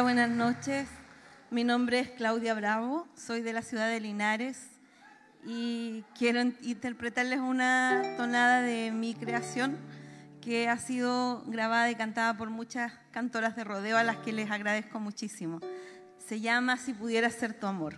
[0.02, 0.88] Buenas noches.
[1.52, 4.58] Mi nombre es Claudia Bravo, soy de la ciudad de Linares
[5.45, 9.78] y quiero in- interpretarles una tonada de mi creación
[10.42, 14.50] que ha sido grabada y cantada por muchas cantoras de rodeo a las que les
[14.52, 15.60] agradezco muchísimo.
[16.26, 17.95] Se llama Si pudiera ser tu amor.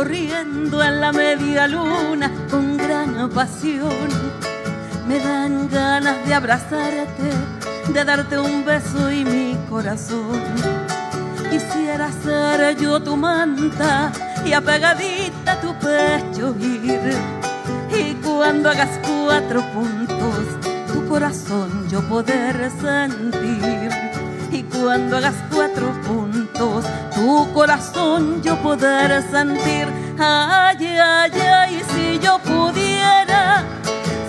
[0.00, 4.08] Corriendo en la media luna con gran pasión,
[5.06, 7.28] me dan ganas de abrazarte,
[7.92, 10.40] de darte un beso y mi corazón.
[11.50, 14.10] Quisiera ser yo tu manta
[14.42, 17.14] y apegadita tu pecho ir.
[17.94, 20.44] Y cuando hagas cuatro puntos,
[20.90, 23.90] tu corazón yo poder sentir.
[24.50, 26.29] Y cuando hagas cuatro puntos,
[27.52, 29.86] corazón yo poder sentir.
[30.18, 33.64] Ay, ay, ay, si yo pudiera,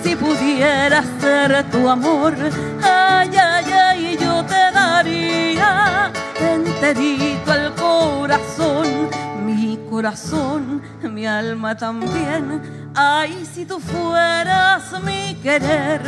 [0.04, 2.34] si pudiera ser tu amor.
[2.82, 9.10] Ay, ay, ay, yo te daría enterito el corazón,
[9.46, 12.62] mi corazón, mi alma también.
[12.96, 16.02] Ay, si tú fueras mi querer,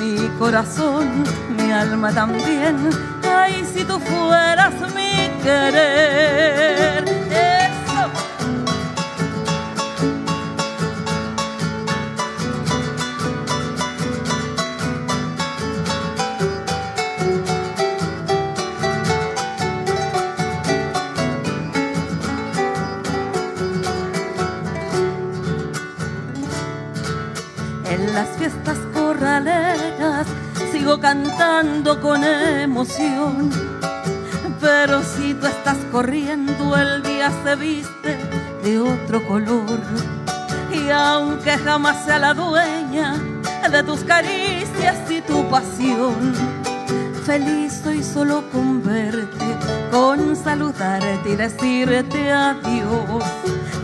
[0.00, 1.24] mi corazón,
[1.56, 2.90] mi alma también.
[3.24, 5.05] Ay, si tú fueras mi
[5.46, 7.04] querer.
[7.30, 8.02] Eso.
[27.88, 30.26] En las fiestas corraleras
[30.72, 33.50] sigo cantando con emoción.
[34.66, 38.18] Pero si tú estás corriendo, el día se viste
[38.64, 39.78] de otro color.
[40.72, 43.14] Y aunque jamás sea la dueña
[43.70, 46.34] de tus caricias y tu pasión,
[47.24, 49.56] feliz soy solo con verte,
[49.92, 53.22] con saludarte y decirte adiós.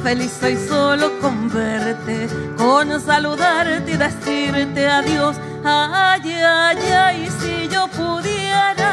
[0.03, 5.37] Feliz soy solo con verte, con saludarte y decirte adiós.
[5.65, 8.92] Ay, ay, ay, si yo pudiera,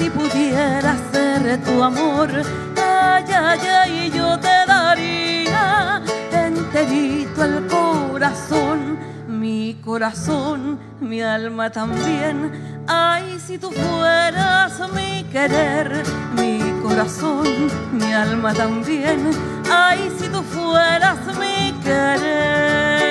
[0.00, 2.30] si pudiera ser tu amor.
[2.74, 6.00] Ay, ay, ay, yo te daría
[6.32, 8.98] enterito el corazón,
[9.28, 12.50] mi corazón, mi alma también.
[12.88, 16.02] Ay, si tú fueras mi querer,
[16.34, 17.46] mi corazón,
[17.92, 19.30] mi alma también.
[19.70, 23.10] Ay, si tú fueras mi querer.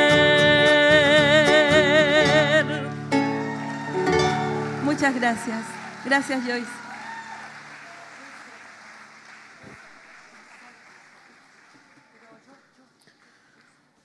[4.84, 5.79] Muchas gracias.
[6.06, 6.70] Gracias, Joyce.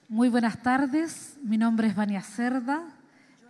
[0.08, 2.82] Muy buenas tardes, mi nombre es Vania Cerda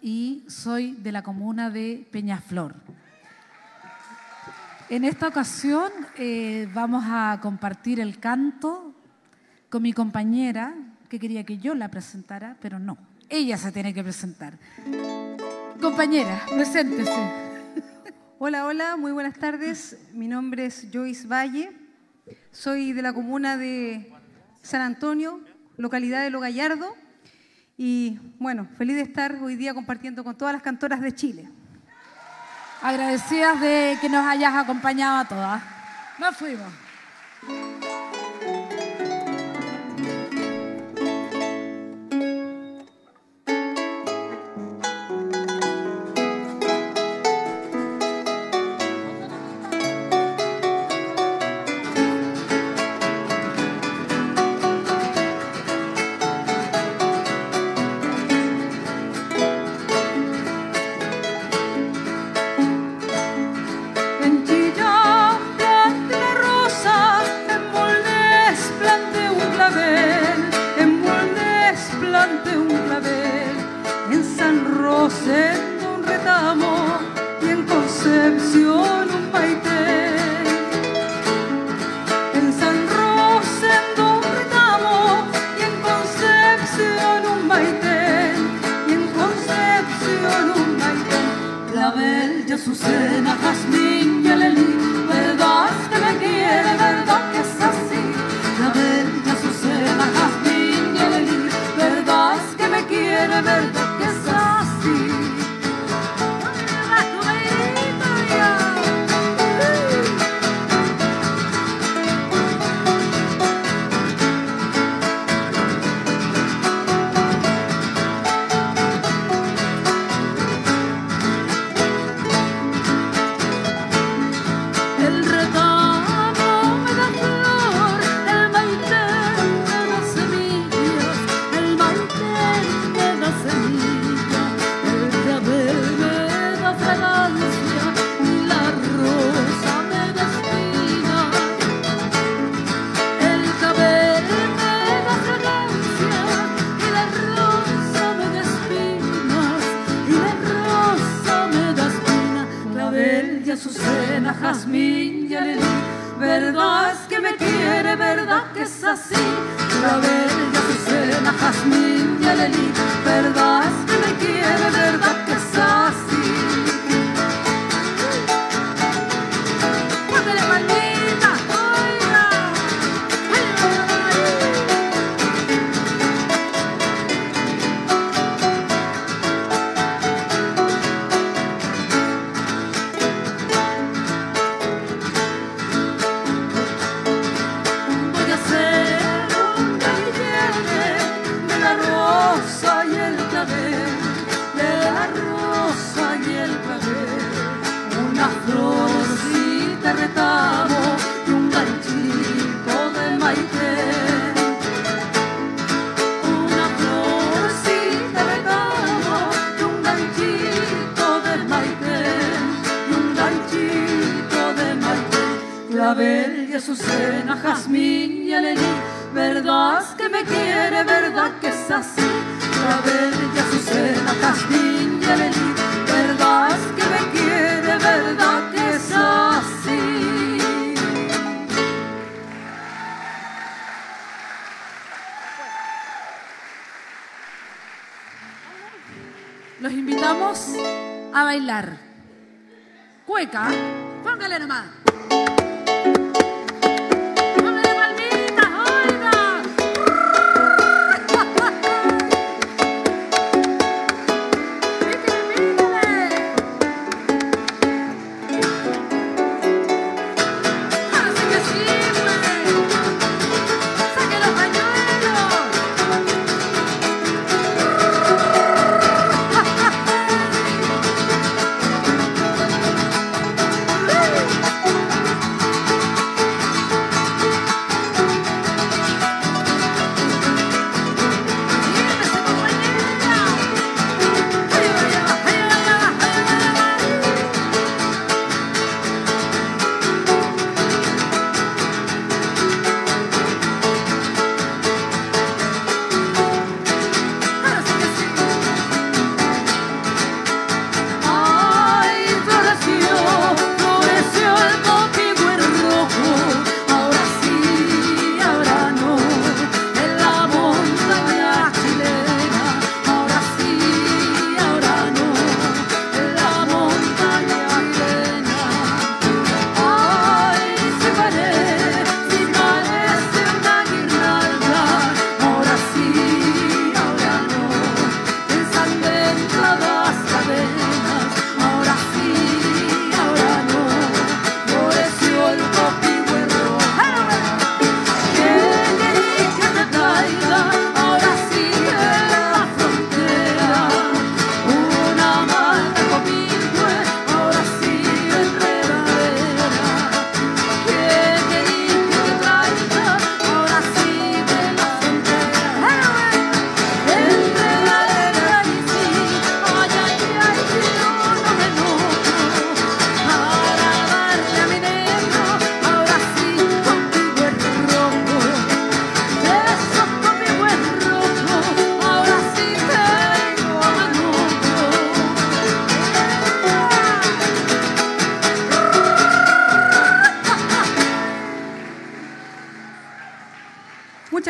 [0.00, 2.74] y soy de la comuna de Peñaflor.
[4.89, 8.94] En esta ocasión eh, vamos a compartir el canto
[9.68, 10.74] con mi compañera,
[11.08, 12.97] que quería que yo la presentara, pero no,
[13.28, 14.58] ella se tiene que presentar.
[15.81, 17.43] Compañera, preséntese.
[18.40, 19.96] Hola, hola, muy buenas tardes.
[20.12, 21.70] Mi nombre es Joyce Valle.
[22.50, 24.12] Soy de la comuna de
[24.60, 25.40] San Antonio,
[25.76, 26.96] localidad de Lo Gallardo.
[27.76, 31.48] Y bueno, feliz de estar hoy día compartiendo con todas las cantoras de Chile.
[32.82, 35.62] Agradecidas de que nos hayas acompañado a todas.
[36.18, 36.72] Nos fuimos.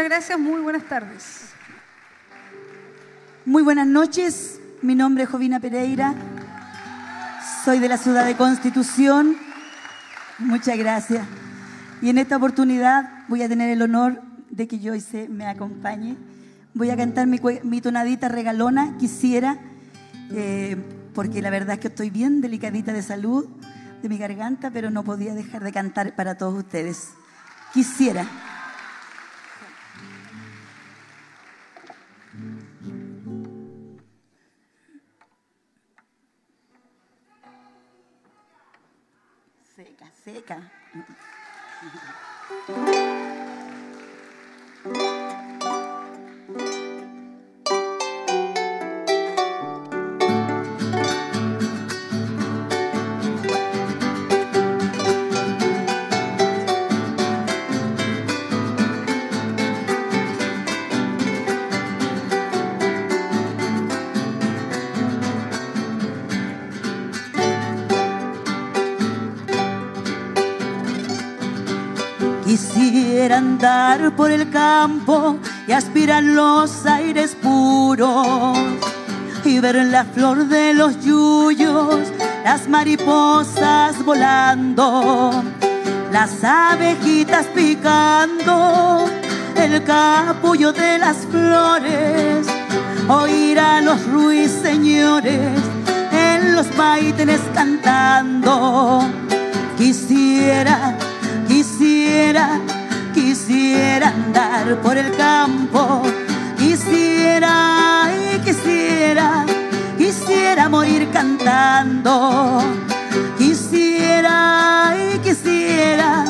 [0.05, 1.47] Muchas gracias, muy buenas tardes.
[3.47, 6.15] Muy buenas noches, mi nombre es Jovina Pereira,
[7.65, 9.35] soy de la ciudad de Constitución.
[10.39, 11.27] Muchas gracias.
[12.03, 16.19] Y en esta oportunidad voy a tener el honor de que Joyce me acompañe.
[16.75, 19.57] Voy a cantar mi, tonadita regalona, quisiera,
[20.33, 20.77] eh,
[21.15, 23.49] porque la verdad es que estoy bien delicadita de salud,
[24.03, 27.09] de mi garganta, pero no podía dejar de cantar para todos ustedes.
[27.73, 28.27] Quisiera.
[40.25, 40.57] Seca,
[74.15, 78.59] por el campo y aspirar los aires puros
[79.43, 82.01] y ver la flor de los yuyos,
[82.45, 85.43] las mariposas volando,
[86.13, 89.07] las abejitas picando,
[89.57, 92.47] el capullo de las flores,
[93.09, 95.59] oír a los ruiseñores
[96.13, 99.09] en los maitenes cantando.
[99.79, 100.99] Quisiera,
[101.49, 102.61] quisiera,
[103.15, 106.03] quisiera andar por el campo.
[106.59, 109.47] Quisiera y quisiera,
[109.97, 112.63] quisiera morir cantando.
[113.39, 116.25] Quisiera y quisiera,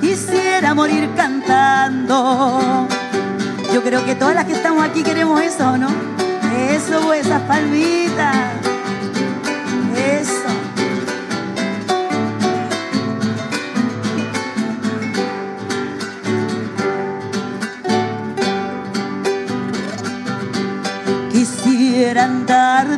[0.00, 2.86] quisiera morir cantando.
[3.72, 5.88] Yo creo que todas las que estamos aquí queremos eso, ¿no?
[6.70, 8.65] Eso, esas palmitas.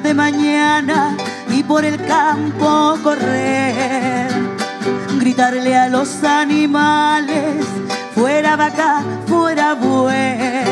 [0.09, 1.15] de mañana
[1.51, 4.31] y por el campo correr.
[5.21, 7.67] Gritarle a los animales,
[8.15, 10.65] fuera vaca, fuera buey.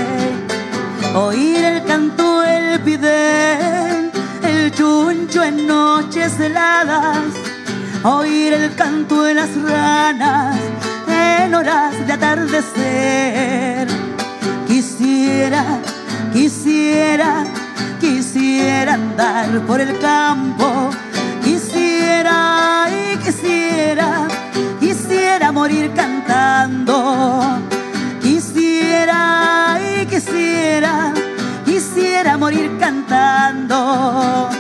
[1.15, 4.11] Oír el canto del pidel,
[4.43, 7.29] el chuncho en noches heladas.
[8.05, 10.57] Oír el canto de las ranas
[11.09, 13.87] en horas de atardecer.
[14.67, 15.63] Quisiera,
[16.33, 17.45] quisiera
[18.07, 20.91] quisiera andar por el campo,
[21.43, 24.29] quisiera y quisiera,
[24.79, 27.59] quisiera morir cantando,
[28.23, 31.13] quisiera y quisiera,
[31.65, 34.51] quisiera morir cantando.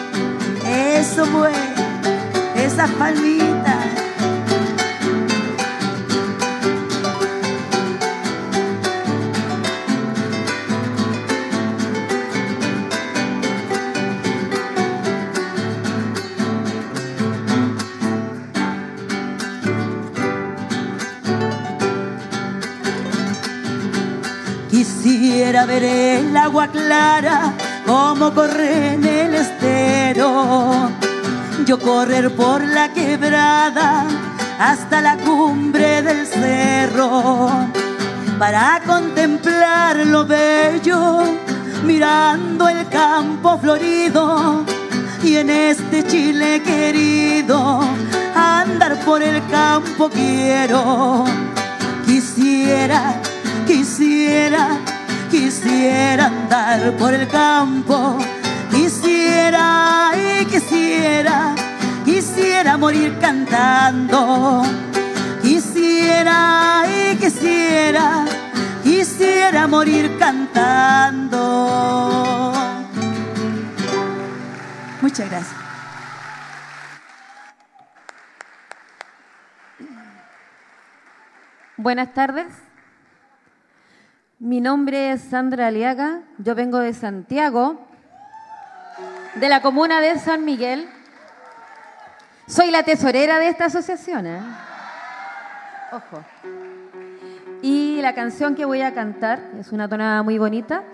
[0.66, 1.52] Eso fue,
[2.56, 3.75] esas palmitas.
[25.56, 27.54] Quisiera ver el agua clara
[27.86, 30.90] como corre en el estero.
[31.64, 34.04] Yo correr por la quebrada
[34.58, 37.48] hasta la cumbre del cerro
[38.38, 41.22] para contemplar lo bello,
[41.84, 44.62] mirando el campo florido
[45.22, 47.80] y en este Chile querido
[48.34, 51.24] andar por el campo quiero.
[52.04, 53.22] Quisiera
[53.66, 54.78] Quisiera,
[55.56, 58.18] quisiera andar por el campo.
[58.70, 61.54] Quisiera y quisiera,
[62.04, 64.62] quisiera morir cantando.
[65.42, 68.26] Quisiera y quisiera,
[68.82, 71.40] quisiera morir cantando.
[75.00, 75.56] Muchas gracias.
[81.78, 82.65] Buenas tardes.
[84.38, 87.80] Mi nombre es Sandra Aliaga, yo vengo de Santiago,
[89.34, 90.86] de la comuna de San Miguel.
[92.46, 94.26] Soy la tesorera de esta asociación.
[94.26, 94.40] ¿eh?
[95.90, 96.22] Ojo.
[97.62, 100.84] Y la canción que voy a cantar es una tonada muy bonita,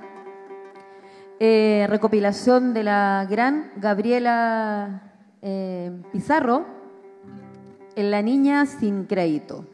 [1.41, 5.03] eh, recopilación de la gran Gabriela
[5.43, 6.65] eh, Pizarro,
[7.97, 9.67] en La Niña sin Crédito.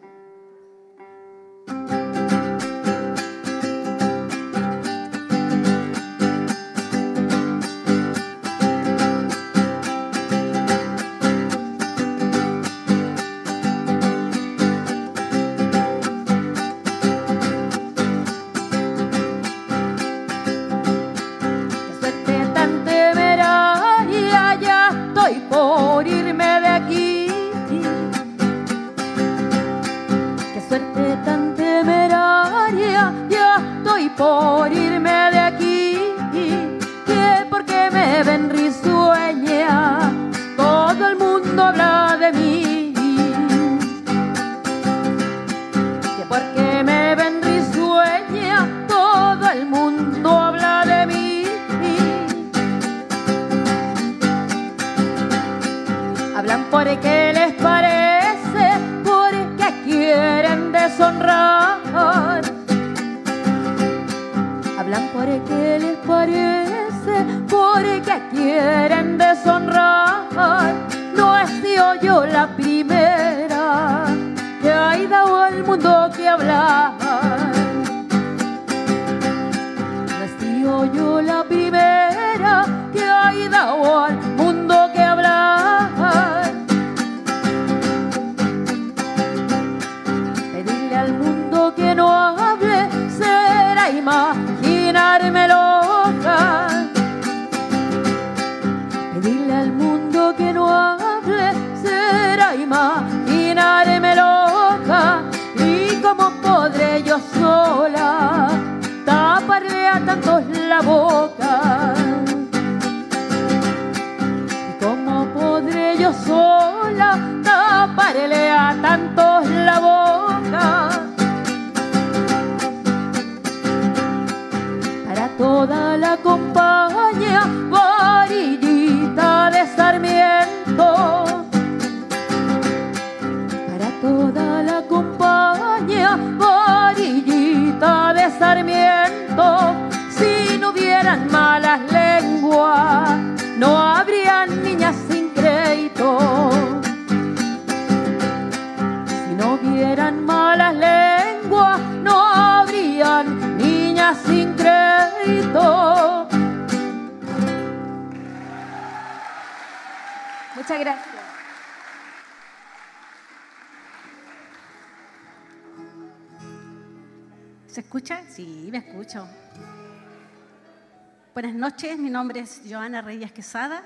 [171.79, 173.85] Noches, mi nombre es Joana Reyes Quesada.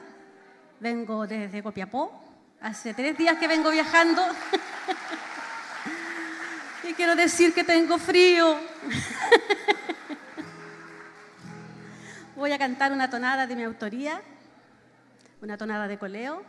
[0.80, 2.24] Vengo desde Copiapó.
[2.62, 4.22] Hace tres días que vengo viajando.
[6.88, 8.56] y quiero decir que tengo frío.
[12.34, 14.22] Voy a cantar una tonada de mi autoría,
[15.42, 16.42] una tonada de coleo,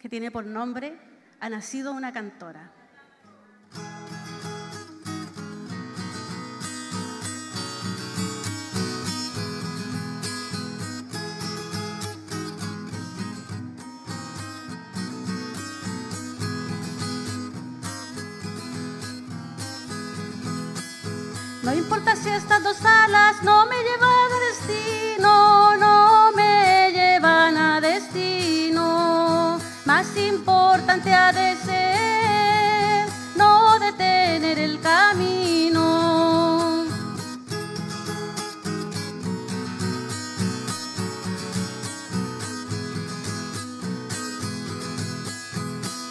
[0.00, 0.98] que tiene por nombre
[1.40, 2.70] Ha nacido una cantora.
[21.66, 27.80] No importa si estas dos alas no me llevan a destino, no me llevan a
[27.80, 29.58] destino.
[29.84, 35.82] Más importante ha de ser no detener el camino.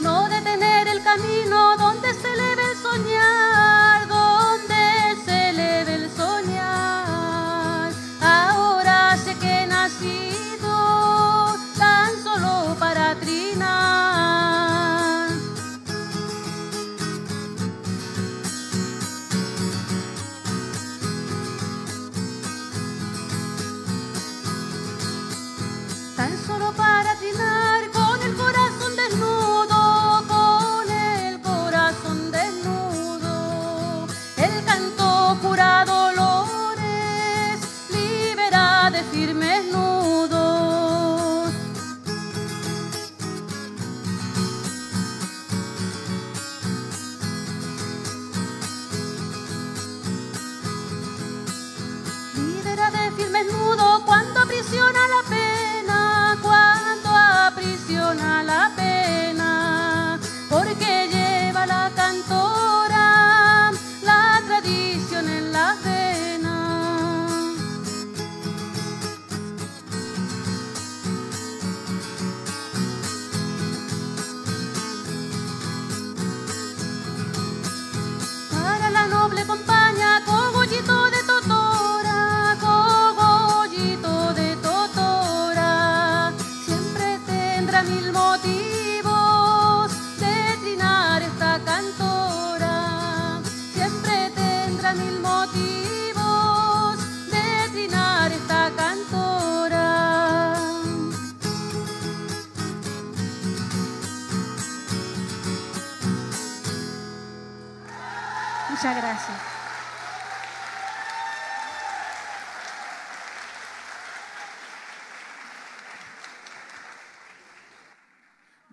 [0.01, 3.54] No detener el camino donde se eleve el soñar,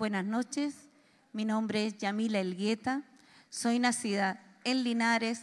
[0.02, 0.74] Buenas noches,
[1.32, 3.02] mi nombre es Yamila Elgueta,
[3.50, 5.42] soy nacida en Linares,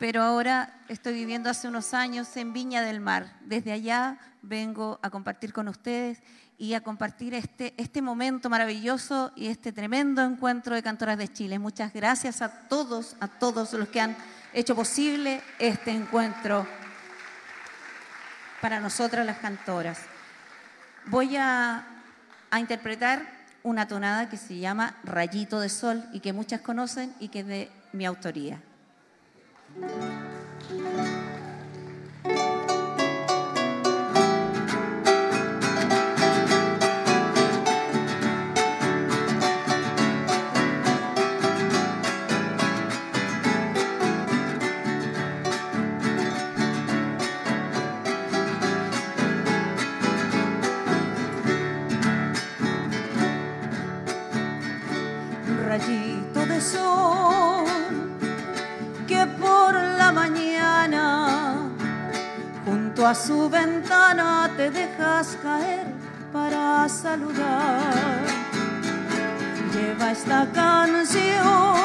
[0.00, 3.38] pero ahora estoy viviendo hace unos años en Viña del Mar.
[3.42, 6.18] Desde allá vengo a compartir con ustedes
[6.58, 11.60] y a compartir este, este momento maravilloso y este tremendo encuentro de cantoras de Chile.
[11.60, 14.16] Muchas gracias a todos, a todos los que han
[14.54, 16.66] hecho posible este encuentro
[18.60, 20.00] para nosotras las cantoras.
[21.06, 21.86] Voy a,
[22.50, 27.28] a interpretar una tonada que se llama Rayito de Sol y que muchas conocen y
[27.28, 28.60] que es de mi autoría.
[63.06, 65.86] A su ventana te dejas caer
[66.32, 67.92] para saludar.
[69.72, 71.76] Lleva esta canción,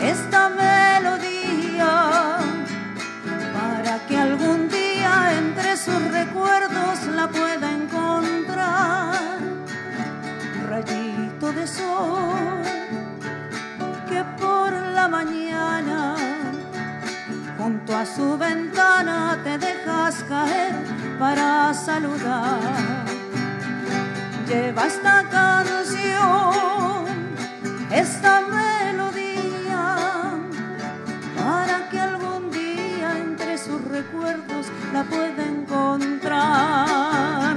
[0.00, 2.38] esta melodía,
[3.52, 9.14] para que algún día entre sus recuerdos la pueda encontrar
[10.70, 12.62] rayito de sol
[14.08, 15.43] que por la mañana
[17.64, 20.74] junto a su ventana te dejas caer
[21.18, 22.60] para saludar.
[24.46, 27.06] lleva esta canción,
[27.90, 29.96] esta melodía,
[31.42, 37.56] para que algún día entre sus recuerdos la pueda encontrar.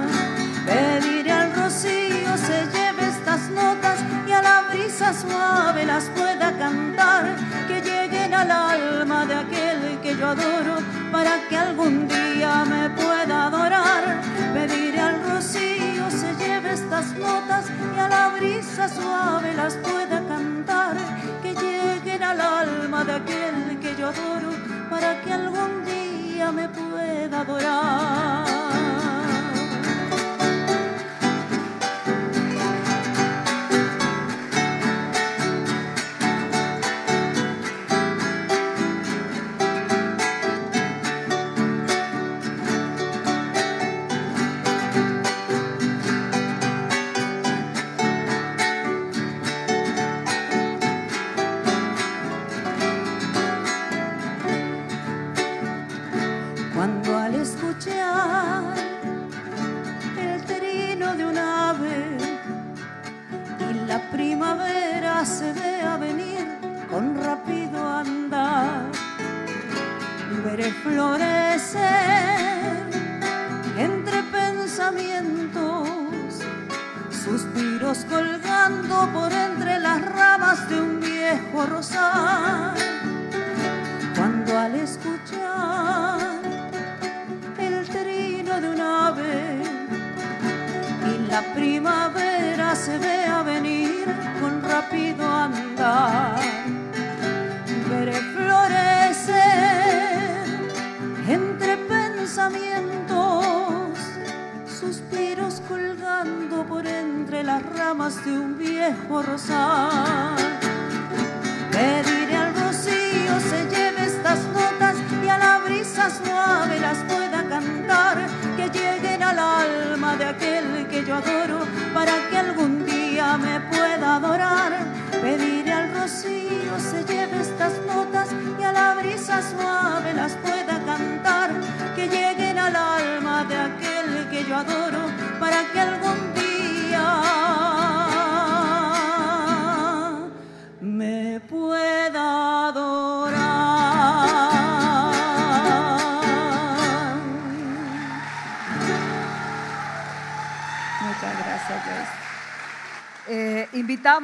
[0.65, 7.35] Pediré al rocío se lleve estas notas y a la brisa suave las pueda cantar,
[7.67, 10.77] que lleguen al alma de aquel que yo adoro,
[11.11, 14.21] para que algún día me pueda adorar.
[14.53, 20.95] Pediré al rocío se lleve estas notas y a la brisa suave las pueda cantar,
[21.43, 24.51] que lleguen al alma de aquel que yo adoro,
[24.89, 28.66] para que algún día me pueda adorar.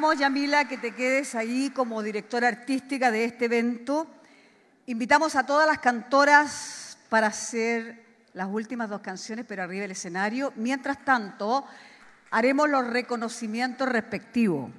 [0.04, 4.06] Invitamos, Yamila, que te quedes ahí como directora artística de este evento.
[4.88, 10.52] Invitamos a todas las cantoras para hacer las últimas dos canciones, pero arriba del escenario.
[10.58, 11.66] Mientras tanto,
[12.32, 14.72] haremos los reconocimientos respectivos.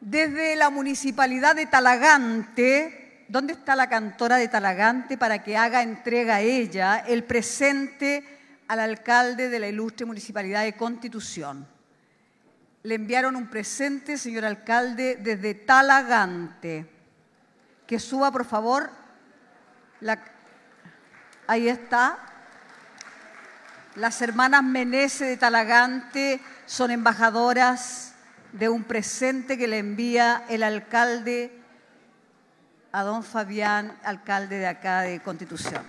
[0.00, 6.36] Desde la municipalidad de Talagante, ¿dónde está la cantora de Talagante para que haga entrega
[6.36, 8.24] a ella el presente
[8.66, 11.75] al alcalde de la ilustre municipalidad de Constitución?
[12.86, 16.88] Le enviaron un presente, señor alcalde, desde Talagante.
[17.84, 18.90] Que suba, por favor.
[21.48, 22.16] Ahí está.
[23.96, 28.14] Las hermanas Menezes de Talagante son embajadoras
[28.52, 31.60] de un presente que le envía el alcalde
[32.92, 35.82] a don Fabián, alcalde de acá de Constitución.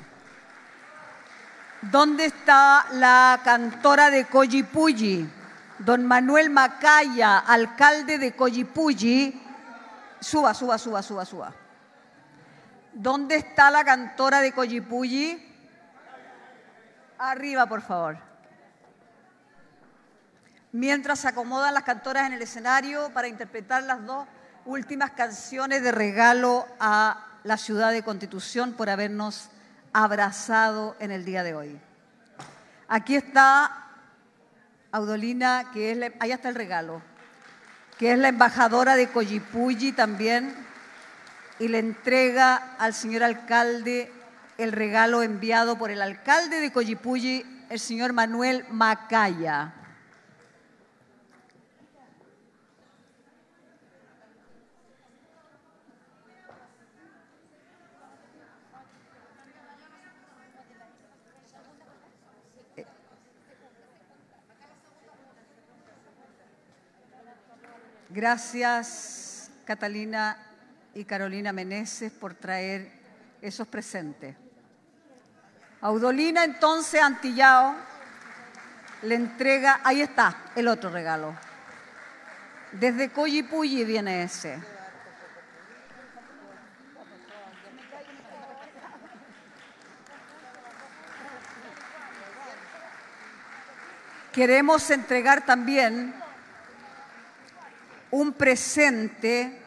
[1.84, 5.37] ¿Dónde está la cantora de Coyipulli?
[5.80, 9.44] Don Manuel Macaya, alcalde de Coyipulli.
[10.20, 11.54] Suba, suba, suba, suba, suba.
[12.94, 15.44] ¿Dónde está la cantora de Coyipulli?
[17.20, 18.18] Arriba, por favor.
[20.72, 24.28] Mientras se acomodan las cantoras en el escenario para interpretar las dos
[24.66, 29.50] últimas canciones de regalo a la ciudad de Constitución por habernos
[29.94, 31.80] abrazado en el día de hoy.
[32.88, 33.87] Aquí está
[34.92, 37.02] Audolina, que es la, allá está el regalo,
[37.98, 40.56] que es la embajadora de Coyipulli también,
[41.60, 44.12] y le entrega al señor alcalde
[44.58, 49.74] el regalo enviado por el alcalde de Coyipulli, el señor Manuel Macaya.
[68.18, 70.40] Gracias, Catalina
[70.96, 72.92] y Carolina Meneses, por traer
[73.44, 74.36] esos presentes.
[75.82, 77.76] Audolina, entonces, Antillao.
[79.04, 81.36] le entrega, ahí está, el otro regalo.
[82.72, 84.58] Desde Coyipulli viene ese.
[94.34, 96.16] Queremos entregar también
[98.12, 99.62] un presente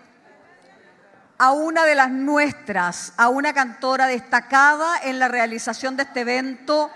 [1.39, 6.91] a una de las nuestras, a una cantora destacada en la realización de este evento.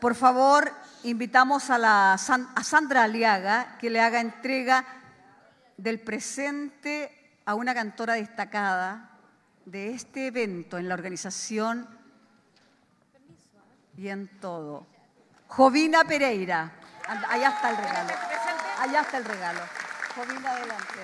[0.00, 0.72] Por favor,
[1.02, 4.84] invitamos a, la, a Sandra Aliaga que le haga entrega
[5.76, 9.10] del presente a una cantora destacada
[9.64, 11.88] de este evento en la organización
[13.96, 14.86] y en todo.
[15.48, 16.72] Jovina Pereira.
[17.28, 18.10] Allá está el regalo.
[18.78, 19.60] Allá está el regalo.
[20.14, 21.00] Jovina, adelante.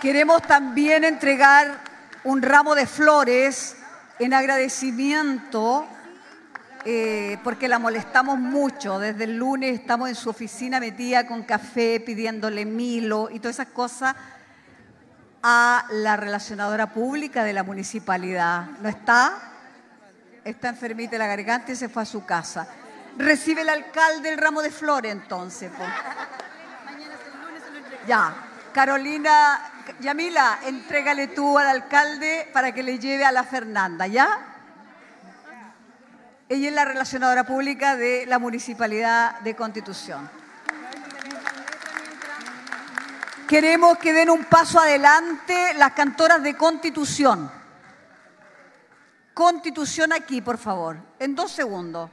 [0.00, 1.78] Queremos también entregar
[2.24, 3.76] un ramo de flores
[4.18, 5.86] en agradecimiento
[6.84, 8.98] eh, porque la molestamos mucho.
[8.98, 13.72] Desde el lunes estamos en su oficina metida con café, pidiéndole milo y todas esas
[13.72, 14.16] cosas
[15.42, 18.66] a la relacionadora pública de la municipalidad.
[18.80, 19.52] ¿No está?
[20.44, 22.66] Está enfermita la garganta y se fue a su casa.
[23.16, 25.70] Recibe el alcalde el ramo de flores entonces.
[28.06, 28.34] Ya.
[28.72, 29.60] Carolina,
[30.00, 34.51] Yamila, entrégale tú al alcalde para que le lleve a la Fernanda, ¿ya?
[36.52, 40.28] Ella es la relacionadora pública de la Municipalidad de Constitución.
[43.48, 47.50] Queremos que den un paso adelante las cantoras de Constitución.
[49.32, 52.10] Constitución aquí, por favor, en dos segundos.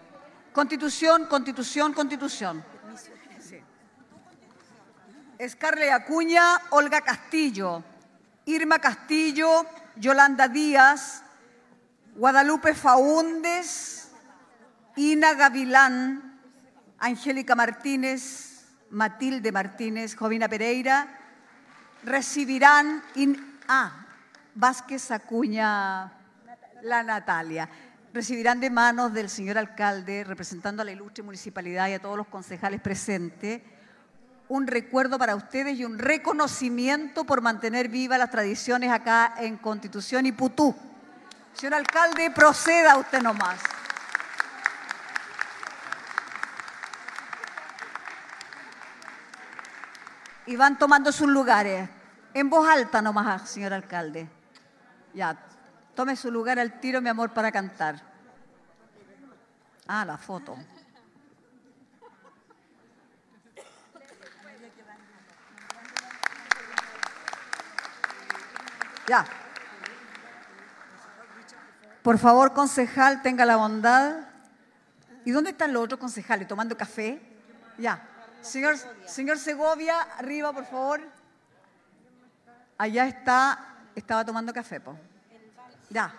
[0.53, 2.63] Constitución, Constitución, Constitución.
[5.37, 7.83] Escarle Acuña, Olga Castillo,
[8.45, 9.65] Irma Castillo,
[9.97, 11.23] Yolanda Díaz,
[12.15, 13.98] Guadalupe Faúndes,
[14.99, 16.41] Ina Gavilán,
[16.97, 21.07] Angélica Martínez, Matilde Martínez, Jovina Pereira,
[22.03, 23.01] recibirán,
[23.69, 24.05] ah,
[24.55, 26.11] Vázquez Acuña,
[26.83, 27.69] la Natalia,
[28.13, 32.27] recibirán de manos del señor alcalde, representando a la ilustre municipalidad y a todos los
[32.27, 33.61] concejales presentes,
[34.49, 40.25] un recuerdo para ustedes y un reconocimiento por mantener vivas las tradiciones acá en Constitución
[40.25, 40.75] y Putú.
[41.53, 43.61] Señor alcalde, proceda usted nomás.
[50.49, 51.87] Y van tomando sus lugares.
[52.33, 54.27] En voz alta nomás, señor alcalde.
[55.13, 55.37] Ya,
[55.93, 58.01] tome su lugar al tiro, mi amor, para cantar.
[59.87, 60.57] Ah, la foto.
[69.07, 69.25] Ya.
[72.01, 74.15] Por favor, concejal, tenga la bondad.
[75.25, 76.47] ¿Y dónde están los otros concejales?
[76.47, 77.21] ¿Tomando café?
[77.77, 78.01] Ya.
[78.41, 81.01] Señor, señor Segovia, arriba, por favor.
[82.77, 84.97] Allá está, estaba tomando café, po.
[85.89, 86.13] Ya.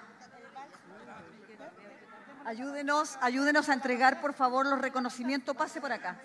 [2.44, 5.56] Ayúdenos, ayúdenos a entregar, por favor, los reconocimientos.
[5.56, 6.16] Pase por acá.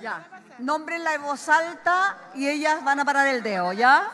[0.00, 0.26] Ya.
[0.58, 4.10] Nómbrenla en voz alta y ellas van a parar el dedo, ¿ya?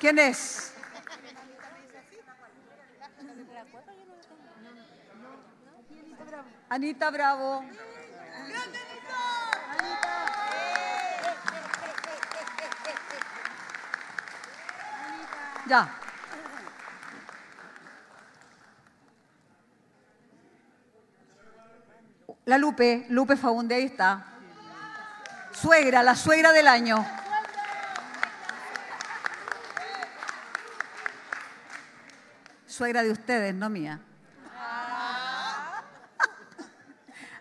[0.00, 0.67] ¿Quién es?
[6.70, 7.64] Anita Bravo.
[15.66, 15.94] Ya.
[22.44, 24.24] La Lupe, Lupe Faunde, ahí está.
[25.52, 27.04] Suegra, la suegra del año.
[32.66, 34.00] Suegra de ustedes, no mía.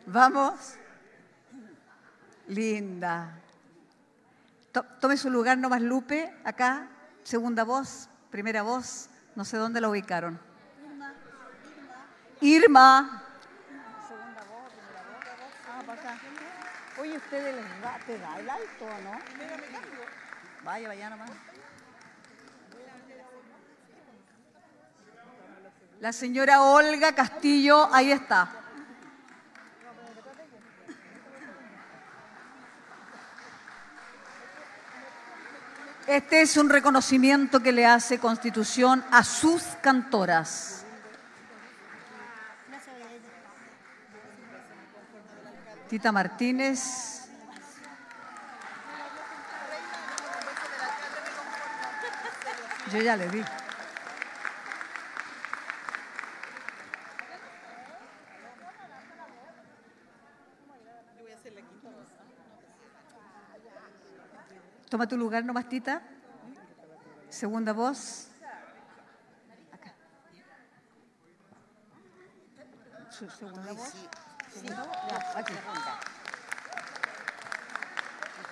[0.07, 0.75] Vamos.
[2.47, 3.41] Linda.
[5.01, 6.87] Tome su lugar nomás Lupe, acá.
[7.23, 9.09] Segunda voz, primera voz.
[9.35, 10.39] No sé dónde la ubicaron.
[12.39, 13.21] Irma.
[14.07, 15.51] Segunda voz, primera voz.
[15.69, 16.17] Ah, para acá.
[17.01, 19.19] Oye, ¿ustedes les da, te da el alto o no?
[20.63, 21.31] Vaya, vaya nomás.
[25.99, 28.66] La señora Olga Castillo, ahí está.
[36.07, 40.85] Este es un reconocimiento que le hace Constitución a sus cantoras.
[45.89, 47.27] Tita Martínez.
[52.93, 53.43] Yo ya le di.
[64.89, 66.01] Toma tu lugar nomás, Tita.
[67.29, 68.29] Segunda voz.
[69.71, 69.91] Acá.
[73.11, 73.93] Segunda voz.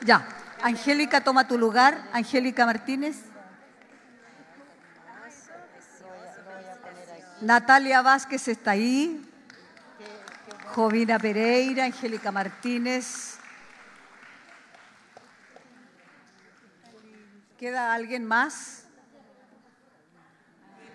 [0.03, 0.27] Ya.
[0.61, 2.09] Angélica, toma tu lugar.
[2.11, 3.23] Angélica Martínez.
[7.41, 9.21] Natalia Vázquez está ahí.
[10.73, 13.39] Jovina Pereira, Angélica Martínez.
[17.57, 18.83] ¿Queda alguien más?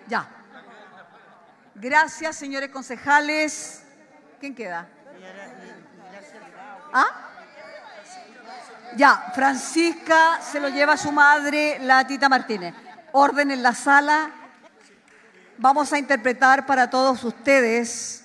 [0.08, 0.28] Ya.
[1.74, 3.82] Gracias, señores concejales.
[4.38, 4.86] ¿Quién queda?
[6.92, 7.28] ¿Ah?
[8.96, 12.74] Ya, Francisca se lo lleva a su madre, la tita Martínez.
[13.12, 14.30] Orden en la sala.
[15.56, 18.24] Vamos a interpretar para todos ustedes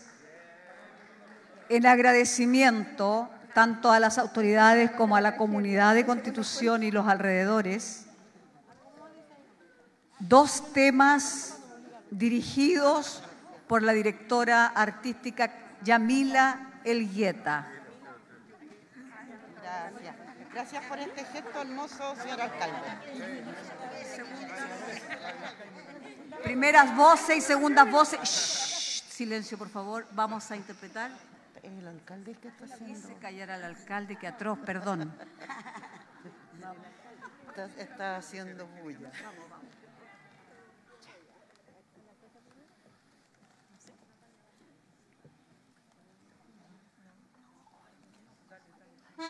[1.69, 8.04] en agradecimiento tanto a las autoridades como a la comunidad de Constitución y los alrededores,
[10.19, 11.57] dos temas
[12.11, 13.21] dirigidos
[13.67, 15.51] por la directora artística
[15.83, 17.67] Yamila Elgueta.
[19.61, 20.15] Gracias.
[20.53, 22.77] Gracias por este gesto hermoso, señor alcalde.
[26.43, 28.19] Primeras voces y segundas voces.
[28.21, 30.07] Shh, silencio, por favor.
[30.11, 31.11] Vamos a interpretar.
[31.61, 32.97] El alcalde que está haciendo.
[32.97, 35.11] Hice callar al alcalde, que atroz, perdón.
[37.49, 39.11] Está, está haciendo bulla.
[49.17, 49.23] Tus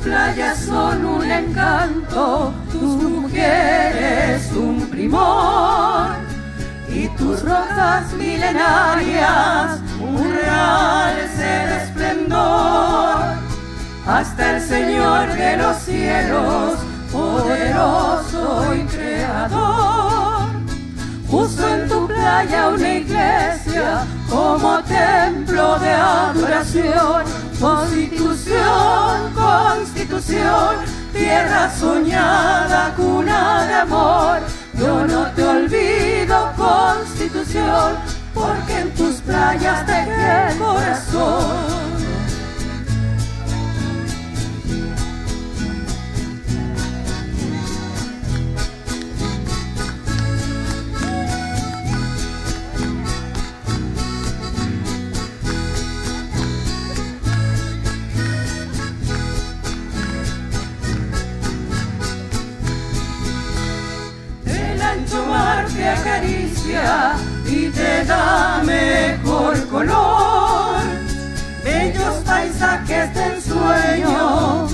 [0.00, 6.08] playas son un encanto, tus mujeres un primor
[6.88, 11.16] y tus rocas milenarias un real
[11.84, 13.47] esplendor.
[14.08, 16.78] Hasta el Señor de los cielos,
[17.12, 20.48] poderoso y creador,
[21.30, 27.24] puso en tu playa una iglesia como templo de adoración.
[27.60, 30.76] Constitución, constitución,
[31.12, 34.38] tierra soñada, cuna de amor.
[34.72, 37.96] Yo no te olvido, constitución,
[38.32, 41.77] porque en tus playas dejé el corazón.
[67.46, 70.80] Y te da mejor color.
[71.64, 74.68] Bellos paisajes de ensueño,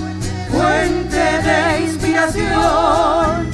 [0.51, 3.51] fuente de inspiración.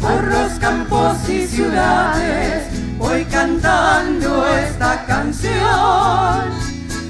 [0.00, 2.66] Por los campos y ciudades
[2.98, 6.50] voy cantando esta canción.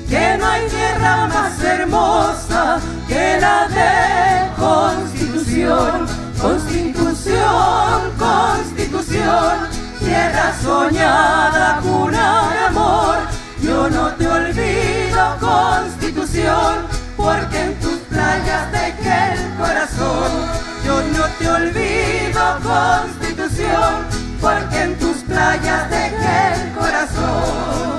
[0.09, 6.23] Que no hay tierra más hermosa que la de Constitución.
[6.41, 9.61] Constitución, Constitución,
[10.05, 13.17] tierra soñada, cuna de amor.
[13.61, 20.31] Yo no te olvido, Constitución, porque en tus playas dejé el corazón.
[20.85, 24.07] Yo no te olvido, Constitución,
[24.41, 27.92] porque en tus playas dejé el corazón.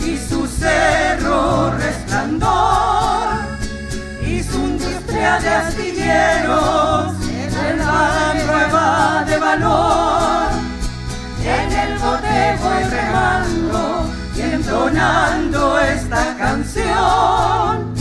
[0.00, 3.40] y su cerro resplandor,
[4.26, 7.12] y su industria de astilleros,
[7.76, 10.48] la nueva de valor,
[11.44, 17.94] en el bote voy remando y entonando esta canción,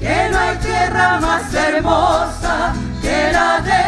[0.00, 2.72] que no hay tierra más hermosa
[3.02, 3.84] que la de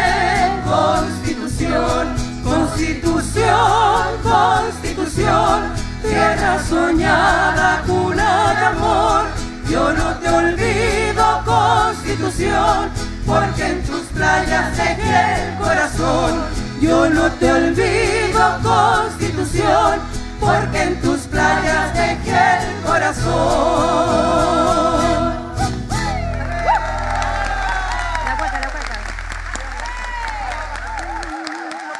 [0.68, 9.24] Constitución, Constitución, Constitución esa soñada cuna de amor.
[9.68, 12.90] Yo no te olvido, Constitución,
[13.26, 16.44] porque en tus playas dejé el corazón.
[16.80, 20.00] Yo no te olvido, Constitución,
[20.40, 24.16] porque en tus playas dejé el corazón.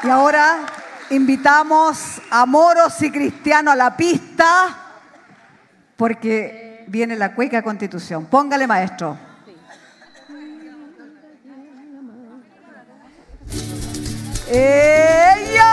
[0.03, 0.59] Y ahora
[1.11, 4.75] invitamos a moros y cristianos a la pista
[5.95, 8.25] porque viene la cueca constitución.
[8.25, 9.17] Póngale maestro.
[14.49, 15.67] ¡Ella!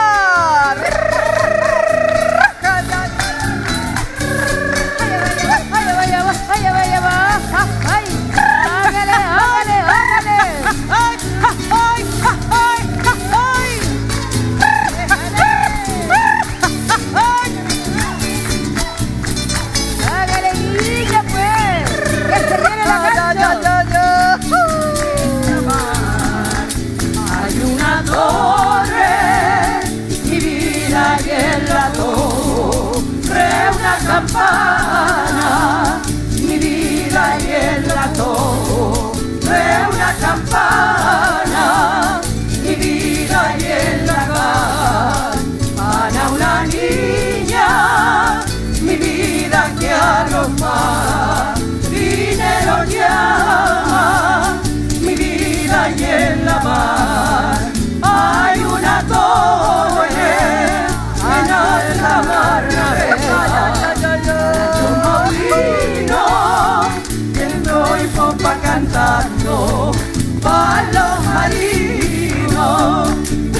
[70.45, 73.09] Para los marinos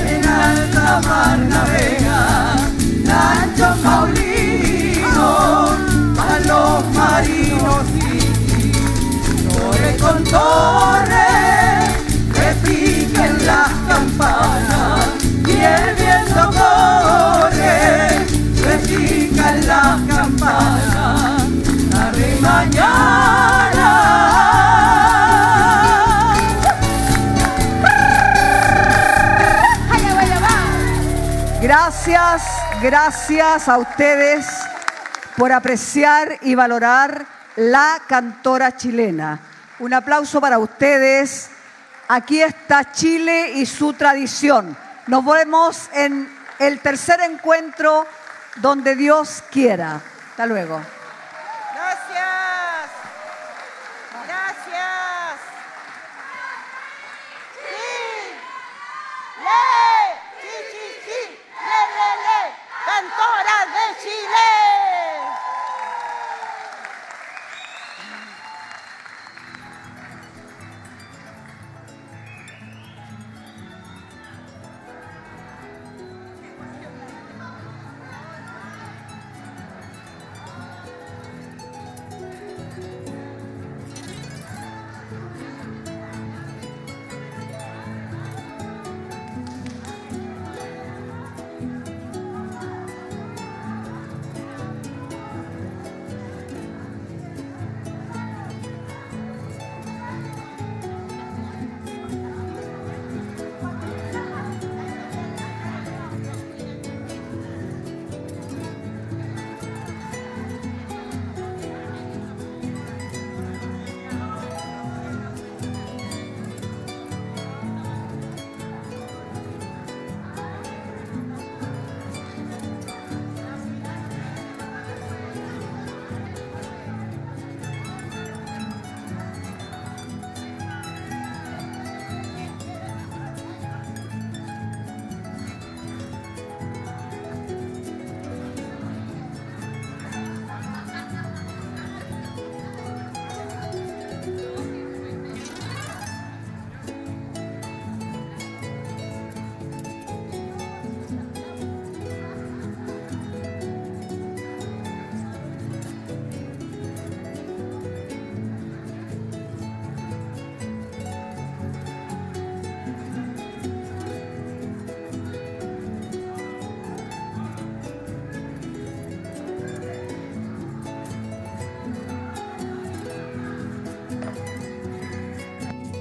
[0.07, 2.21] en alta mar navega
[3.03, 5.29] Nacho Paulino
[6.29, 7.85] a los marinos
[9.49, 11.31] torre con torre
[12.39, 15.07] repiquen las campanas
[15.47, 18.25] y el viento corre
[18.63, 21.43] repican las campanas.
[21.91, 22.29] La re
[32.05, 34.45] Gracias, gracias a ustedes
[35.37, 37.25] por apreciar y valorar
[37.55, 39.39] la cantora chilena.
[39.79, 41.49] Un aplauso para ustedes.
[42.07, 44.77] Aquí está Chile y su tradición.
[45.07, 48.05] Nos vemos en el tercer encuentro
[48.57, 49.99] donde Dios quiera.
[50.29, 50.79] Hasta luego.